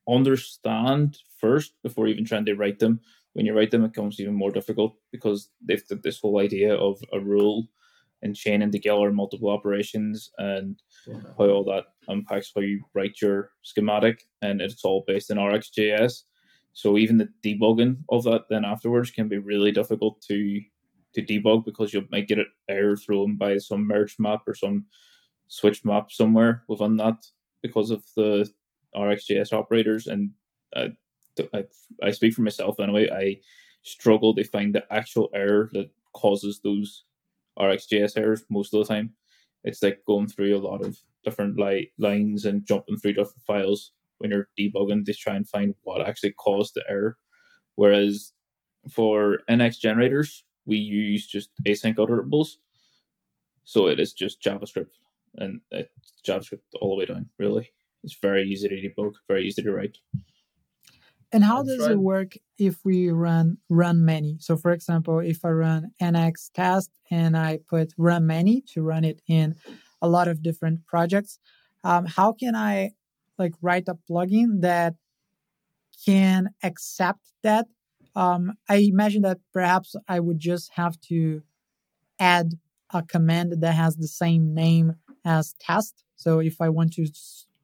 understand 0.08 1.18
first 1.38 1.82
before 1.82 2.08
even 2.08 2.26
trying 2.26 2.46
to 2.46 2.56
write 2.56 2.80
them. 2.80 3.02
When 3.34 3.46
you 3.46 3.54
write 3.54 3.72
them, 3.72 3.84
it 3.84 3.90
becomes 3.90 4.20
even 4.20 4.34
more 4.36 4.52
difficult 4.52 4.98
because 5.12 5.50
they've 5.62 5.86
got 5.88 6.04
this 6.04 6.20
whole 6.20 6.40
idea 6.40 6.76
of 6.76 7.02
a 7.14 7.20
rule 7.20 7.68
and 8.22 8.36
chaining 8.36 8.72
together 8.72 9.12
multiple 9.12 9.50
operations 9.50 10.32
and 10.38 10.82
Yeah. 11.08 11.22
how 11.38 11.50
all 11.50 11.64
that 11.66 11.86
impacts 12.08 12.52
how 12.56 12.62
you 12.62 12.84
write 12.94 13.22
your 13.22 13.52
schematic, 13.64 14.24
and 14.42 14.62
it's 14.62 14.86
all 14.86 15.04
based 15.08 15.30
in 15.32 15.38
RxJS. 15.38 16.24
So 16.74 16.98
even 16.98 17.18
the 17.18 17.30
debugging 17.44 17.98
of 18.10 18.24
that 18.24 18.46
then 18.50 18.66
afterwards 18.66 19.12
can 19.12 19.28
be 19.28 19.38
really 19.38 19.72
difficult 19.72 20.22
to 20.24 20.62
to 21.14 21.22
debug 21.22 21.64
because 21.64 21.94
you 21.94 22.08
might 22.12 22.28
get 22.28 22.40
an 22.40 22.48
error 22.68 22.98
thrown 22.98 23.36
by 23.38 23.58
some 23.60 23.86
merge 23.86 24.16
map 24.18 24.42
or 24.48 24.56
some 24.56 24.86
switch 25.48 25.86
map 25.86 26.12
somewhere 26.12 26.64
within 26.68 26.98
that 26.98 27.24
because 27.62 27.92
of 27.92 28.04
the 28.16 28.50
RxJS 28.96 29.54
operators. 29.54 30.08
And 30.08 30.32
uh, 30.76 30.88
I, 31.54 31.66
I 32.02 32.10
speak 32.12 32.34
for 32.34 32.42
myself 32.42 32.80
anyway. 32.80 33.10
I 33.12 33.40
struggle 33.84 34.34
to 34.34 34.44
find 34.44 34.74
the 34.74 34.84
actual 34.92 35.30
error 35.36 35.70
that 35.74 35.92
causes 36.14 36.60
those 36.64 37.04
RxJS 37.60 38.18
errors 38.18 38.44
most 38.50 38.74
of 38.74 38.80
the 38.80 38.92
time. 38.92 39.14
It's 39.64 39.84
like 39.84 40.04
going 40.08 40.28
through 40.28 40.58
a 40.58 40.66
lot 40.66 40.84
of 40.84 40.98
different 41.24 41.60
li- 41.60 41.92
lines 42.00 42.46
and 42.46 42.66
jumping 42.66 42.98
through 42.98 43.14
different 43.14 43.44
files 43.46 43.92
when 44.24 44.32
you're 44.32 44.48
debugging 44.58 45.06
to 45.06 45.14
try 45.14 45.36
and 45.36 45.48
find 45.48 45.76
what 45.84 46.08
actually 46.08 46.32
caused 46.32 46.74
the 46.74 46.84
error. 46.90 47.18
Whereas 47.76 48.32
for 48.90 49.40
NX 49.50 49.80
generators, 49.80 50.46
we 50.66 50.78
use 50.78 51.28
just 51.28 51.50
async 51.68 51.96
iterables. 51.96 52.56
So 53.66 53.88
it 53.88 54.00
is 54.00 54.14
just 54.14 54.42
JavaScript 54.42 54.96
and 55.36 55.60
it's 55.72 56.14
JavaScript 56.26 56.62
all 56.80 56.92
the 56.92 57.00
way 57.00 57.06
down, 57.06 57.30
really. 57.38 57.70
It's 58.04 58.18
very 58.22 58.44
easy 58.44 58.70
to 58.70 58.76
debug, 58.76 59.14
very 59.28 59.46
easy 59.46 59.62
to 59.62 59.72
write. 59.72 59.98
And 61.32 61.44
how 61.44 61.64
That's 61.64 61.78
does 61.78 61.88
right. 61.88 61.92
it 61.94 62.00
work 62.00 62.38
if 62.58 62.78
we 62.86 63.10
run 63.10 63.58
run 63.68 64.06
many? 64.06 64.38
So, 64.40 64.56
for 64.56 64.72
example, 64.72 65.20
if 65.20 65.44
I 65.44 65.50
run 65.50 65.92
nx 66.02 66.52
test 66.54 66.92
and 67.10 67.36
I 67.36 67.60
put 67.68 67.94
run 67.98 68.28
many 68.28 68.62
to 68.74 68.84
run 68.84 69.04
it 69.04 69.22
in 69.28 69.56
a 70.02 70.08
lot 70.08 70.28
of 70.28 70.44
different 70.44 70.86
projects, 70.86 71.40
um, 71.84 72.06
how 72.06 72.34
can 72.34 72.56
I 72.56 72.92
like 73.44 73.54
write 73.62 73.88
a 73.88 73.98
plugin 74.10 74.62
that 74.62 74.96
can 76.06 76.50
accept 76.64 77.26
that? 77.44 77.68
Um, 78.16 78.54
I 78.70 78.78
imagine 78.78 79.24
that 79.24 79.40
perhaps 79.52 79.96
I 80.08 80.20
would 80.20 80.40
just 80.40 80.72
have 80.74 81.00
to 81.10 81.42
add 82.20 82.54
a 82.92 83.02
command 83.02 83.56
that 83.64 83.74
has 83.74 83.96
the 83.98 84.08
same 84.08 84.54
name 84.54 84.96
as 85.26 85.56
test. 85.60 86.04
So 86.16 86.40
if 86.40 86.62
I 86.62 86.70
want 86.70 86.94
to 86.94 87.08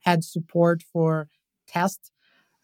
add 0.05 0.23
support 0.23 0.83
for 0.91 1.29
test, 1.67 2.11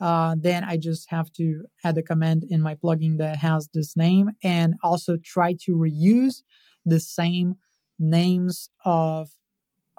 uh, 0.02 0.36
then 0.38 0.64
I 0.64 0.78
just 0.78 1.10
have 1.10 1.32
to 1.34 1.66
add 1.84 1.98
a 1.98 2.04
command 2.04 2.44
in 2.50 2.62
my 2.62 2.76
plugin 2.76 3.18
that 3.20 3.38
has 3.38 3.70
this 3.74 3.96
name 3.96 4.32
and 4.44 4.76
also 4.84 5.16
try 5.24 5.54
to 5.66 5.72
reuse 5.76 6.44
the 6.86 7.00
same 7.00 7.56
names 7.98 8.70
of 8.84 9.30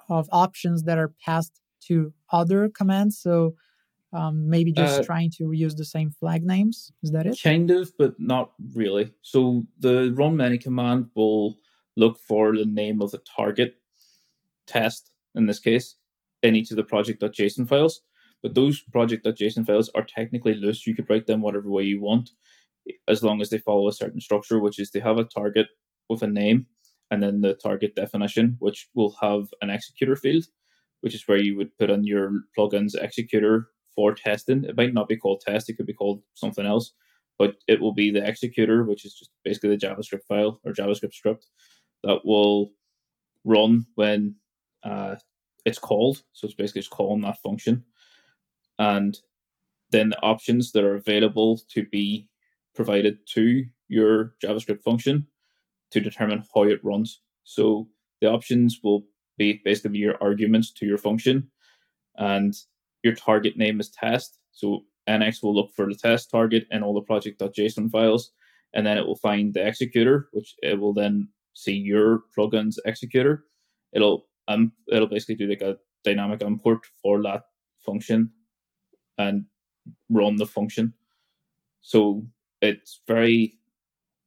of 0.09 0.29
options 0.31 0.83
that 0.83 0.97
are 0.97 1.11
passed 1.25 1.59
to 1.87 2.13
other 2.31 2.69
commands. 2.69 3.19
So 3.19 3.55
um, 4.13 4.49
maybe 4.49 4.71
just 4.71 5.01
Uh, 5.01 5.03
trying 5.03 5.31
to 5.31 5.43
reuse 5.43 5.75
the 5.75 5.85
same 5.85 6.11
flag 6.11 6.43
names. 6.43 6.91
Is 7.03 7.11
that 7.11 7.25
it? 7.25 7.39
Kind 7.43 7.71
of, 7.71 7.91
but 7.97 8.17
not 8.19 8.53
really. 8.73 9.11
So 9.21 9.65
the 9.79 10.13
run 10.13 10.35
many 10.35 10.57
command 10.57 11.09
will 11.15 11.57
look 11.95 12.19
for 12.19 12.55
the 12.55 12.65
name 12.65 13.01
of 13.01 13.11
the 13.11 13.21
target 13.37 13.75
test 14.65 15.11
in 15.35 15.45
this 15.45 15.59
case 15.59 15.95
in 16.41 16.55
each 16.55 16.71
of 16.71 16.77
the 16.77 16.83
project.json 16.83 17.67
files. 17.67 18.01
But 18.43 18.53
those 18.53 18.81
project.json 18.81 19.65
files 19.65 19.89
are 19.95 20.03
technically 20.03 20.53
loose. 20.53 20.87
You 20.87 20.95
could 20.95 21.09
write 21.09 21.25
them 21.25 21.41
whatever 21.41 21.69
way 21.69 21.83
you 21.83 21.99
want, 21.99 22.29
as 23.07 23.23
long 23.23 23.41
as 23.41 23.49
they 23.49 23.57
follow 23.57 23.87
a 23.87 23.93
certain 23.93 24.21
structure, 24.21 24.59
which 24.59 24.79
is 24.79 24.91
they 24.91 24.99
have 24.99 25.17
a 25.17 25.23
target 25.25 25.67
with 26.09 26.21
a 26.23 26.27
name 26.27 26.67
and 27.09 27.21
then 27.23 27.41
the 27.41 27.55
target 27.55 27.95
definition, 27.95 28.55
which 28.59 28.89
will 28.93 29.15
have 29.21 29.47
an 29.61 29.69
executor 29.69 30.15
field, 30.15 30.45
which 31.01 31.15
is 31.15 31.27
where 31.27 31.37
you 31.37 31.55
would 31.57 31.77
put 31.77 31.89
in 31.89 32.03
your 32.03 32.31
plugin's 32.57 32.95
executor 32.95 33.69
for 33.95 34.13
testing. 34.13 34.63
It 34.63 34.77
might 34.77 34.93
not 34.93 35.07
be 35.07 35.17
called 35.17 35.41
test, 35.41 35.69
it 35.69 35.77
could 35.77 35.85
be 35.85 35.93
called 35.93 36.21
something 36.33 36.65
else, 36.65 36.93
but 37.37 37.55
it 37.67 37.81
will 37.81 37.93
be 37.93 38.11
the 38.11 38.27
executor, 38.27 38.83
which 38.83 39.05
is 39.05 39.13
just 39.13 39.31
basically 39.43 39.69
the 39.69 39.77
JavaScript 39.77 40.23
file 40.27 40.59
or 40.65 40.73
JavaScript 40.73 41.13
script 41.13 41.47
that 42.03 42.19
will 42.23 42.71
run 43.43 43.85
when 43.95 44.35
uh, 44.83 45.15
it's 45.65 45.79
called. 45.79 46.23
So 46.33 46.45
it's 46.45 46.55
basically 46.55 46.81
just 46.81 46.91
calling 46.91 47.21
that 47.21 47.41
function. 47.41 47.83
And 48.79 49.17
then 49.91 50.09
the 50.09 50.21
options 50.21 50.71
that 50.71 50.83
are 50.83 50.95
available 50.95 51.59
to 51.69 51.85
be 51.85 52.27
provided 52.75 53.17
to 53.33 53.65
your 53.87 54.33
JavaScript 54.43 54.83
function 54.83 55.27
to 55.91 55.99
determine 55.99 56.43
how 56.53 56.63
it 56.63 56.83
runs. 56.83 57.21
So 57.43 57.87
the 58.21 58.29
options 58.29 58.79
will 58.83 59.03
be 59.37 59.61
on 59.65 59.95
your 59.95 60.21
arguments 60.21 60.71
to 60.73 60.85
your 60.85 60.97
function, 60.97 61.49
and 62.15 62.55
your 63.03 63.15
target 63.15 63.57
name 63.57 63.79
is 63.79 63.89
test. 63.89 64.39
So 64.51 64.83
NX 65.07 65.43
will 65.43 65.55
look 65.55 65.71
for 65.75 65.87
the 65.87 65.95
test 65.95 66.29
target 66.29 66.67
in 66.71 66.83
all 66.83 66.93
the 66.93 67.01
project.json 67.01 67.91
files, 67.91 68.31
and 68.73 68.85
then 68.85 68.97
it 68.97 69.05
will 69.05 69.17
find 69.17 69.53
the 69.53 69.65
executor, 69.65 70.29
which 70.33 70.55
it 70.61 70.79
will 70.79 70.93
then 70.93 71.29
see 71.53 71.73
your 71.73 72.23
plugin's 72.35 72.79
executor. 72.85 73.45
It'll 73.93 74.27
um 74.47 74.71
it'll 74.91 75.07
basically 75.07 75.35
do 75.35 75.47
like 75.47 75.61
a 75.61 75.77
dynamic 76.03 76.41
import 76.41 76.85
for 77.01 77.21
that 77.23 77.43
function 77.85 78.31
and 79.17 79.45
run 80.09 80.35
the 80.35 80.45
function. 80.45 80.93
So 81.81 82.25
it's 82.61 83.01
very 83.07 83.57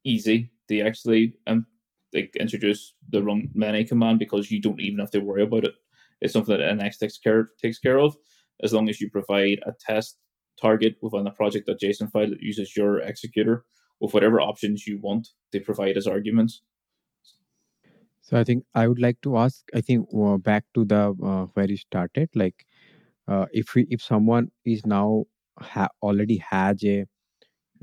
easy 0.05 0.51
to 0.69 0.81
actually 0.81 1.35
um, 1.47 1.67
like 2.13 2.35
introduce 2.37 2.95
the 3.09 3.23
run 3.23 3.49
many 3.55 3.85
command 3.85 4.19
because 4.19 4.51
you 4.51 4.61
don't 4.61 4.81
even 4.81 4.99
have 4.99 5.11
to 5.13 5.21
worry 5.21 5.43
about 5.43 5.65
it. 5.65 5.75
It's 6.21 6.33
something 6.33 6.57
that 6.57 6.79
NX 6.79 6.99
takes 6.99 7.19
care 7.19 7.51
takes 7.61 7.79
care 7.79 7.99
of 7.99 8.17
as 8.63 8.73
long 8.73 8.89
as 8.89 9.01
you 9.01 9.11
provide 9.11 9.61
a 9.67 9.73
test 9.81 10.19
target 10.61 10.97
within 11.01 11.25
the 11.25 11.31
project.json 11.31 12.11
file 12.11 12.29
that 12.29 12.41
uses 12.43 12.77
your 12.77 13.01
executor 13.01 13.65
with 14.01 14.15
whatever 14.15 14.41
options 14.41 14.87
you 14.87 14.99
want 15.01 15.29
to 15.53 15.61
provide 15.61 15.97
as 15.97 16.07
arguments. 16.07 16.63
So 18.23 18.39
I 18.39 18.45
think 18.45 18.65
I 18.75 18.87
would 18.87 19.01
like 19.01 19.21
to 19.23 19.39
ask. 19.39 19.65
I 19.75 19.81
think 19.81 20.07
uh, 20.15 20.37
back 20.37 20.65
to 20.75 20.85
the 20.85 21.15
uh, 21.23 21.47
where 21.55 21.69
you 21.69 21.77
started. 21.77 22.29
Like, 22.35 22.67
uh, 23.27 23.47
if 23.53 23.75
we 23.75 23.87
if 23.91 24.03
someone 24.03 24.51
is 24.65 24.85
now 24.87 25.25
ha- 25.59 25.89
already 26.03 26.37
has 26.37 26.85
a, 26.85 27.07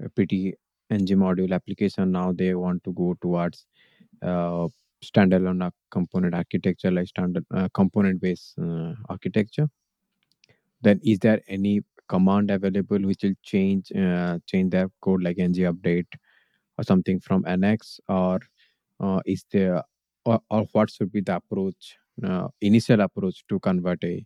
a 0.04 0.10
pretty 0.10 0.54
ng 0.90 1.08
module 1.18 1.52
application, 1.52 2.12
now 2.12 2.32
they 2.32 2.54
want 2.56 2.84
to 2.86 2.94
go 2.94 3.16
towards 3.22 3.66
uh, 4.22 4.68
standalone 5.03 5.63
uh, 5.63 5.72
component 5.91 6.34
architecture, 6.34 6.91
like 6.91 7.07
standard 7.07 7.45
uh, 7.53 7.68
component 7.74 8.22
based 8.22 8.55
uh, 8.59 8.93
architecture. 9.09 9.70
Then 10.82 10.99
is 11.03 11.20
there 11.20 11.41
any 11.47 11.84
command 12.07 12.51
available 12.51 12.99
which 12.99 13.24
will 13.24 13.36
change 13.43 13.91
uh, 13.91 14.39
change 14.45 14.72
their 14.72 14.89
code 15.01 15.24
like 15.24 15.38
ng 15.38 15.53
update 15.72 16.07
or 16.78 16.84
something 16.84 17.20
from 17.20 17.43
nx 17.43 17.99
or 18.07 18.39
uh, 18.99 19.20
is 19.26 19.45
there 19.51 19.84
or, 20.26 20.39
or 20.49 20.65
what 20.72 20.89
should 20.89 21.11
be 21.11 21.22
the 21.22 21.36
approach 21.36 21.97
uh, 22.24 22.47
initial 22.61 23.01
approach 23.01 23.43
to 23.49 23.59
convert 23.59 24.03
a 24.03 24.26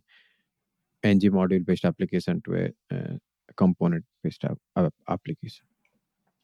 ng 1.02 1.20
module 1.32 1.64
based 1.64 1.84
application 1.84 2.40
to 2.44 2.54
a, 2.54 2.94
uh 2.94 3.16
component 3.56 4.04
based 4.22 4.44
ap- 4.44 4.94
application 5.08 5.66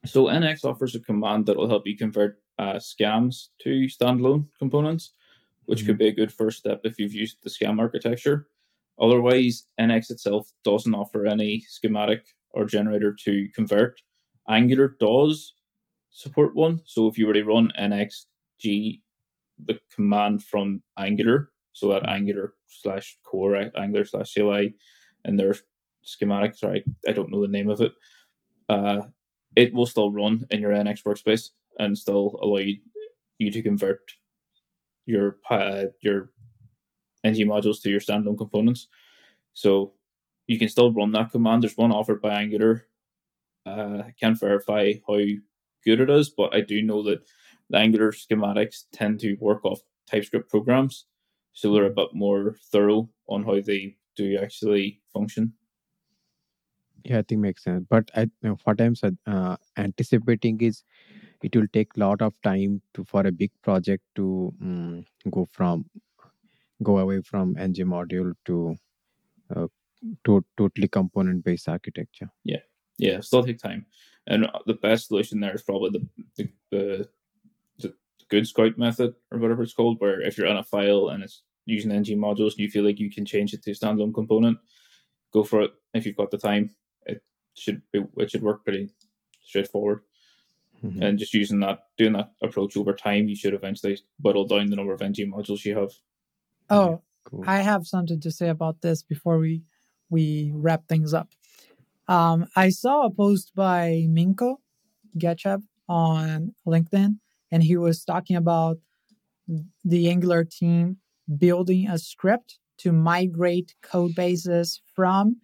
so 0.05 0.25
nx 0.25 0.65
offers 0.65 0.95
a 0.95 1.01
command 1.01 1.47
that 1.47 1.57
will 1.57 1.69
help 1.69 1.87
you 1.87 1.97
convert 1.97 2.39
uh, 2.59 2.75
scams 2.75 3.49
to 3.61 3.87
standalone 3.87 4.47
components 4.59 5.13
which 5.67 5.81
mm-hmm. 5.81 5.89
could 5.89 5.99
be 5.99 6.09
a 6.09 6.13
good 6.13 6.33
first 6.33 6.59
step 6.59 6.81
if 6.85 6.99
you've 6.99 7.15
used 7.15 7.37
the 7.43 7.51
scam 7.51 7.79
architecture 7.79 8.49
Otherwise, 9.01 9.67
NX 9.81 10.11
itself 10.11 10.53
doesn't 10.65 10.95
offer 10.95 11.27
any 11.27 11.61
schematic 11.61 12.27
or 12.51 12.65
generator 12.65 13.15
to 13.25 13.49
convert. 13.55 14.01
Angular 14.49 14.97
does 14.99 15.55
support 16.11 16.57
one. 16.57 16.81
So 16.85 17.07
if 17.07 17.17
you 17.17 17.27
were 17.27 17.35
to 17.35 17.45
run 17.45 17.73
NXG, 17.79 19.01
the 19.65 19.79
command 19.95 20.43
from 20.43 20.83
Angular, 20.99 21.51
so 21.73 21.89
that 21.89 22.09
Angular 22.09 22.55
slash 22.67 23.19
core 23.23 23.71
Angular 23.77 24.05
slash 24.05 24.35
CLI 24.35 24.75
and 25.25 25.39
their 25.39 25.55
schematic, 26.03 26.57
sorry, 26.57 26.85
I 27.07 27.13
don't 27.13 27.31
know 27.31 27.43
the 27.43 27.49
name 27.49 27.69
of 27.69 27.81
it, 27.81 27.93
uh, 28.69 29.03
it 29.55 29.73
will 29.73 29.87
still 29.87 30.11
run 30.11 30.45
in 30.51 30.61
your 30.61 30.73
NX 30.73 31.05
workspace 31.05 31.51
and 31.79 31.97
still 31.97 32.39
allow 32.43 32.63
you, 33.39 33.51
to 33.51 33.63
convert 33.63 34.01
your 35.07 35.39
uh, 35.49 35.85
your 36.01 36.31
ng 37.25 37.47
modules 37.47 37.81
to 37.83 37.91
your 37.91 38.01
standalone 38.01 38.39
components. 38.39 38.89
So 39.53 39.95
you 40.47 40.59
can 40.59 40.69
still 40.69 40.93
run 40.93 41.13
that 41.13 41.31
command. 41.31 41.63
There's 41.63 41.77
one 41.77 41.93
offered 41.93 42.21
by 42.21 42.41
Angular. 42.41 42.87
Uh, 43.67 44.03
I 44.07 44.15
can't 44.19 44.39
verify 44.39 44.95
how 45.07 45.19
good 45.85 46.01
it 46.01 46.11
is, 46.11 46.31
but 46.31 46.55
I 46.55 46.63
do 46.63 46.83
know 46.83 47.03
that 47.05 47.21
the 47.71 47.79
Angular 47.79 48.13
schematics 48.13 48.85
tend 48.93 49.21
to 49.21 49.37
work 49.41 49.65
off 49.65 49.81
TypeScript 50.11 50.49
programs, 50.49 51.07
so 51.53 51.73
they're 51.73 51.85
a 51.85 51.91
bit 51.91 52.15
more 52.15 52.57
thorough 52.73 53.11
on 53.29 53.45
how 53.45 53.61
they 53.61 53.97
do 54.17 54.39
actually 54.43 55.01
function. 55.13 55.53
Yeah, 57.05 57.19
I 57.19 57.23
think 57.23 57.41
makes 57.41 57.65
sense. 57.65 57.87
But 57.89 58.11
I, 58.15 58.29
what 58.65 58.81
I'm 58.81 58.95
uh, 59.27 59.57
anticipating 59.77 60.61
is 60.61 60.83
it 61.43 61.55
will 61.55 61.69
take 61.73 61.97
a 61.97 62.01
lot 62.01 62.23
of 62.23 62.35
time 62.43 62.83
to 62.95 63.05
for 63.05 63.27
a 63.27 63.33
big 63.33 63.51
project 63.63 64.03
to 64.17 64.53
um, 64.61 65.05
go 65.31 65.47
from 65.51 65.85
go 66.83 66.99
away 66.99 67.21
from 67.23 67.57
ng 67.59 67.87
module 67.87 68.35
to 68.45 68.77
uh, 69.55 69.67
to 70.25 70.45
totally 70.57 70.89
component 70.89 71.45
based 71.45 71.69
architecture. 71.69 72.31
Yeah. 72.45 72.63
Yeah 72.99 73.21
still 73.21 73.45
take 73.45 73.59
time. 73.59 73.87
And 74.27 74.49
the 74.67 74.75
best 74.75 75.09
solution 75.09 75.41
there 75.41 75.55
is 75.55 75.63
probably 75.63 75.91
the 75.91 76.07
the, 76.37 76.49
the, 76.71 77.09
the 77.79 77.95
good 78.29 78.47
scout 78.47 78.79
method 78.79 79.15
or 79.31 79.39
whatever 79.39 79.63
it's 79.63 79.75
called 79.75 80.01
where 80.01 80.21
if 80.21 80.37
you're 80.37 80.49
on 80.49 80.59
a 80.59 80.65
file 80.65 81.09
and 81.09 81.23
it's 81.23 81.43
using 81.67 81.91
ng 81.91 82.19
modules 82.19 82.53
and 82.53 82.61
you 82.61 82.71
feel 82.71 82.85
like 82.85 82.99
you 82.99 83.11
can 83.11 83.25
change 83.25 83.53
it 83.53 83.63
to 83.63 83.71
a 83.71 83.75
standalone 83.75 84.15
component 84.15 84.59
go 85.33 85.45
for 85.45 85.63
it. 85.63 85.73
If 85.95 86.07
you've 86.07 86.17
got 86.17 86.31
the 86.31 86.39
time 86.39 86.71
it 87.07 87.23
should 87.55 87.83
be 87.93 88.05
it 88.17 88.31
should 88.31 88.43
work 88.43 88.65
pretty 88.65 88.91
straightforward 89.43 90.01
mm-hmm. 90.85 91.03
and 91.03 91.19
just 91.19 91.35
using 91.35 91.61
that 91.61 91.81
doing 91.97 92.13
that 92.13 92.33
approach 92.43 92.77
over 92.77 92.93
time 92.93 93.29
you 93.29 93.37
should 93.37 93.55
eventually 93.55 93.99
whittle 94.21 94.47
down 94.47 94.67
the 94.71 94.77
number 94.77 94.93
of 94.93 95.03
ng 95.03 95.33
modules 95.33 95.65
you 95.65 95.77
have 95.77 95.93
Oh, 96.71 97.03
cool. 97.25 97.45
I 97.47 97.59
have 97.59 97.87
something 97.87 98.21
to 98.21 98.31
say 98.31 98.49
about 98.49 98.81
this 98.83 99.03
before 99.03 99.39
we 99.39 99.63
we 100.11 100.51
wrap 100.55 100.87
things 100.89 101.13
up. 101.13 101.29
Um, 102.07 102.47
I 102.57 102.71
saw 102.71 103.07
a 103.07 103.11
post 103.11 103.53
by 103.55 104.07
Minko 104.09 104.57
Gechev 105.19 105.63
on 105.89 106.55
LinkedIn, 106.67 107.19
and 107.51 107.63
he 107.63 107.77
was 107.77 108.05
talking 108.05 108.37
about 108.37 108.79
the 109.85 110.11
Angular 110.11 110.45
team 110.45 110.99
building 111.37 111.89
a 111.89 111.99
script 111.99 112.59
to 112.79 112.93
migrate 112.93 113.75
code 113.83 114.15
bases 114.15 114.81
from 114.95 115.37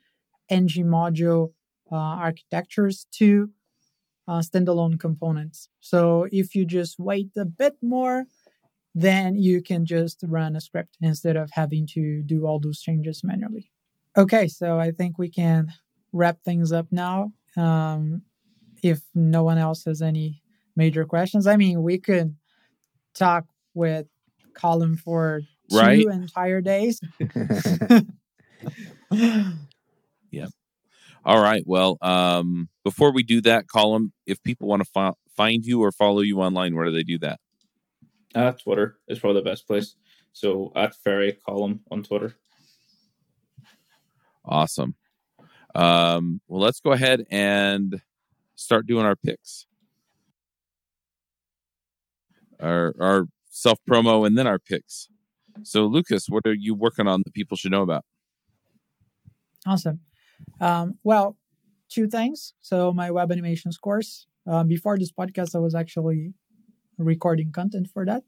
ng 0.48 0.68
module 0.86 1.52
uh, 1.90 1.96
architectures 1.96 3.06
to 3.12 3.50
uh, 4.26 4.40
standalone 4.40 4.98
components. 4.98 5.68
So 5.80 6.26
if 6.32 6.54
you 6.54 6.64
just 6.64 6.98
wait 6.98 7.30
a 7.36 7.44
bit 7.44 7.76
more, 7.82 8.24
then 8.94 9.36
you 9.36 9.62
can 9.62 9.84
just 9.84 10.20
run 10.22 10.56
a 10.56 10.60
script 10.60 10.96
instead 11.00 11.36
of 11.36 11.50
having 11.52 11.86
to 11.88 12.22
do 12.22 12.46
all 12.46 12.60
those 12.60 12.80
changes 12.80 13.22
manually. 13.24 13.70
Okay, 14.16 14.46
so 14.46 14.78
I 14.78 14.92
think 14.92 15.18
we 15.18 15.28
can 15.28 15.72
wrap 16.12 16.38
things 16.44 16.70
up 16.72 16.86
now. 16.92 17.32
Um, 17.56 18.22
if 18.82 19.00
no 19.14 19.42
one 19.42 19.58
else 19.58 19.84
has 19.84 20.00
any 20.00 20.42
major 20.76 21.04
questions, 21.04 21.46
I 21.46 21.56
mean, 21.56 21.82
we 21.82 21.98
could 21.98 22.36
talk 23.14 23.46
with 23.74 24.06
Colum 24.54 24.96
for 24.96 25.40
right? 25.72 26.00
two 26.00 26.08
entire 26.08 26.60
days. 26.60 27.00
yeah. 31.24 31.32
All 31.32 31.42
right. 31.42 31.62
Well, 31.66 31.98
um, 32.02 32.68
before 32.84 33.12
we 33.12 33.22
do 33.22 33.40
that, 33.42 33.68
Colum, 33.68 34.12
if 34.26 34.42
people 34.42 34.68
want 34.68 34.82
to 34.82 34.90
fi- 34.92 35.12
find 35.36 35.64
you 35.64 35.82
or 35.82 35.92
follow 35.92 36.20
you 36.20 36.40
online, 36.40 36.74
where 36.74 36.86
do 36.86 36.92
they 36.92 37.02
do 37.02 37.18
that? 37.18 37.40
Uh, 38.34 38.52
Twitter 38.52 38.98
is 39.08 39.18
probably 39.18 39.40
the 39.40 39.50
best 39.50 39.66
place. 39.66 39.96
So 40.32 40.72
at 40.74 40.94
Ferry 40.96 41.38
Colum 41.46 41.80
on 41.90 42.02
Twitter. 42.02 42.34
Awesome. 44.44 44.94
Um, 45.74 46.40
well, 46.48 46.60
let's 46.60 46.80
go 46.80 46.92
ahead 46.92 47.24
and 47.30 48.00
start 48.54 48.86
doing 48.86 49.06
our 49.06 49.16
picks. 49.16 49.66
Our 52.60 52.94
our 53.00 53.26
self 53.50 53.78
promo 53.88 54.26
and 54.26 54.36
then 54.36 54.46
our 54.46 54.58
picks. 54.58 55.08
So, 55.62 55.86
Lucas, 55.86 56.26
what 56.28 56.46
are 56.46 56.54
you 56.54 56.74
working 56.74 57.06
on 57.06 57.22
that 57.24 57.32
people 57.32 57.56
should 57.56 57.70
know 57.70 57.82
about? 57.82 58.04
Awesome. 59.66 60.00
Um, 60.60 60.98
well, 61.04 61.36
two 61.88 62.08
things. 62.08 62.54
So, 62.60 62.92
my 62.92 63.10
web 63.10 63.32
animations 63.32 63.78
course. 63.78 64.26
Um, 64.46 64.68
before 64.68 64.98
this 64.98 65.10
podcast, 65.12 65.54
I 65.54 65.58
was 65.58 65.74
actually 65.74 66.34
recording 66.98 67.52
content 67.52 67.88
for 67.92 68.04
that. 68.06 68.22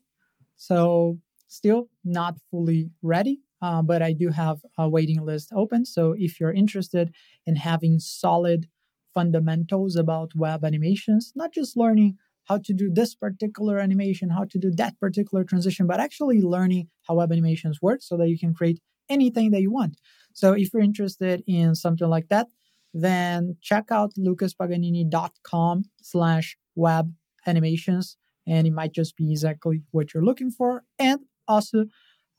So 0.56 1.18
still 1.48 1.88
not 2.04 2.36
fully 2.50 2.90
ready, 3.02 3.40
uh, 3.62 3.82
but 3.82 4.02
I 4.02 4.12
do 4.12 4.30
have 4.30 4.58
a 4.78 4.88
waiting 4.88 5.24
list 5.24 5.50
open. 5.54 5.84
So 5.84 6.14
if 6.18 6.40
you're 6.40 6.52
interested 6.52 7.12
in 7.46 7.56
having 7.56 7.98
solid 7.98 8.68
fundamentals 9.14 9.96
about 9.96 10.34
web 10.34 10.64
animations, 10.64 11.32
not 11.34 11.52
just 11.52 11.76
learning 11.76 12.18
how 12.44 12.58
to 12.58 12.72
do 12.72 12.90
this 12.92 13.14
particular 13.14 13.78
animation, 13.78 14.30
how 14.30 14.44
to 14.44 14.58
do 14.58 14.70
that 14.72 14.98
particular 15.00 15.44
transition, 15.44 15.86
but 15.86 16.00
actually 16.00 16.40
learning 16.40 16.88
how 17.08 17.14
web 17.16 17.32
animations 17.32 17.82
work 17.82 18.02
so 18.02 18.16
that 18.16 18.28
you 18.28 18.38
can 18.38 18.54
create 18.54 18.80
anything 19.08 19.50
that 19.52 19.60
you 19.60 19.72
want. 19.72 19.96
So 20.32 20.52
if 20.52 20.72
you're 20.72 20.82
interested 20.82 21.42
in 21.46 21.74
something 21.74 22.08
like 22.08 22.28
that, 22.28 22.48
then 22.92 23.56
check 23.62 23.86
out 23.90 24.12
lucaspaganini.com 24.18 25.84
slash 26.02 26.56
web 26.74 27.12
animations 27.46 28.16
and 28.46 28.66
it 28.66 28.72
might 28.72 28.92
just 28.92 29.16
be 29.16 29.32
exactly 29.32 29.82
what 29.90 30.14
you're 30.14 30.24
looking 30.24 30.50
for. 30.50 30.84
And 30.98 31.20
also, 31.48 31.86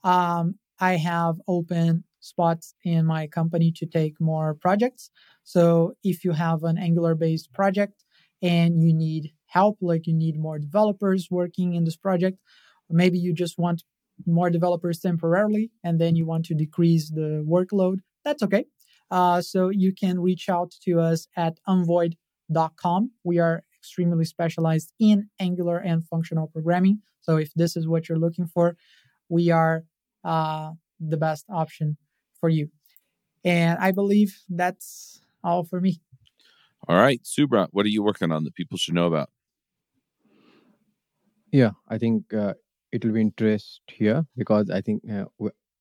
um, 0.04 0.58
I 0.80 0.96
have 0.96 1.36
open 1.46 2.04
spots 2.20 2.74
in 2.84 3.06
my 3.06 3.26
company 3.26 3.72
to 3.76 3.86
take 3.86 4.20
more 4.20 4.54
projects. 4.54 5.10
So 5.44 5.94
if 6.02 6.24
you 6.24 6.32
have 6.32 6.64
an 6.64 6.78
Angular 6.78 7.14
based 7.14 7.52
project 7.52 8.04
and 8.42 8.80
you 8.80 8.94
need 8.94 9.32
help, 9.46 9.78
like 9.80 10.06
you 10.06 10.14
need 10.14 10.38
more 10.38 10.58
developers 10.58 11.28
working 11.30 11.74
in 11.74 11.84
this 11.84 11.96
project, 11.96 12.38
maybe 12.90 13.18
you 13.18 13.32
just 13.32 13.58
want 13.58 13.82
more 14.26 14.50
developers 14.50 15.00
temporarily 15.00 15.70
and 15.84 16.00
then 16.00 16.16
you 16.16 16.26
want 16.26 16.44
to 16.46 16.54
decrease 16.54 17.10
the 17.10 17.44
workload, 17.48 17.98
that's 18.24 18.42
okay. 18.42 18.64
Uh, 19.10 19.40
so 19.40 19.68
you 19.70 19.92
can 19.94 20.20
reach 20.20 20.48
out 20.48 20.72
to 20.82 21.00
us 21.00 21.28
at 21.36 21.58
unvoid.com. 21.68 23.10
We 23.24 23.38
are 23.38 23.64
extremely 23.78 24.24
specialized 24.24 24.92
in 24.98 25.28
Angular 25.40 25.78
and 25.78 26.04
functional 26.06 26.48
programming. 26.48 27.00
So 27.20 27.36
if 27.36 27.52
this 27.54 27.76
is 27.76 27.88
what 27.88 28.08
you're 28.08 28.18
looking 28.18 28.46
for, 28.46 28.76
we 29.28 29.50
are 29.50 29.84
uh, 30.24 30.72
the 31.00 31.16
best 31.16 31.46
option 31.48 31.96
for 32.40 32.48
you. 32.48 32.68
And 33.44 33.78
I 33.78 33.92
believe 33.92 34.40
that's 34.48 35.20
all 35.42 35.64
for 35.64 35.80
me. 35.80 36.00
All 36.86 36.96
right, 36.96 37.20
Subra, 37.22 37.68
what 37.70 37.86
are 37.86 37.90
you 37.90 38.02
working 38.02 38.32
on 38.32 38.44
that 38.44 38.54
people 38.54 38.78
should 38.78 38.94
know 38.94 39.06
about? 39.06 39.30
Yeah, 41.50 41.70
I 41.88 41.98
think 41.98 42.32
uh, 42.34 42.54
it 42.92 43.04
will 43.04 43.12
be 43.12 43.20
interest 43.20 43.80
here 43.86 44.26
because 44.36 44.70
I 44.70 44.80
think 44.80 45.02
uh, 45.10 45.24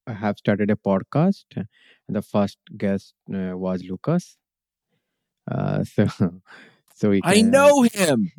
I 0.05 0.13
have 0.13 0.37
started 0.37 0.71
a 0.71 0.75
podcast, 0.75 1.45
and 1.55 1.67
the 2.09 2.21
first 2.21 2.57
guest 2.77 3.13
uh, 3.33 3.57
was 3.57 3.83
Lucas. 3.83 4.37
Uh, 5.49 5.83
so, 5.83 6.07
so. 6.95 7.11
Can, 7.11 7.21
I 7.23 7.41
know 7.41 7.83
him. 7.83 8.31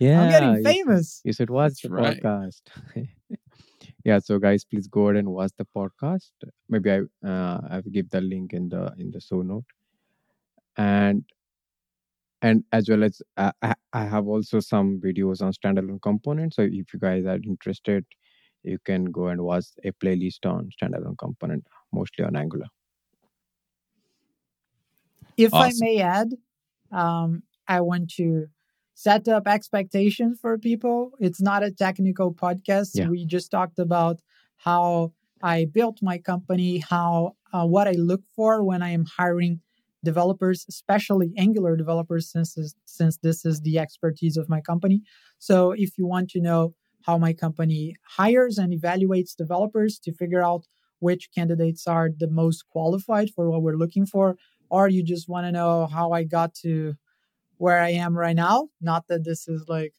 yeah, 0.00 0.22
I'm 0.22 0.30
getting 0.30 0.64
famous. 0.64 1.20
You 1.24 1.32
should 1.32 1.50
watch 1.50 1.72
That's 1.72 1.82
the 1.82 1.90
right. 1.90 2.22
podcast. 2.22 2.62
yeah, 4.04 4.18
so 4.18 4.38
guys, 4.38 4.64
please 4.64 4.88
go 4.88 5.08
ahead 5.08 5.16
and 5.16 5.28
watch 5.28 5.52
the 5.58 5.66
podcast. 5.76 6.30
Maybe 6.68 6.90
I 6.90 7.00
uh, 7.26 7.60
I 7.70 7.76
will 7.76 7.90
give 7.90 8.10
the 8.10 8.20
link 8.20 8.52
in 8.52 8.68
the 8.68 8.94
in 8.98 9.10
the 9.10 9.20
show 9.20 9.42
note, 9.42 9.64
and 10.76 11.24
and 12.42 12.64
as 12.72 12.88
well 12.88 13.04
as 13.04 13.20
uh, 13.36 13.52
I, 13.62 13.74
I 13.92 14.04
have 14.04 14.26
also 14.26 14.60
some 14.60 15.00
videos 15.04 15.42
on 15.42 15.52
standalone 15.52 16.00
components. 16.02 16.56
So 16.56 16.62
if 16.62 16.92
you 16.92 16.98
guys 16.98 17.26
are 17.26 17.38
interested, 17.44 18.04
you 18.62 18.78
can 18.84 19.06
go 19.06 19.28
and 19.28 19.40
watch 19.42 19.66
a 19.84 19.92
playlist 19.92 20.46
on 20.46 20.70
standalone 20.80 21.18
component, 21.18 21.66
mostly 21.92 22.24
on 22.24 22.36
Angular. 22.36 22.66
If 25.36 25.54
I 25.54 25.72
may 25.78 26.00
add, 26.00 26.34
um, 26.92 27.42
I 27.66 27.80
want 27.80 28.10
to 28.16 28.48
set 28.94 29.28
up 29.28 29.46
expectations 29.46 30.38
for 30.40 30.58
people. 30.58 31.12
It's 31.18 31.40
not 31.40 31.62
a 31.62 31.70
technical 31.70 32.34
podcast. 32.34 32.90
Yeah. 32.94 33.08
We 33.08 33.24
just 33.24 33.50
talked 33.50 33.78
about 33.78 34.18
how 34.58 35.12
I 35.42 35.64
built 35.64 36.00
my 36.02 36.18
company, 36.18 36.78
how 36.78 37.36
uh, 37.52 37.66
what 37.66 37.88
I 37.88 37.92
look 37.92 38.22
for 38.36 38.62
when 38.62 38.82
I 38.82 38.90
am 38.90 39.06
hiring 39.06 39.60
developers, 40.04 40.64
especially 40.68 41.32
Angular 41.36 41.76
developers, 41.76 42.30
since 42.30 42.54
this, 42.54 42.74
since 42.84 43.18
this 43.18 43.44
is 43.44 43.60
the 43.60 43.78
expertise 43.78 44.36
of 44.36 44.48
my 44.48 44.60
company. 44.60 45.02
So 45.38 45.72
if 45.72 45.98
you 45.98 46.06
want 46.06 46.30
to 46.30 46.40
know 46.40 46.74
how 47.06 47.18
my 47.18 47.32
company 47.32 47.96
hires 48.16 48.58
and 48.58 48.72
evaluates 48.72 49.36
developers 49.36 49.98
to 50.00 50.12
figure 50.12 50.42
out 50.42 50.66
which 50.98 51.30
candidates 51.34 51.86
are 51.86 52.10
the 52.16 52.28
most 52.28 52.64
qualified 52.70 53.30
for 53.30 53.50
what 53.50 53.62
we're 53.62 53.76
looking 53.76 54.06
for, 54.06 54.36
or 54.70 54.88
you 54.88 55.02
just 55.02 55.28
want 55.28 55.46
to 55.46 55.52
know 55.52 55.86
how 55.86 56.12
I 56.12 56.24
got 56.24 56.54
to 56.56 56.94
where 57.56 57.80
I 57.80 57.90
am 57.90 58.16
right 58.16 58.36
now. 58.36 58.68
Not 58.80 59.06
that 59.08 59.24
this 59.24 59.48
is 59.48 59.64
like 59.68 59.94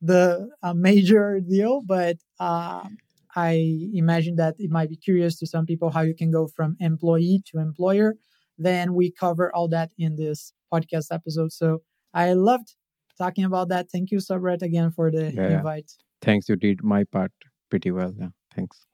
the 0.00 0.48
a 0.62 0.74
major 0.74 1.40
deal, 1.40 1.82
but 1.84 2.16
uh, 2.38 2.88
I 3.34 3.90
imagine 3.94 4.36
that 4.36 4.54
it 4.58 4.70
might 4.70 4.88
be 4.88 4.96
curious 4.96 5.38
to 5.38 5.46
some 5.46 5.66
people 5.66 5.90
how 5.90 6.02
you 6.02 6.14
can 6.14 6.30
go 6.30 6.46
from 6.46 6.76
employee 6.80 7.42
to 7.46 7.58
employer. 7.58 8.14
Then 8.58 8.94
we 8.94 9.10
cover 9.10 9.54
all 9.54 9.68
that 9.68 9.92
in 9.98 10.16
this 10.16 10.52
podcast 10.72 11.06
episode. 11.12 11.52
So 11.52 11.82
I 12.12 12.32
loved 12.32 12.74
talking 13.16 13.44
about 13.44 13.68
that. 13.68 13.90
Thank 13.90 14.10
you, 14.10 14.18
Subrat, 14.18 14.62
again 14.62 14.90
for 14.90 15.10
the 15.10 15.32
Yeah. 15.32 15.58
invite. 15.58 15.90
Thanks, 16.20 16.48
you 16.48 16.56
did 16.56 16.82
my 16.82 17.04
part 17.04 17.32
pretty 17.70 17.90
well. 17.90 18.12
Yeah, 18.18 18.30
thanks. 18.54 18.86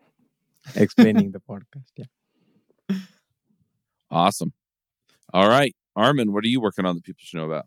Explaining 0.77 1.33
the 1.33 1.41
podcast. 1.41 1.91
Yeah. 1.97 2.07
Awesome. 4.11 4.53
All 5.33 5.49
right, 5.49 5.75
Armen, 5.97 6.33
what 6.33 6.45
are 6.45 6.49
you 6.49 6.61
working 6.61 6.85
on 6.87 6.95
that 6.95 7.03
people 7.05 7.19
should 7.21 7.39
know 7.39 7.47
about? 7.47 7.67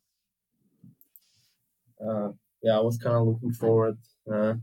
uh, 2.00 2.30
yeah, 2.62 2.78
I 2.78 2.82
was 2.82 2.98
kind 2.98 3.16
of 3.16 3.28
looking 3.28 3.52
forward 3.54 3.98
uh, 4.32 4.54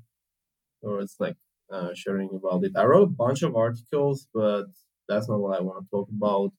towards 0.83 1.17
like 1.19 1.37
uh, 1.71 1.91
sharing 1.95 2.31
about 2.33 2.65
it. 2.65 2.73
I 2.77 2.85
wrote 2.85 3.03
a 3.03 3.07
bunch 3.13 3.43
of 3.43 3.55
articles, 3.57 4.29
but 4.33 4.65
that's 5.09 5.29
not 5.29 5.41
what 5.41 5.59
I 5.59 5.63
want 5.63 5.85
to 5.85 5.91
talk 5.91 6.09
about. 6.09 6.53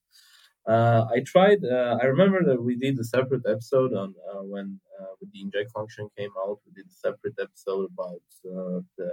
Uh, 0.67 1.05
I 1.13 1.19
tried. 1.25 1.63
Uh, 1.63 1.97
I 2.01 2.05
remember 2.05 2.43
that 2.43 2.61
we 2.61 2.75
did 2.75 2.97
a 2.99 3.03
separate 3.03 3.43
episode 3.47 3.93
on 3.93 4.15
uh, 4.31 4.41
when 4.41 4.79
uh, 4.99 5.13
the 5.21 5.41
inject 5.41 5.71
function 5.71 6.09
came 6.17 6.31
out. 6.43 6.59
We 6.65 6.73
did 6.73 6.87
a 6.87 6.93
separate 6.93 7.35
episode 7.39 7.89
about 7.93 8.21
uh, 8.45 8.81
the 8.97 9.11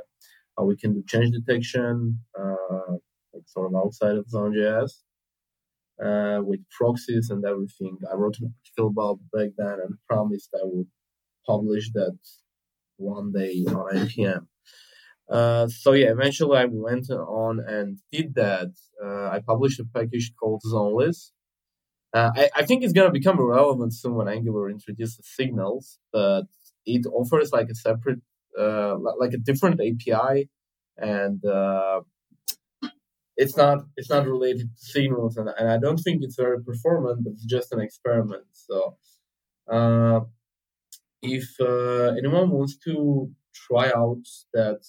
how 0.57 0.64
we 0.64 0.76
can 0.76 0.94
do 0.94 1.03
change 1.07 1.34
detection, 1.34 2.20
uh, 2.38 2.92
like 3.34 3.46
sort 3.46 3.70
of 3.70 3.76
outside 3.76 4.16
of 4.16 4.28
Zone.js, 4.28 4.92
with 6.46 6.61
proxies 6.70 7.28
and 7.30 7.44
everything. 7.44 7.98
I 8.11 8.14
wrote 8.14 8.38
an 8.40 8.55
article 8.59 8.88
about 8.88 9.18
back 9.32 9.50
then 9.59 9.78
and 9.84 9.94
promised 10.09 10.50
I 10.55 10.64
would 10.64 10.88
publish 11.46 11.90
that 11.92 12.16
one 12.96 13.32
day 13.32 13.64
on 13.68 13.96
npm. 13.96 14.46
Uh, 15.28 15.66
so 15.68 15.92
yeah, 15.92 16.11
eventually 16.11 16.59
I 16.59 16.66
went 16.66 17.11
on 17.11 17.61
and 17.61 17.98
did 18.11 18.34
that. 18.34 18.68
Uh, 19.03 19.28
I 19.28 19.40
published 19.46 19.80
a 19.80 19.84
package 19.84 20.32
called 20.38 20.62
Zoneless. 20.66 21.30
Uh, 22.14 22.30
I, 22.36 22.50
I 22.56 22.64
think 22.66 22.82
it's 22.82 22.92
gonna 22.92 23.10
become 23.10 23.38
irrelevant 23.38 23.94
soon 23.94 24.14
when 24.14 24.28
Angular 24.28 24.68
introduces 24.70 25.26
signals, 25.26 25.98
but 26.12 26.42
it 26.84 27.06
offers 27.06 27.52
like 27.52 27.68
a 27.70 27.74
separate, 27.74 28.20
uh, 28.58 28.96
like 29.18 29.32
a 29.32 29.38
different 29.38 29.80
API, 29.80 30.48
and 30.98 31.44
uh, 31.44 32.02
it's 33.36 33.56
not 33.56 33.84
it's 33.96 34.10
not 34.10 34.26
related 34.26 34.68
to 34.76 34.84
signals, 34.84 35.36
and, 35.36 35.48
and 35.58 35.68
I 35.70 35.78
don't 35.78 35.98
think 35.98 36.22
it's 36.22 36.36
very 36.36 36.62
performant, 36.62 37.24
but 37.24 37.32
it's 37.34 37.44
just 37.44 37.72
an 37.72 37.80
experiment. 37.80 38.44
So. 38.52 38.96
Uh, 39.70 40.20
if 41.22 41.48
uh, 41.60 42.14
anyone 42.18 42.50
wants 42.50 42.76
to 42.84 43.30
try 43.54 43.90
out 43.94 44.22
that 44.54 44.80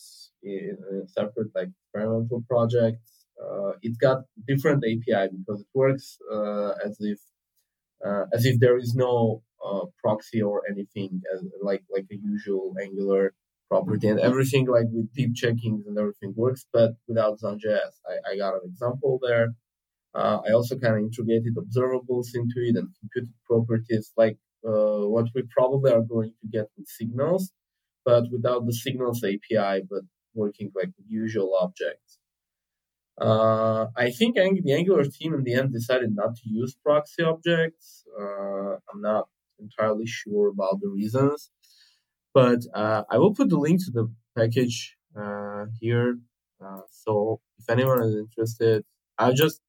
in 0.42 0.78
a 0.92 1.08
separate 1.08 1.50
like 1.56 1.70
experimental 1.86 2.44
project, 2.50 3.00
uh, 3.42 3.74
it's 3.82 3.98
got 3.98 4.24
different 4.48 4.84
API 4.84 5.30
because 5.38 5.62
it 5.62 5.68
works 5.74 6.18
uh, 6.32 6.72
as 6.86 6.98
if 7.00 7.20
uh, 8.06 8.26
as 8.34 8.46
if 8.46 8.60
there 8.60 8.78
is 8.78 8.96
no 8.96 9.42
uh, 9.66 9.86
proxy 10.02 10.42
or 10.42 10.62
anything 10.70 11.22
as 11.34 11.44
like 11.62 11.84
like 11.90 12.06
a 12.12 12.16
usual 12.16 12.74
Angular 12.82 13.34
property 13.70 14.08
and 14.08 14.20
everything 14.20 14.68
like 14.68 14.86
with 14.92 15.12
deep 15.14 15.34
checkings 15.42 15.84
and 15.88 15.98
everything 15.98 16.34
works, 16.36 16.66
but 16.72 16.92
without 17.08 17.40
Zone.js. 17.40 17.94
I, 18.12 18.32
I 18.32 18.38
got 18.38 18.54
an 18.56 18.62
example 18.66 19.20
there. 19.28 19.48
Uh, 20.14 20.40
I 20.48 20.52
also 20.52 20.78
kind 20.78 20.96
of 20.96 21.00
integrated 21.00 21.56
observables 21.56 22.28
into 22.36 22.58
it 22.68 22.76
and 22.76 22.90
computed 23.00 23.34
properties 23.50 24.12
like 24.16 24.38
uh, 24.68 25.04
what 25.14 25.28
we 25.34 25.44
probably 25.58 25.92
are 25.92 26.04
going 26.16 26.34
to 26.42 26.48
get 26.48 26.68
with 26.78 26.88
signals, 26.88 27.52
but 28.06 28.26
without 28.32 28.66
the 28.68 28.74
signals 28.74 29.24
API, 29.24 29.82
but 29.90 30.04
working 30.36 30.72
like 30.76 30.92
usual 31.08 31.58
objects. 31.60 32.20
Uh, 33.20 33.88
I 33.96 34.10
think 34.10 34.36
the 34.36 34.74
Angular 34.74 35.04
team 35.04 35.34
in 35.34 35.44
the 35.44 35.54
end 35.54 35.72
decided 35.72 36.16
not 36.16 36.36
to 36.38 36.50
use 36.50 36.76
proxy 36.84 37.24
objects. 37.24 38.04
Uh, 38.20 38.74
I'm 38.90 39.02
not 39.02 39.28
entirely 39.60 40.08
sure 40.08 40.50
about 40.50 40.80
the 40.82 40.90
reasons, 40.90 41.52
but 42.34 42.60
uh, 42.74 43.04
I 43.10 43.18
will 43.18 43.34
put 43.34 43.50
the 43.50 43.58
link 43.58 43.84
to 43.86 43.92
the 43.92 44.12
package 44.36 44.98
uh, 45.16 45.66
here. 45.80 46.18
Uh, 46.64 46.82
so 46.90 47.40
if 47.60 47.70
anyone 47.70 48.02
is 48.02 48.16
interested, 48.16 48.84
I 49.18 49.32
just 49.34 49.62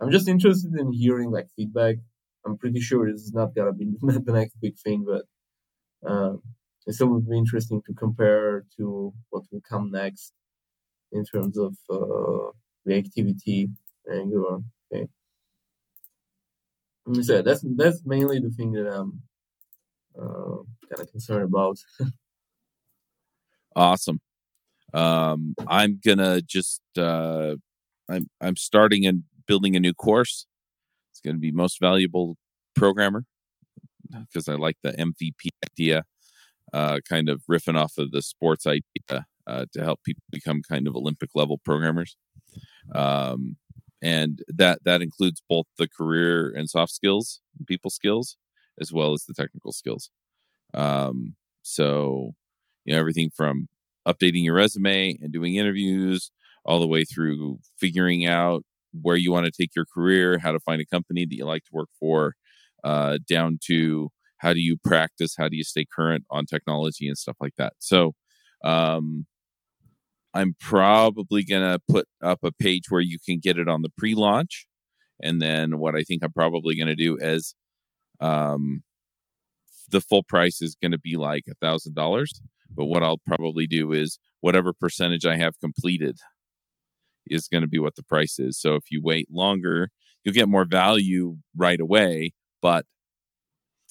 I'm 0.00 0.10
just 0.10 0.28
interested 0.28 0.72
in 0.74 0.92
hearing 0.92 1.30
like 1.30 1.48
feedback 1.56 1.96
I'm 2.48 2.56
pretty 2.56 2.80
sure 2.80 3.10
this 3.10 3.22
is 3.22 3.32
not 3.32 3.54
gonna 3.54 3.72
be 3.72 3.92
the 4.02 4.32
next 4.32 4.60
big 4.60 4.78
thing, 4.78 5.04
but 5.06 5.24
um, 6.08 6.42
it 6.86 6.94
still 6.94 7.08
would 7.08 7.28
be 7.28 7.36
interesting 7.36 7.82
to 7.86 7.94
compare 7.94 8.64
to 8.76 9.12
what 9.30 9.44
will 9.52 9.60
come 9.68 9.90
next 9.90 10.32
in 11.12 11.24
terms 11.24 11.58
of 11.58 11.76
uh, 11.90 12.50
reactivity 12.86 13.70
Angular. 14.10 14.60
Okay, 14.92 15.06
so 17.22 17.42
that's 17.42 17.64
that's 17.76 18.02
mainly 18.04 18.38
the 18.38 18.50
thing 18.50 18.72
that 18.72 18.88
I'm 18.88 19.22
uh, 20.18 20.62
kind 20.88 21.00
of 21.00 21.10
concerned 21.10 21.44
about. 21.44 21.78
Awesome. 23.76 24.20
Um, 24.92 25.54
I'm 25.68 26.00
gonna 26.04 26.42
just 26.42 26.80
uh, 26.96 27.54
I'm 28.08 28.28
I'm 28.40 28.56
starting 28.56 29.06
and 29.06 29.22
building 29.46 29.76
a 29.76 29.80
new 29.80 29.94
course. 29.94 30.46
It's 31.12 31.20
to 31.20 31.34
be 31.34 31.52
most 31.52 31.78
valuable 31.78 32.36
programmer 32.74 33.24
because 34.10 34.48
I 34.48 34.54
like 34.54 34.78
the 34.82 34.92
MVP 34.92 35.50
idea, 35.70 36.04
uh, 36.72 36.98
kind 37.08 37.28
of 37.28 37.42
riffing 37.48 37.78
off 37.78 37.98
of 37.98 38.10
the 38.10 38.20
sports 38.20 38.66
idea 38.66 39.26
uh, 39.48 39.66
to 39.72 39.82
help 39.82 40.00
people 40.04 40.22
become 40.30 40.62
kind 40.68 40.86
of 40.86 40.94
Olympic 40.94 41.30
level 41.34 41.58
programmers. 41.64 42.16
Um, 42.94 43.56
and 44.02 44.40
that 44.48 44.80
that 44.84 45.02
includes 45.02 45.42
both 45.48 45.66
the 45.76 45.88
career 45.88 46.52
and 46.54 46.70
soft 46.70 46.92
skills, 46.92 47.40
people 47.66 47.90
skills, 47.90 48.36
as 48.80 48.92
well 48.92 49.12
as 49.12 49.24
the 49.24 49.34
technical 49.34 49.72
skills. 49.72 50.10
Um, 50.74 51.34
so, 51.62 52.32
you 52.84 52.92
know, 52.92 53.00
everything 53.00 53.30
from 53.34 53.68
updating 54.06 54.44
your 54.44 54.54
resume 54.54 55.18
and 55.20 55.32
doing 55.32 55.56
interviews 55.56 56.30
all 56.64 56.80
the 56.80 56.86
way 56.86 57.04
through 57.04 57.58
figuring 57.78 58.26
out 58.26 58.62
where 59.02 59.16
you 59.16 59.32
want 59.32 59.46
to 59.46 59.52
take 59.52 59.74
your 59.74 59.84
career, 59.84 60.38
how 60.38 60.52
to 60.52 60.60
find 60.60 60.80
a 60.80 60.86
company 60.86 61.26
that 61.26 61.34
you 61.34 61.44
like 61.44 61.64
to 61.64 61.70
work 61.72 61.88
for, 61.98 62.34
uh, 62.84 63.18
down 63.28 63.58
to 63.66 64.10
how 64.38 64.52
do 64.52 64.60
you 64.60 64.76
practice, 64.84 65.34
how 65.36 65.48
do 65.48 65.56
you 65.56 65.64
stay 65.64 65.84
current 65.84 66.24
on 66.30 66.46
technology 66.46 67.08
and 67.08 67.18
stuff 67.18 67.36
like 67.40 67.54
that. 67.58 67.72
So, 67.78 68.14
um, 68.64 69.26
I'm 70.34 70.54
probably 70.60 71.44
going 71.44 71.62
to 71.62 71.80
put 71.88 72.06
up 72.22 72.40
a 72.42 72.52
page 72.52 72.84
where 72.90 73.00
you 73.00 73.18
can 73.24 73.38
get 73.38 73.58
it 73.58 73.68
on 73.68 73.82
the 73.82 73.90
pre 73.96 74.14
launch. 74.14 74.66
And 75.22 75.42
then 75.42 75.78
what 75.78 75.96
I 75.96 76.02
think 76.02 76.22
I'm 76.22 76.32
probably 76.32 76.76
going 76.76 76.88
to 76.88 76.94
do 76.94 77.16
is 77.16 77.54
um, 78.20 78.82
the 79.90 80.00
full 80.00 80.22
price 80.22 80.60
is 80.62 80.76
going 80.80 80.92
to 80.92 80.98
be 80.98 81.16
like 81.16 81.44
a 81.50 81.54
thousand 81.54 81.94
dollars. 81.94 82.40
But 82.70 82.86
what 82.86 83.02
I'll 83.02 83.20
probably 83.26 83.66
do 83.66 83.92
is 83.92 84.18
whatever 84.40 84.72
percentage 84.72 85.26
I 85.26 85.36
have 85.36 85.58
completed 85.60 86.18
is 87.26 87.48
going 87.48 87.62
to 87.62 87.68
be 87.68 87.78
what 87.78 87.96
the 87.96 88.02
price 88.02 88.38
is. 88.38 88.60
So 88.60 88.74
if 88.74 88.84
you 88.90 89.02
wait 89.02 89.28
longer, 89.30 89.90
you'll 90.22 90.34
get 90.34 90.48
more 90.48 90.64
value 90.64 91.38
right 91.56 91.80
away, 91.80 92.32
but 92.62 92.84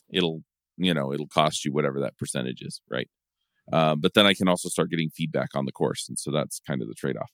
it'll, 0.10 0.44
you 0.78 0.94
know, 0.94 1.14
it'll 1.14 1.28
cost 1.28 1.66
you 1.66 1.74
whatever 1.74 2.00
that 2.00 2.18
percentage 2.18 2.62
is, 2.62 2.82
right? 2.90 3.10
Uh, 3.72 3.96
but 3.96 4.14
then 4.14 4.26
I 4.26 4.34
can 4.34 4.48
also 4.48 4.70
start 4.70 4.90
getting 4.90 5.10
feedback 5.10 5.50
on 5.56 5.66
the 5.66 5.72
course. 5.72 6.08
And 6.08 6.18
so 6.18 6.32
that's 6.32 6.60
kind 6.66 6.82
of 6.82 6.88
the 6.88 6.94
trade 6.94 7.18
off. 7.18 7.32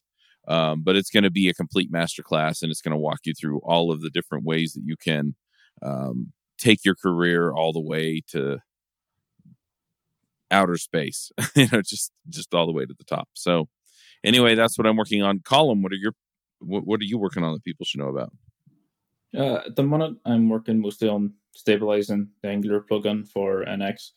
Um, 0.48 0.82
but 0.84 0.96
it's 0.96 1.10
going 1.10 1.24
to 1.24 1.32
be 1.32 1.48
a 1.48 1.54
complete 1.54 1.92
masterclass 1.92 2.62
and 2.62 2.72
it's 2.72 2.82
going 2.82 2.92
to 2.92 2.98
walk 2.98 3.20
you 3.24 3.34
through 3.34 3.60
all 3.60 3.92
of 3.92 4.02
the 4.02 4.10
different 4.10 4.44
ways 4.44 4.74
that 4.74 4.84
you 4.84 4.98
can 4.98 5.36
um, 5.82 6.34
take 6.58 6.84
your 6.84 6.96
career 6.96 7.54
all 7.54 7.72
the 7.72 7.80
way 7.80 8.22
to 8.30 8.60
outer 10.52 10.78
space, 10.78 11.32
you 11.56 11.68
know, 11.72 11.82
just, 11.82 12.12
just 12.30 12.54
all 12.54 12.66
the 12.66 12.74
way 12.74 12.86
to 12.86 12.94
the 12.98 13.06
top. 13.06 13.30
So 13.34 13.70
anyway, 14.24 14.56
that's 14.56 14.78
what 14.78 14.86
I'm 14.86 14.98
working 14.98 15.24
on. 15.24 15.40
Colum, 15.40 15.82
what 15.82 15.92
are 15.94 15.98
your, 15.98 16.14
what, 16.60 16.86
what 16.86 17.00
are 17.00 17.06
you 17.06 17.18
working 17.18 17.44
on 17.44 17.54
that 17.54 17.64
people 17.64 17.86
should 17.86 18.00
know 18.00 18.10
about? 18.10 18.34
Uh, 19.36 19.62
at 19.66 19.76
the 19.76 19.84
moment, 19.84 20.20
I'm 20.26 20.50
working 20.50 20.80
mostly 20.80 21.10
on 21.10 21.34
stabilizing 21.56 22.30
the 22.42 22.50
Angular 22.50 22.82
plugin 22.82 23.28
for 23.28 23.66
NX. 23.66 24.12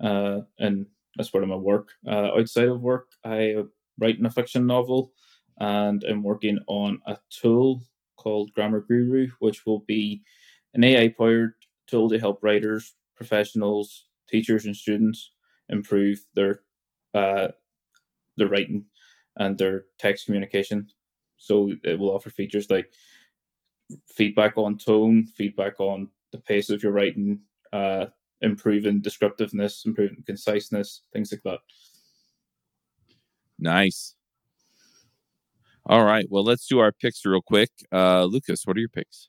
Uh, 0.00 0.40
and 0.58 0.86
as 1.18 1.30
part 1.30 1.44
of 1.44 1.50
my 1.50 1.56
work. 1.56 1.90
Uh, 2.06 2.30
outside 2.38 2.68
of 2.68 2.80
work, 2.80 3.08
I 3.24 3.56
write 3.98 4.18
in 4.18 4.26
a 4.26 4.30
fiction 4.30 4.66
novel 4.66 5.12
and 5.58 6.02
I'm 6.04 6.22
working 6.22 6.58
on 6.66 7.00
a 7.06 7.16
tool 7.30 7.82
called 8.16 8.52
Grammar 8.54 8.80
Guru, 8.80 9.28
which 9.40 9.66
will 9.66 9.80
be 9.80 10.22
an 10.74 10.84
AI 10.84 11.08
powered 11.08 11.54
tool 11.86 12.08
to 12.08 12.18
help 12.18 12.42
writers, 12.42 12.94
professionals, 13.16 14.06
teachers, 14.28 14.64
and 14.64 14.76
students 14.76 15.32
improve 15.68 16.20
their 16.34 16.60
uh, 17.14 17.48
their 18.36 18.48
writing 18.48 18.84
and 19.36 19.58
their 19.58 19.84
text 19.98 20.26
communication. 20.26 20.88
So 21.36 21.72
it 21.84 21.98
will 21.98 22.14
offer 22.14 22.30
features 22.30 22.70
like 22.70 22.92
feedback 24.08 24.56
on 24.56 24.78
tone, 24.78 25.26
feedback 25.26 25.78
on 25.80 26.08
the 26.30 26.38
pace 26.38 26.70
of 26.70 26.82
your 26.82 26.92
writing, 26.92 27.40
uh, 27.72 28.06
improving 28.42 29.00
descriptiveness, 29.00 29.84
improving 29.86 30.22
conciseness, 30.26 31.02
things 31.12 31.32
like 31.32 31.42
that. 31.44 31.60
Nice. 33.58 34.14
All 35.86 36.04
right. 36.04 36.26
Well, 36.28 36.44
let's 36.44 36.66
do 36.66 36.78
our 36.78 36.92
picks 36.92 37.24
real 37.24 37.42
quick. 37.42 37.70
Uh, 37.92 38.24
Lucas, 38.24 38.66
what 38.66 38.76
are 38.76 38.80
your 38.80 38.88
picks? 38.88 39.28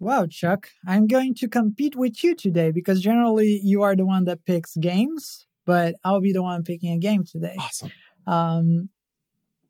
Wow, 0.00 0.26
Chuck, 0.26 0.70
I'm 0.86 1.06
going 1.06 1.34
to 1.34 1.48
compete 1.48 1.94
with 1.94 2.24
you 2.24 2.34
today 2.34 2.70
because 2.70 3.02
generally 3.02 3.60
you 3.62 3.82
are 3.82 3.94
the 3.94 4.06
one 4.06 4.24
that 4.24 4.46
picks 4.46 4.74
games, 4.76 5.46
but 5.66 5.94
I'll 6.04 6.22
be 6.22 6.32
the 6.32 6.42
one 6.42 6.64
picking 6.64 6.92
a 6.92 6.98
game 6.98 7.24
today. 7.24 7.54
Awesome. 7.58 7.92
Um, 8.26 8.88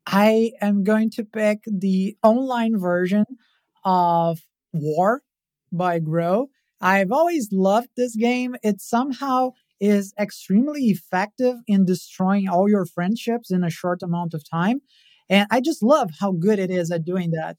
I 0.07 0.53
am 0.61 0.85
going 0.85 1.11
to 1.11 1.25
pick 1.25 1.65
the 1.67 2.17
online 2.23 2.79
version 2.79 3.25
of 3.85 4.41
War 4.73 5.23
by 5.73 5.99
Grow. 5.99 6.49
I've 6.81 7.13
always 7.13 7.49
loved 7.53 7.91
this 7.97 8.17
game. 8.17 8.57
It 8.63 8.81
somehow 8.81 9.51
is 9.81 10.13
extremely 10.19 10.85
effective 10.85 11.57
in 11.67 11.85
destroying 11.85 12.49
all 12.49 12.69
your 12.69 12.87
friendships 12.87 13.51
in 13.51 13.65
a 13.65 13.71
short 13.71 14.03
amount 14.03 14.35
of 14.35 14.49
time. 14.49 14.81
And 15.29 15.47
I 15.51 15.61
just 15.61 15.83
love 15.83 16.11
how 16.21 16.33
good 16.33 16.59
it 16.59 16.71
is 16.71 16.91
at 16.91 17.05
doing 17.05 17.31
that. 17.31 17.59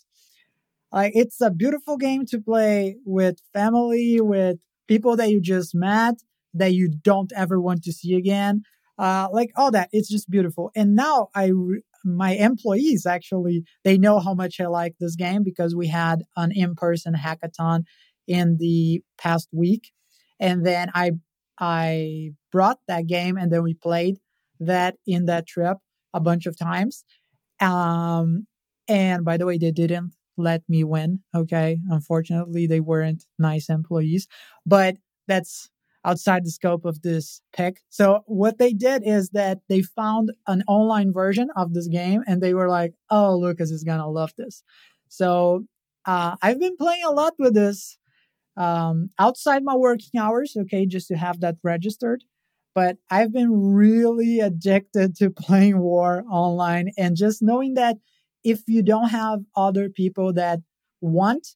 It's 0.93 1.39
a 1.39 1.49
beautiful 1.49 1.97
game 1.97 2.25
to 2.27 2.39
play 2.39 2.97
with 3.05 3.37
family, 3.53 4.19
with 4.19 4.57
people 4.87 5.15
that 5.15 5.29
you 5.29 5.39
just 5.39 5.73
met, 5.73 6.15
that 6.53 6.73
you 6.73 6.89
don't 6.89 7.31
ever 7.35 7.61
want 7.61 7.83
to 7.83 7.93
see 7.93 8.13
again. 8.15 8.63
Uh, 8.99 9.27
like 9.31 9.51
all 9.55 9.71
that. 9.71 9.89
It's 9.91 10.09
just 10.09 10.29
beautiful. 10.29 10.69
And 10.75 10.95
now 10.95 11.29
I, 11.33 11.45
re- 11.45 11.81
my 12.03 12.33
employees 12.33 13.05
actually, 13.05 13.63
they 13.83 13.97
know 13.97 14.19
how 14.19 14.33
much 14.33 14.59
I 14.59 14.67
like 14.67 14.95
this 14.99 15.15
game 15.15 15.43
because 15.43 15.75
we 15.75 15.87
had 15.87 16.23
an 16.35 16.51
in-person 16.51 17.13
hackathon 17.15 17.83
in 18.31 18.57
the 18.57 19.03
past 19.17 19.49
week. 19.51 19.91
And 20.39 20.65
then 20.65 20.89
I 20.95 21.11
I 21.59 22.31
brought 22.51 22.79
that 22.87 23.07
game 23.07 23.37
and 23.37 23.51
then 23.51 23.63
we 23.63 23.73
played 23.75 24.17
that 24.59 24.95
in 25.05 25.25
that 25.25 25.47
trip 25.47 25.77
a 26.13 26.19
bunch 26.19 26.45
of 26.45 26.57
times. 26.57 27.03
Um, 27.59 28.47
and 28.87 29.23
by 29.23 29.37
the 29.37 29.45
way, 29.45 29.57
they 29.57 29.71
didn't 29.71 30.13
let 30.37 30.63
me 30.67 30.83
win. 30.83 31.19
Okay. 31.35 31.79
Unfortunately, 31.89 32.65
they 32.67 32.79
weren't 32.79 33.25
nice 33.37 33.69
employees, 33.69 34.27
but 34.65 34.95
that's 35.27 35.69
outside 36.03 36.43
the 36.43 36.51
scope 36.51 36.83
of 36.85 37.01
this 37.03 37.41
pick. 37.53 37.81
So 37.89 38.23
what 38.25 38.57
they 38.57 38.73
did 38.73 39.03
is 39.05 39.29
that 39.31 39.59
they 39.69 39.83
found 39.83 40.31
an 40.47 40.63
online 40.67 41.13
version 41.13 41.49
of 41.55 41.73
this 41.73 41.87
game 41.87 42.23
and 42.25 42.41
they 42.41 42.53
were 42.55 42.69
like, 42.69 42.93
Oh, 43.11 43.37
Lucas 43.37 43.69
is 43.69 43.83
going 43.83 43.99
to 43.99 44.07
love 44.07 44.33
this. 44.37 44.63
So, 45.09 45.65
uh, 46.05 46.35
I've 46.41 46.59
been 46.59 46.77
playing 46.77 47.03
a 47.05 47.11
lot 47.11 47.33
with 47.37 47.53
this 47.53 47.99
um, 48.57 49.09
outside 49.19 49.63
my 49.63 49.75
working 49.75 50.19
hours, 50.19 50.55
okay, 50.57 50.85
just 50.85 51.07
to 51.07 51.17
have 51.17 51.39
that 51.41 51.57
registered. 51.63 52.23
But 52.73 52.97
I've 53.09 53.33
been 53.33 53.73
really 53.73 54.39
addicted 54.39 55.15
to 55.17 55.29
playing 55.45 55.79
War 55.79 56.23
online 56.29 56.91
and 56.97 57.15
just 57.15 57.41
knowing 57.41 57.73
that 57.75 57.97
if 58.43 58.61
you 58.67 58.81
don't 58.81 59.09
have 59.09 59.41
other 59.55 59.89
people 59.89 60.33
that 60.33 60.59
want 60.99 61.47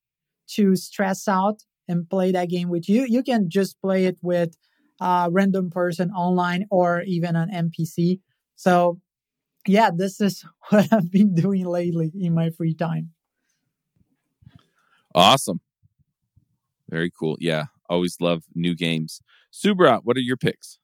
to 0.48 0.76
stress 0.76 1.28
out 1.28 1.64
and 1.88 2.10
play 2.10 2.32
that 2.32 2.50
game 2.50 2.70
with 2.70 2.88
you, 2.90 3.06
you 3.08 3.24
can 3.24 3.50
just 3.50 3.80
play 3.82 4.06
it 4.06 4.18
with 4.22 4.56
a 5.00 5.30
random 5.32 5.70
person 5.70 6.12
online 6.12 6.66
or 6.70 7.02
even 7.02 7.36
an 7.36 7.50
NPC. 7.50 8.20
So, 8.56 9.00
yeah, 9.68 9.90
this 9.96 10.22
is 10.22 10.46
what 10.70 10.92
I've 10.92 11.12
been 11.12 11.34
doing 11.34 11.66
lately 11.66 12.12
in 12.20 12.34
my 12.34 12.50
free 12.52 12.74
time. 12.76 13.12
Awesome. 15.14 15.62
Very 16.90 17.12
cool. 17.12 17.38
Yeah, 17.40 17.66
always 17.90 18.18
love 18.22 18.44
new 18.54 18.76
games. 18.76 19.22
Subrat, 19.52 20.02
what 20.04 20.18
are 20.18 20.22
your 20.22 20.38
picks? 20.38 20.80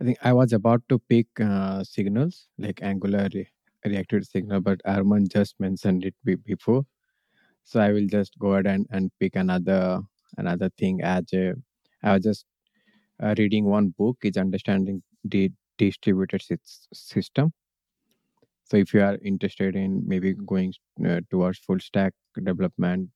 I 0.00 0.04
think 0.04 0.18
I 0.22 0.32
was 0.32 0.52
about 0.52 0.82
to 0.88 0.98
pick 0.98 1.28
uh, 1.40 1.84
signals 1.84 2.48
like 2.58 2.82
Angular 2.82 3.28
re- 3.32 3.48
reacted 3.84 4.26
signal, 4.26 4.60
but 4.60 4.80
Armen 4.84 5.28
just 5.28 5.54
mentioned 5.60 6.04
it 6.04 6.14
be- 6.24 6.34
before, 6.34 6.84
so 7.62 7.80
I 7.80 7.92
will 7.92 8.06
just 8.08 8.36
go 8.38 8.54
ahead 8.54 8.66
and, 8.66 8.86
and 8.90 9.12
pick 9.20 9.36
another 9.36 10.00
another 10.38 10.70
thing. 10.76 11.02
As 11.02 11.24
a, 11.34 11.54
I 12.02 12.14
was 12.14 12.24
just 12.24 12.46
uh, 13.22 13.34
reading 13.38 13.66
one 13.66 13.94
book, 13.96 14.18
is 14.22 14.36
understanding 14.36 15.02
the 15.24 15.52
distributed 15.78 16.40
sys- 16.40 16.88
system. 16.92 17.52
So 18.64 18.78
if 18.78 18.92
you 18.94 19.02
are 19.02 19.18
interested 19.24 19.76
in 19.76 20.02
maybe 20.06 20.32
going 20.32 20.74
uh, 21.06 21.20
towards 21.30 21.58
full 21.58 21.78
stack 21.78 22.14
development, 22.42 23.10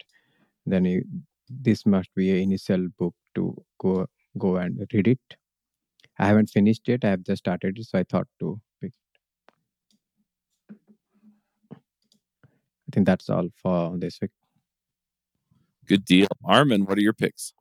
then 0.66 0.84
you, 0.84 1.04
this 1.48 1.86
must 1.86 2.14
be 2.14 2.30
an 2.30 2.38
initial 2.38 2.88
book 2.98 3.14
to 3.34 3.56
go 3.80 4.06
go 4.38 4.56
and 4.56 4.86
read 4.92 5.08
it. 5.08 5.20
I 6.18 6.26
haven't 6.26 6.50
finished 6.50 6.88
it. 6.88 7.04
I 7.04 7.10
have 7.10 7.22
just 7.24 7.40
started 7.40 7.78
it, 7.78 7.84
so 7.86 7.98
I 7.98 8.04
thought 8.04 8.28
to 8.40 8.60
pick. 8.80 8.92
It. 8.92 9.20
I 12.88 12.90
think 12.92 13.06
that's 13.06 13.28
all 13.28 13.48
for 13.62 13.98
this 13.98 14.18
week. 14.20 14.30
Good 15.86 16.04
deal. 16.04 16.28
Armen, 16.44 16.84
what 16.84 16.98
are 16.98 17.02
your 17.02 17.12
picks? 17.12 17.52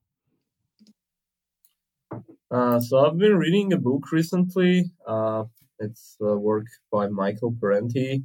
Uh, 2.49 2.79
so 2.79 3.05
I've 3.05 3.17
been 3.17 3.37
reading 3.37 3.73
a 3.73 3.77
book 3.77 4.11
recently. 4.11 4.91
Uh, 5.07 5.45
It's 5.79 6.15
a 6.21 6.37
work 6.37 6.67
by 6.91 7.07
Michael 7.09 7.53
Parenti. 7.59 8.23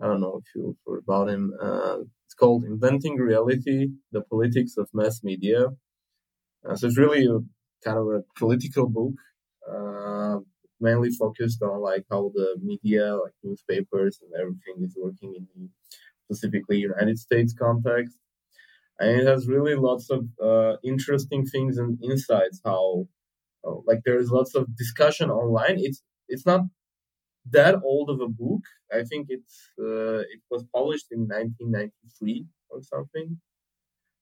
I 0.00 0.06
don't 0.06 0.20
know 0.20 0.40
if 0.40 0.44
you've 0.54 0.76
heard 0.86 1.02
about 1.06 1.28
him. 1.28 1.52
Uh, 1.60 1.98
it's 2.00 2.17
called 2.38 2.64
Inventing 2.64 3.16
Reality: 3.16 3.88
The 4.12 4.22
Politics 4.22 4.76
of 4.78 4.88
Mass 4.94 5.22
Media. 5.24 5.68
Uh, 6.68 6.76
so 6.76 6.86
it's 6.88 6.98
really 6.98 7.24
a 7.26 7.38
kind 7.84 7.98
of 7.98 8.06
a 8.08 8.24
political 8.36 8.88
book, 8.88 9.14
uh, 9.70 10.38
mainly 10.80 11.10
focused 11.10 11.62
on 11.62 11.80
like 11.80 12.04
how 12.10 12.30
the 12.34 12.56
media, 12.62 13.16
like 13.16 13.32
newspapers 13.42 14.20
and 14.22 14.32
everything, 14.40 14.84
is 14.84 14.96
working 15.00 15.34
in 15.36 15.46
the 15.54 15.68
specifically 16.26 16.78
United 16.78 17.18
States 17.18 17.54
context. 17.58 18.16
And 18.98 19.20
it 19.20 19.26
has 19.26 19.48
really 19.48 19.74
lots 19.76 20.10
of 20.10 20.26
uh, 20.42 20.76
interesting 20.84 21.44
things 21.46 21.78
and 21.78 21.98
insights. 22.02 22.60
How, 22.64 23.06
uh, 23.66 23.76
like, 23.86 24.00
there 24.04 24.18
is 24.18 24.30
lots 24.30 24.54
of 24.54 24.76
discussion 24.76 25.30
online. 25.30 25.76
It's 25.78 26.02
it's 26.28 26.46
not 26.46 26.62
that 27.52 27.76
old 27.84 28.10
of 28.10 28.20
a 28.20 28.28
book. 28.28 28.62
I 28.92 29.02
think 29.04 29.26
it's 29.30 29.70
uh, 29.78 30.20
it 30.20 30.40
was 30.50 30.64
published 30.74 31.06
in 31.10 31.20
1993 31.20 32.46
or 32.70 32.82
something. 32.82 33.38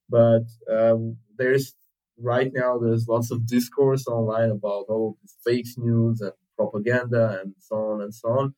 But 0.09 0.47
uh, 0.70 0.97
there's 1.37 1.74
right 2.18 2.51
now 2.53 2.79
there's 2.79 3.09
lots 3.09 3.31
of 3.31 3.47
discourse 3.47 4.07
online 4.07 4.51
about 4.51 4.87
all 4.89 5.18
fake 5.45 5.66
news 5.77 6.20
and 6.20 6.33
propaganda 6.57 7.41
and 7.43 7.55
so 7.59 7.77
on 7.77 8.03
and 8.03 8.14
so 8.14 8.29
on. 8.29 8.55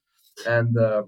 And 0.46 0.76
uh, 0.78 1.04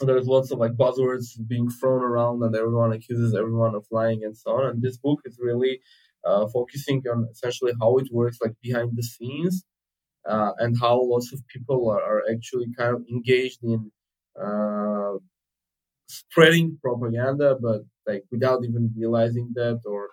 there's 0.00 0.26
lots 0.26 0.50
of 0.50 0.58
like 0.58 0.72
buzzwords 0.72 1.26
being 1.46 1.70
thrown 1.70 2.02
around 2.02 2.42
and 2.42 2.54
everyone 2.56 2.92
accuses 2.92 3.34
everyone 3.34 3.74
of 3.74 3.86
lying 3.90 4.24
and 4.24 4.36
so 4.36 4.52
on. 4.52 4.66
And 4.66 4.82
this 4.82 4.96
book 4.96 5.20
is 5.24 5.38
really 5.40 5.80
uh, 6.24 6.46
focusing 6.48 7.02
on 7.12 7.28
essentially 7.30 7.72
how 7.80 7.96
it 7.98 8.08
works 8.10 8.38
like 8.40 8.54
behind 8.62 8.92
the 8.94 9.02
scenes 9.02 9.64
uh, 10.28 10.52
and 10.58 10.76
how 10.80 11.00
lots 11.02 11.32
of 11.32 11.46
people 11.48 11.90
are, 11.90 12.02
are, 12.02 12.22
actually 12.32 12.66
kind 12.76 12.94
of 12.94 13.02
engaged 13.10 13.62
in 13.62 13.90
uh, 14.40 15.14
spreading 16.08 16.78
propaganda, 16.82 17.56
but 17.60 17.82
like 18.06 18.24
without 18.30 18.64
even 18.64 18.92
realizing 18.96 19.52
that, 19.54 19.80
or 19.84 20.10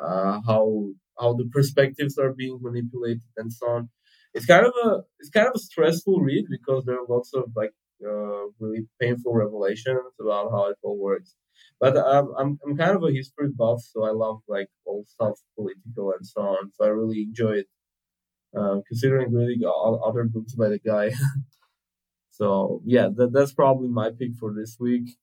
uh, 0.00 0.40
how 0.46 0.90
how 1.18 1.32
the 1.34 1.48
perspectives 1.52 2.18
are 2.18 2.32
being 2.32 2.58
manipulated 2.60 3.22
and 3.36 3.52
so 3.52 3.66
on. 3.68 3.88
It's 4.34 4.46
kind 4.46 4.66
of 4.66 4.72
a 4.84 5.02
it's 5.20 5.30
kind 5.30 5.46
of 5.46 5.54
a 5.54 5.58
stressful 5.58 6.20
read 6.20 6.46
because 6.50 6.84
there 6.84 6.96
are 6.96 7.06
lots 7.08 7.32
of 7.34 7.44
like 7.54 7.72
uh, 8.04 8.46
really 8.58 8.86
painful 9.00 9.32
revelations 9.32 10.12
about 10.20 10.50
how 10.50 10.66
it 10.66 10.76
all 10.82 10.98
works. 10.98 11.34
But 11.80 11.96
I'm 11.96 12.58
I'm 12.64 12.76
kind 12.76 12.96
of 12.96 13.04
a 13.04 13.12
history 13.12 13.50
buff, 13.56 13.80
so 13.82 14.04
I 14.04 14.10
love 14.10 14.40
like 14.48 14.68
all 14.84 15.04
stuff 15.06 15.38
political 15.56 16.12
and 16.12 16.26
so 16.26 16.40
on. 16.40 16.72
So 16.72 16.84
I 16.84 16.88
really 16.88 17.22
enjoy 17.22 17.52
it, 17.62 17.66
uh, 18.56 18.80
considering 18.86 19.32
really 19.32 19.60
other 20.04 20.24
books 20.24 20.54
by 20.54 20.68
the 20.68 20.78
guy. 20.78 21.10
so 22.30 22.80
yeah, 22.84 23.08
that, 23.16 23.32
that's 23.32 23.52
probably 23.52 23.88
my 23.88 24.10
pick 24.10 24.36
for 24.38 24.52
this 24.52 24.76
week. 24.78 25.16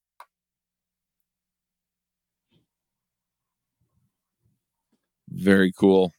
Very 5.29 5.71
cool. 5.71 6.11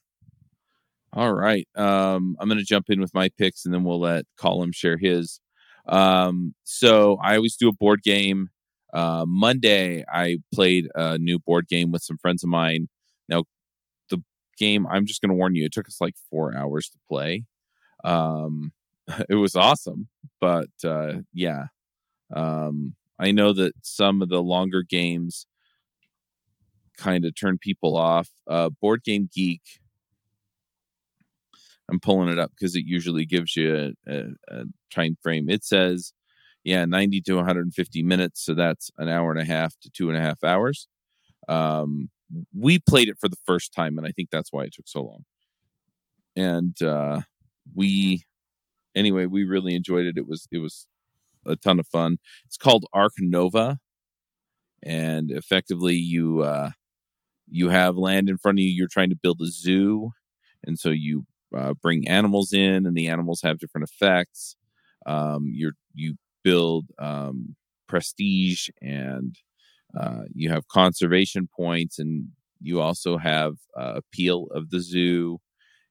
All 1.13 1.33
right. 1.33 1.67
Um, 1.75 2.35
I'm 2.39 2.47
going 2.47 2.57
to 2.57 2.65
jump 2.65 2.89
in 2.89 2.99
with 2.99 3.13
my 3.13 3.29
picks 3.37 3.65
and 3.65 3.73
then 3.73 3.83
we'll 3.83 3.99
let 3.99 4.25
Colum 4.37 4.71
share 4.71 4.97
his. 4.97 5.39
Um, 5.87 6.55
so 6.63 7.17
I 7.21 7.35
always 7.35 7.55
do 7.55 7.69
a 7.69 7.73
board 7.73 8.01
game. 8.01 8.49
Uh, 8.91 9.25
Monday, 9.27 10.03
I 10.11 10.37
played 10.53 10.87
a 10.95 11.17
new 11.19 11.39
board 11.39 11.67
game 11.67 11.91
with 11.91 12.01
some 12.01 12.17
friends 12.17 12.43
of 12.43 12.49
mine. 12.49 12.89
Now, 13.29 13.43
game, 14.57 14.87
I'm 14.87 15.05
just 15.05 15.21
going 15.21 15.29
to 15.29 15.35
warn 15.35 15.55
you, 15.55 15.65
it 15.65 15.71
took 15.71 15.87
us 15.87 16.01
like 16.01 16.15
four 16.29 16.55
hours 16.55 16.89
to 16.89 16.97
play. 17.07 17.43
Um, 18.03 18.71
it 19.29 19.35
was 19.35 19.55
awesome, 19.55 20.07
but 20.39 20.69
uh, 20.83 21.13
yeah. 21.33 21.65
Um, 22.33 22.95
I 23.19 23.31
know 23.31 23.53
that 23.53 23.73
some 23.81 24.21
of 24.21 24.29
the 24.29 24.41
longer 24.41 24.83
games 24.83 25.45
kind 26.97 27.25
of 27.25 27.35
turn 27.35 27.57
people 27.57 27.95
off. 27.95 28.29
Uh, 28.47 28.69
board 28.69 29.03
Game 29.03 29.29
Geek 29.33 29.61
I'm 31.89 31.99
pulling 31.99 32.29
it 32.29 32.39
up 32.39 32.51
because 32.51 32.75
it 32.75 32.85
usually 32.85 33.25
gives 33.25 33.55
you 33.55 33.93
a, 34.07 34.11
a, 34.11 34.23
a, 34.49 34.63
time 34.91 35.17
frame. 35.21 35.49
It 35.49 35.63
says, 35.63 36.13
yeah, 36.63 36.85
90 36.85 37.21
to 37.21 37.35
150 37.35 38.03
minutes. 38.03 38.43
So 38.43 38.53
that's 38.53 38.89
an 38.97 39.09
hour 39.09 39.31
and 39.31 39.39
a 39.39 39.45
half 39.45 39.77
to 39.81 39.89
two 39.89 40.09
and 40.09 40.17
a 40.17 40.21
half 40.21 40.43
hours. 40.43 40.87
Um, 41.49 42.09
we 42.57 42.79
played 42.79 43.09
it 43.09 43.17
for 43.19 43.29
the 43.29 43.37
first 43.45 43.73
time, 43.73 43.97
and 43.97 44.07
I 44.07 44.11
think 44.11 44.29
that's 44.31 44.51
why 44.51 44.63
it 44.63 44.73
took 44.73 44.87
so 44.87 45.03
long. 45.03 45.25
And 46.35 46.81
uh, 46.81 47.21
we, 47.75 48.23
anyway, 48.95 49.25
we 49.25 49.43
really 49.43 49.75
enjoyed 49.75 50.05
it. 50.05 50.17
It 50.17 50.27
was 50.27 50.47
it 50.51 50.59
was 50.59 50.87
a 51.45 51.55
ton 51.55 51.79
of 51.79 51.87
fun. 51.87 52.17
It's 52.45 52.57
called 52.57 52.85
Ark 52.93 53.13
Nova, 53.19 53.79
and 54.81 55.31
effectively 55.31 55.95
you 55.95 56.41
uh, 56.41 56.71
you 57.49 57.69
have 57.69 57.97
land 57.97 58.29
in 58.29 58.37
front 58.37 58.59
of 58.59 58.63
you. 58.63 58.69
You're 58.71 58.87
trying 58.87 59.09
to 59.09 59.15
build 59.15 59.41
a 59.41 59.47
zoo, 59.47 60.11
and 60.65 60.79
so 60.79 60.89
you 60.89 61.25
uh, 61.55 61.73
bring 61.75 62.07
animals 62.07 62.53
in, 62.53 62.85
and 62.85 62.95
the 62.95 63.07
animals 63.07 63.41
have 63.43 63.59
different 63.59 63.89
effects. 63.89 64.55
Um, 65.05 65.51
you 65.53 65.73
you 65.93 66.15
build 66.43 66.87
um, 66.99 67.55
prestige, 67.87 68.69
and 68.81 69.35
uh, 69.99 70.23
you 70.33 70.49
have 70.49 70.67
conservation 70.67 71.47
points, 71.55 71.99
and 71.99 72.29
you 72.61 72.81
also 72.81 73.17
have 73.17 73.55
uh, 73.77 73.93
appeal 73.95 74.47
of 74.51 74.69
the 74.69 74.79
zoo, 74.79 75.39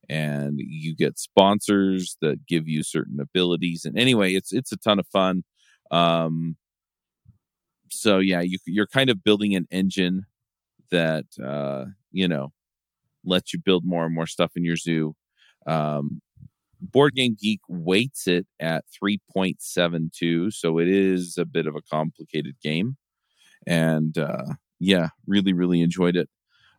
and 0.09 0.59
you 0.59 0.94
get 0.96 1.18
sponsors 1.18 2.16
that 2.20 2.46
give 2.46 2.68
you 2.68 2.82
certain 2.82 3.20
abilities. 3.20 3.84
And 3.84 3.98
anyway, 3.98 4.34
it's 4.34 4.53
it's 4.53 4.72
a 4.72 4.76
ton 4.76 4.98
of 4.98 5.07
fun. 5.09 5.44
Um, 5.90 6.57
so 7.90 8.18
yeah, 8.18 8.40
you, 8.40 8.59
you're 8.66 8.86
kind 8.86 9.11
of 9.11 9.22
building 9.24 9.55
an 9.55 9.66
engine 9.70 10.26
that 10.90 11.26
uh, 11.42 11.86
you 12.11 12.28
know 12.28 12.53
lets 13.24 13.53
you 13.53 13.61
build 13.61 13.84
more 13.84 14.05
and 14.05 14.14
more 14.14 14.26
stuff 14.26 14.53
in 14.57 14.64
your 14.64 14.76
zoo 14.76 15.14
um, 15.66 16.20
Board 16.80 17.14
Game 17.14 17.36
Geek 17.40 17.61
weights 17.68 18.26
it 18.26 18.46
at 18.59 18.84
3.72, 19.03 20.53
so 20.53 20.78
it 20.78 20.88
is 20.88 21.38
a 21.38 21.44
bit 21.44 21.66
of 21.66 21.76
a 21.76 21.82
complicated 21.82 22.57
game. 22.62 22.96
And 23.66 24.16
uh, 24.18 24.54
yeah, 24.80 25.08
really, 25.26 25.52
really 25.52 25.80
enjoyed 25.80 26.16
it. 26.16 26.28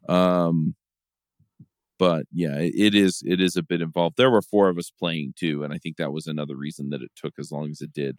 Um, 0.10 0.76
but 2.00 2.26
yeah, 2.34 2.58
it 2.60 2.96
is 2.96 3.24
it 3.26 3.40
is 3.40 3.56
a 3.56 3.64
bit 3.64 3.82
involved. 3.82 4.18
There 4.18 4.32
were 4.32 4.42
four 4.42 4.68
of 4.70 4.78
us 4.78 4.92
playing 4.92 5.36
too, 5.38 5.64
and 5.64 5.74
I 5.74 5.78
think 5.78 5.98
that 5.98 6.12
was 6.12 6.28
another 6.28 6.56
reason 6.56 6.90
that 6.90 7.02
it 7.02 7.12
took 7.16 7.34
as 7.40 7.52
long 7.52 7.70
as 7.70 7.82
it 7.82 7.94
did, 7.94 8.18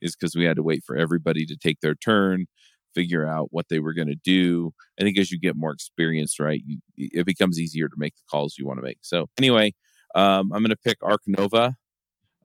is 0.00 0.16
because 0.16 0.34
we 0.34 0.44
had 0.44 0.56
to 0.56 0.62
wait 0.62 0.84
for 0.86 0.96
everybody 0.96 1.44
to 1.46 1.56
take 1.56 1.80
their 1.80 1.94
turn, 1.94 2.46
figure 2.94 3.26
out 3.26 3.48
what 3.50 3.66
they 3.68 3.78
were 3.78 3.92
going 3.92 4.08
to 4.08 4.16
do. 4.24 4.72
I 4.98 5.02
think 5.02 5.18
as 5.18 5.30
you 5.30 5.38
get 5.38 5.56
more 5.56 5.72
experience, 5.72 6.40
right, 6.40 6.62
you, 6.64 6.78
it 6.96 7.26
becomes 7.26 7.60
easier 7.60 7.88
to 7.88 7.96
make 7.98 8.14
the 8.14 8.22
calls 8.30 8.56
you 8.58 8.66
want 8.66 8.78
to 8.78 8.84
make. 8.84 8.98
So 9.02 9.26
anyway, 9.36 9.74
um, 10.14 10.50
I'm 10.52 10.62
going 10.62 10.70
to 10.70 10.76
pick 10.76 10.98
Ark 11.02 11.20
Nova. 11.26 11.74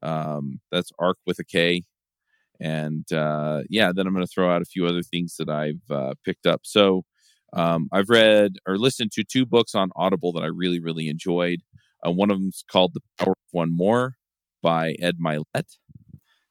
Um, 0.04 0.60
that's 0.72 0.92
Ark 1.00 1.18
with 1.26 1.40
a 1.40 1.46
K. 1.46 1.84
And 2.62 3.12
uh, 3.12 3.64
yeah, 3.70 3.92
then 3.94 4.06
I'm 4.06 4.14
going 4.14 4.26
to 4.26 4.32
throw 4.32 4.54
out 4.54 4.62
a 4.62 4.66
few 4.66 4.86
other 4.86 5.02
things 5.02 5.36
that 5.40 5.50
I've 5.50 5.82
uh, 5.90 6.14
picked 6.24 6.46
up. 6.46 6.62
So 6.64 7.04
um, 7.54 7.90
I've 7.92 8.10
read 8.10 8.54
or 8.68 8.78
listened 8.78 9.12
to 9.14 9.24
two 9.24 9.46
books 9.46 9.74
on 9.74 9.90
Audible 9.96 10.32
that 10.34 10.44
I 10.44 10.48
really, 10.48 10.80
really 10.80 11.10
enjoyed. 11.10 11.62
Uh, 12.06 12.12
one 12.12 12.32
of 12.32 12.40
them's 12.40 12.64
called 12.72 12.94
The 12.94 13.02
Power 13.18 13.32
of 13.32 13.52
One 13.52 13.76
More 13.76 14.16
by 14.62 14.96
Ed 15.00 15.18
Mylett. 15.20 15.78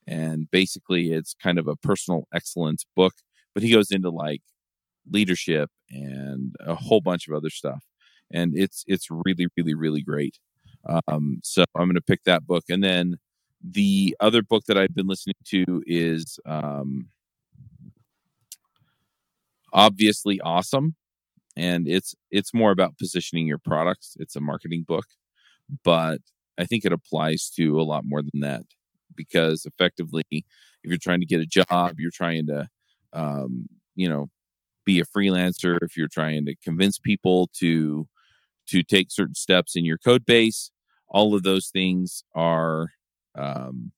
And 0.07 0.51
basically, 0.51 1.13
it's 1.13 1.35
kind 1.41 1.59
of 1.59 1.69
a 1.69 1.77
personal 1.77 2.27
excellence 2.35 2.85
book, 2.97 3.15
but 3.55 3.63
he 3.63 3.71
goes 3.71 3.93
into 3.93 4.11
like 4.11 4.43
leadership 5.09 5.71
and 5.91 6.55
a 6.61 6.75
whole 6.75 7.01
bunch 7.01 7.29
of 7.29 7.35
other 7.35 7.51
stuff. 7.51 7.85
And 8.33 8.53
it's 8.57 8.85
it's 8.89 9.07
really, 9.11 9.47
really, 9.57 9.75
really 9.75 10.03
great. 10.03 10.39
Um, 11.07 11.41
so 11.45 11.65
I'm 11.77 11.87
going 11.87 11.95
to 11.95 12.01
pick 12.03 12.25
that 12.25 12.47
book. 12.47 12.65
And 12.69 12.83
then 12.83 13.17
the 13.63 14.17
other 14.21 14.43
book 14.43 14.65
that 14.67 14.79
I've 14.79 14.95
been 14.95 15.07
listening 15.07 15.37
to 15.47 15.83
is 15.87 16.39
um, 16.47 17.09
obviously 19.73 20.41
awesome, 20.41 20.95
and 21.57 21.89
it's 21.89 22.15
it's 22.31 22.55
more 22.55 22.71
about 22.73 22.99
positioning 22.99 23.47
your 23.47 23.59
products. 23.59 24.17
It's 24.19 24.37
a 24.37 24.41
marketing 24.41 24.85
book, 24.87 25.07
but 25.85 26.21
I 26.59 26.65
think 26.65 26.85
it 26.85 26.93
applies 26.93 27.51
to 27.57 27.81
a 27.81 27.83
lot 27.83 28.05
more 28.05 28.23
than 28.23 28.41
that 28.41 28.63
because 29.17 29.67
effectively, 29.67 30.25
if 30.31 30.45
you're 30.85 30.99
trying 30.99 31.21
to 31.21 31.27
get 31.27 31.41
a 31.41 31.47
job, 31.47 31.97
you're 31.99 32.11
trying 32.13 32.47
to, 32.47 32.69
um, 33.13 33.67
you 33.95 34.09
know, 34.09 34.29
be 34.85 35.01
a 35.01 35.05
freelancer. 35.05 35.79
If 35.83 35.97
you're 35.97 36.09
trying 36.09 36.47
to 36.47 36.55
convince 36.65 36.99
people 36.99 37.51
to 37.59 38.07
to 38.69 38.83
take 38.83 39.11
certain 39.11 39.35
steps 39.35 39.77
in 39.77 39.85
your 39.85 39.99
code 39.99 40.25
base. 40.25 40.71
All 41.09 41.35
of 41.35 41.43
those 41.43 41.69
things 41.69 42.23
are 42.35 42.91
um, 43.37 43.93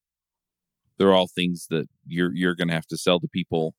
they're 0.99 1.15
all 1.15 1.29
things 1.29 1.67
that 1.71 1.89
you're 2.07 2.35
you're 2.35 2.55
going 2.55 2.69
to 2.69 2.75
have 2.75 2.87
to 2.89 2.97
sell 2.99 3.21
to 3.21 3.29
people 3.29 3.75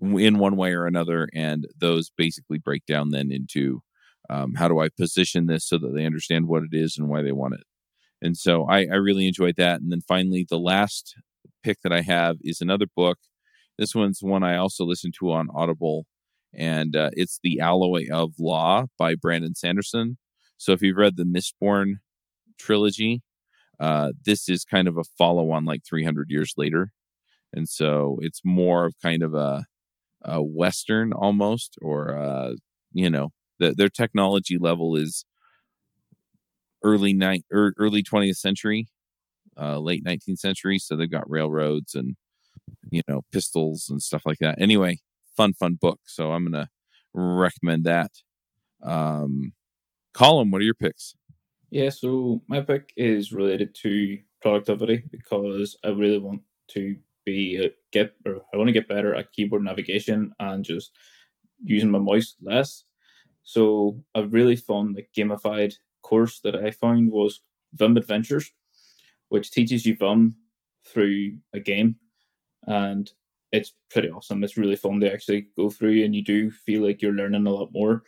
in 0.00 0.38
one 0.38 0.56
way 0.56 0.72
or 0.72 0.86
another, 0.86 1.28
and 1.34 1.66
those 1.78 2.10
basically 2.16 2.58
break 2.58 2.86
down 2.86 3.10
then 3.10 3.30
into 3.30 3.82
um, 4.30 4.54
how 4.54 4.68
do 4.68 4.80
I 4.80 4.88
position 4.88 5.46
this 5.46 5.66
so 5.66 5.78
that 5.78 5.94
they 5.94 6.06
understand 6.06 6.46
what 6.48 6.62
it 6.62 6.72
is 6.72 6.96
and 6.98 7.08
why 7.08 7.22
they 7.22 7.32
want 7.32 7.54
it. 7.54 7.64
and 8.22 8.36
so 8.36 8.64
I, 8.68 8.80
I 8.86 8.96
really 8.96 9.26
enjoyed 9.26 9.56
that. 9.56 9.80
And 9.80 9.90
then 9.90 10.00
finally, 10.02 10.46
the 10.48 10.58
last 10.58 11.16
pick 11.62 11.78
that 11.82 11.92
I 11.92 12.02
have 12.02 12.36
is 12.42 12.60
another 12.60 12.86
book. 12.94 13.18
This 13.78 13.94
one's 13.94 14.22
one 14.22 14.42
I 14.42 14.56
also 14.56 14.84
listened 14.84 15.14
to 15.20 15.32
on 15.32 15.48
Audible, 15.54 16.06
and 16.54 16.94
uh, 16.96 17.10
it's 17.14 17.38
The 17.42 17.60
Alloy 17.60 18.06
of 18.10 18.34
Law 18.38 18.86
by 18.98 19.14
Brandon 19.14 19.54
Sanderson. 19.54 20.18
So 20.56 20.72
if 20.72 20.82
you've 20.82 20.98
read 20.98 21.16
the 21.16 21.24
Mistborn 21.24 21.94
trilogy, 22.58 23.22
uh, 23.80 24.12
this 24.24 24.48
is 24.48 24.64
kind 24.64 24.88
of 24.88 24.98
a 24.98 25.04
follow 25.18 25.50
on, 25.50 25.64
like 25.64 25.82
300 25.84 26.30
years 26.30 26.54
later, 26.56 26.92
and 27.52 27.68
so 27.68 28.18
it's 28.22 28.42
more 28.44 28.86
of 28.86 28.94
kind 29.02 29.22
of 29.22 29.34
a, 29.34 29.64
a 30.22 30.42
western 30.42 31.12
almost, 31.12 31.76
or 31.82 32.16
uh, 32.16 32.52
you 32.92 33.10
know, 33.10 33.30
the, 33.58 33.74
their 33.74 33.88
technology 33.88 34.58
level 34.58 34.96
is 34.96 35.24
early 36.82 37.12
night 37.12 37.44
er, 37.52 37.74
early 37.78 38.02
20th 38.02 38.36
century 38.36 38.88
uh, 39.60 39.78
late 39.78 40.04
19th 40.04 40.38
century. 40.38 40.78
So 40.78 40.96
they've 40.96 41.10
got 41.10 41.28
railroads 41.30 41.94
and 41.94 42.16
you 42.90 43.02
know 43.08 43.22
pistols 43.32 43.88
and 43.90 44.02
stuff 44.02 44.22
like 44.24 44.38
that. 44.40 44.60
Anyway 44.60 44.98
fun 45.36 45.52
fun 45.54 45.74
book. 45.80 46.00
So 46.06 46.32
i'm 46.32 46.44
gonna 46.44 46.68
recommend 47.14 47.84
that. 47.84 48.10
Um 48.82 49.52
Colum 50.14 50.50
what 50.50 50.60
are 50.60 50.64
your 50.64 50.74
picks 50.74 51.14
Yeah, 51.70 51.90
so 51.90 52.42
my 52.48 52.60
pick 52.60 52.92
is 52.96 53.32
related 53.32 53.74
to 53.82 54.18
productivity 54.42 55.04
because 55.10 55.76
I 55.84 55.88
really 55.88 56.18
want 56.18 56.42
to 56.68 56.96
be 57.24 57.64
uh, 57.64 57.68
get 57.92 58.14
or 58.26 58.40
I 58.52 58.56
want 58.56 58.68
to 58.68 58.72
get 58.72 58.88
better 58.88 59.14
at 59.14 59.32
keyboard 59.32 59.62
navigation 59.62 60.32
and 60.40 60.64
just 60.64 60.90
using 61.62 61.90
my 61.90 61.98
mouse 61.98 62.36
less. 62.42 62.84
So 63.44 64.02
a 64.14 64.26
really 64.26 64.56
fun 64.56 64.94
like 64.94 65.10
gamified 65.16 65.74
course 66.02 66.40
that 66.40 66.56
I 66.56 66.70
found 66.72 67.12
was 67.12 67.42
Vim 67.74 67.96
Adventures, 67.96 68.52
which 69.28 69.50
teaches 69.50 69.86
you 69.86 69.96
Vim 69.96 70.36
through 70.86 71.38
a 71.52 71.60
game, 71.60 71.96
and 72.66 73.10
it's 73.52 73.74
pretty 73.90 74.10
awesome. 74.10 74.44
It's 74.44 74.56
really 74.56 74.76
fun 74.76 75.00
to 75.00 75.12
actually 75.12 75.48
go 75.56 75.70
through, 75.70 76.04
and 76.04 76.14
you 76.14 76.22
do 76.22 76.50
feel 76.50 76.82
like 76.82 77.02
you're 77.02 77.12
learning 77.12 77.46
a 77.46 77.50
lot 77.50 77.70
more. 77.72 78.02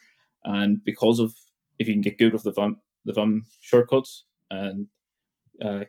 And 0.45 0.83
because 0.85 1.21
of 1.21 1.35
if 1.79 1.89
you 1.89 1.95
can 1.95 2.03
get 2.03 2.19
good 2.19 2.33
with 2.33 2.45
the 2.45 2.53
Vim 2.53 2.79
the 3.05 3.13
Vim 3.13 3.47
shortcuts, 3.61 4.25
and 4.51 4.87
uh, 5.61 5.85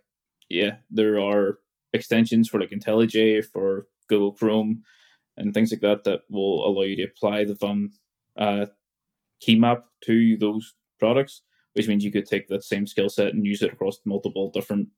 yeah, 0.50 0.78
there 0.90 1.20
are 1.20 1.60
extensions 1.94 2.50
for 2.50 2.60
like 2.60 2.72
IntelliJ 2.72 3.46
for 3.46 3.88
Google 4.08 4.34
Chrome 4.34 4.84
and 5.38 5.54
things 5.54 5.72
like 5.72 5.82
that 5.82 6.04
that 6.04 6.22
will 6.30 6.66
allow 6.68 6.84
you 6.84 6.96
to 6.98 7.04
apply 7.04 7.46
the 7.46 7.56
Vim 7.56 7.92
uh, 8.38 8.68
key 9.40 9.58
map 9.60 9.86
to 10.06 10.38
those 10.38 10.74
products, 11.00 11.42
which 11.74 11.88
means 11.88 12.04
you 12.04 12.12
could 12.12 12.26
take 12.26 12.48
that 12.48 12.64
same 12.64 12.88
skill 12.88 13.10
set 13.10 13.34
and 13.34 13.46
use 13.46 13.62
it 13.62 13.74
across 13.74 14.00
multiple 14.06 14.50
different 14.52 14.90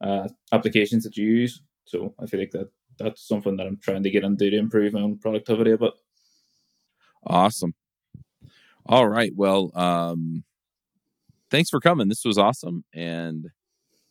uh, 0.00 0.28
applications 0.52 1.04
that 1.04 1.16
you 1.16 1.26
use. 1.26 1.62
So 1.84 2.14
I 2.20 2.26
feel 2.26 2.40
like 2.40 2.52
that 2.52 2.70
that's 2.98 3.26
something 3.26 3.56
that 3.56 3.66
I'm 3.66 3.78
trying 3.78 4.02
to 4.04 4.10
get 4.10 4.24
into 4.24 4.50
to 4.50 4.56
improve 4.56 4.92
my 4.92 5.00
own 5.00 5.18
productivity 5.18 5.72
a 5.72 5.78
bit. 5.78 5.94
awesome 7.26 7.74
all 8.86 9.08
right 9.08 9.32
well 9.34 9.70
um 9.74 10.44
thanks 11.54 11.70
for 11.70 11.78
coming. 11.78 12.08
This 12.08 12.24
was 12.24 12.36
awesome 12.36 12.84
and 12.92 13.46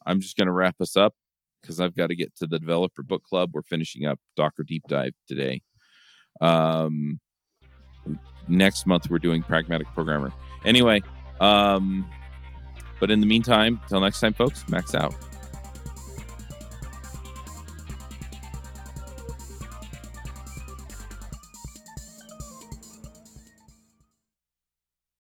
i'm 0.05 0.21
just 0.21 0.37
gonna 0.37 0.51
wrap 0.51 0.75
us 0.79 0.95
up 0.95 1.13
because 1.61 1.81
i've 1.81 1.95
got 1.95 2.07
to 2.07 2.15
get 2.15 2.33
to 2.37 2.47
the 2.47 2.57
developer 2.57 3.03
book 3.03 3.23
club. 3.23 3.51
We're 3.53 3.63
finishing 3.63 4.05
up 4.05 4.17
docker 4.37 4.63
deep 4.63 4.83
dive 4.87 5.13
today. 5.27 5.61
Um 6.39 7.19
next 8.47 8.85
month 8.85 9.09
we're 9.09 9.19
doing 9.19 9.43
pragmatic 9.43 9.87
programmer. 9.87 10.31
Anyway 10.63 11.01
um 11.41 12.09
but 13.01 13.11
in 13.11 13.19
the 13.19 13.25
meantime 13.25 13.81
till 13.89 13.99
next 13.99 14.21
time 14.21 14.33
folks 14.33 14.67
max 14.69 14.95
out 14.95 15.13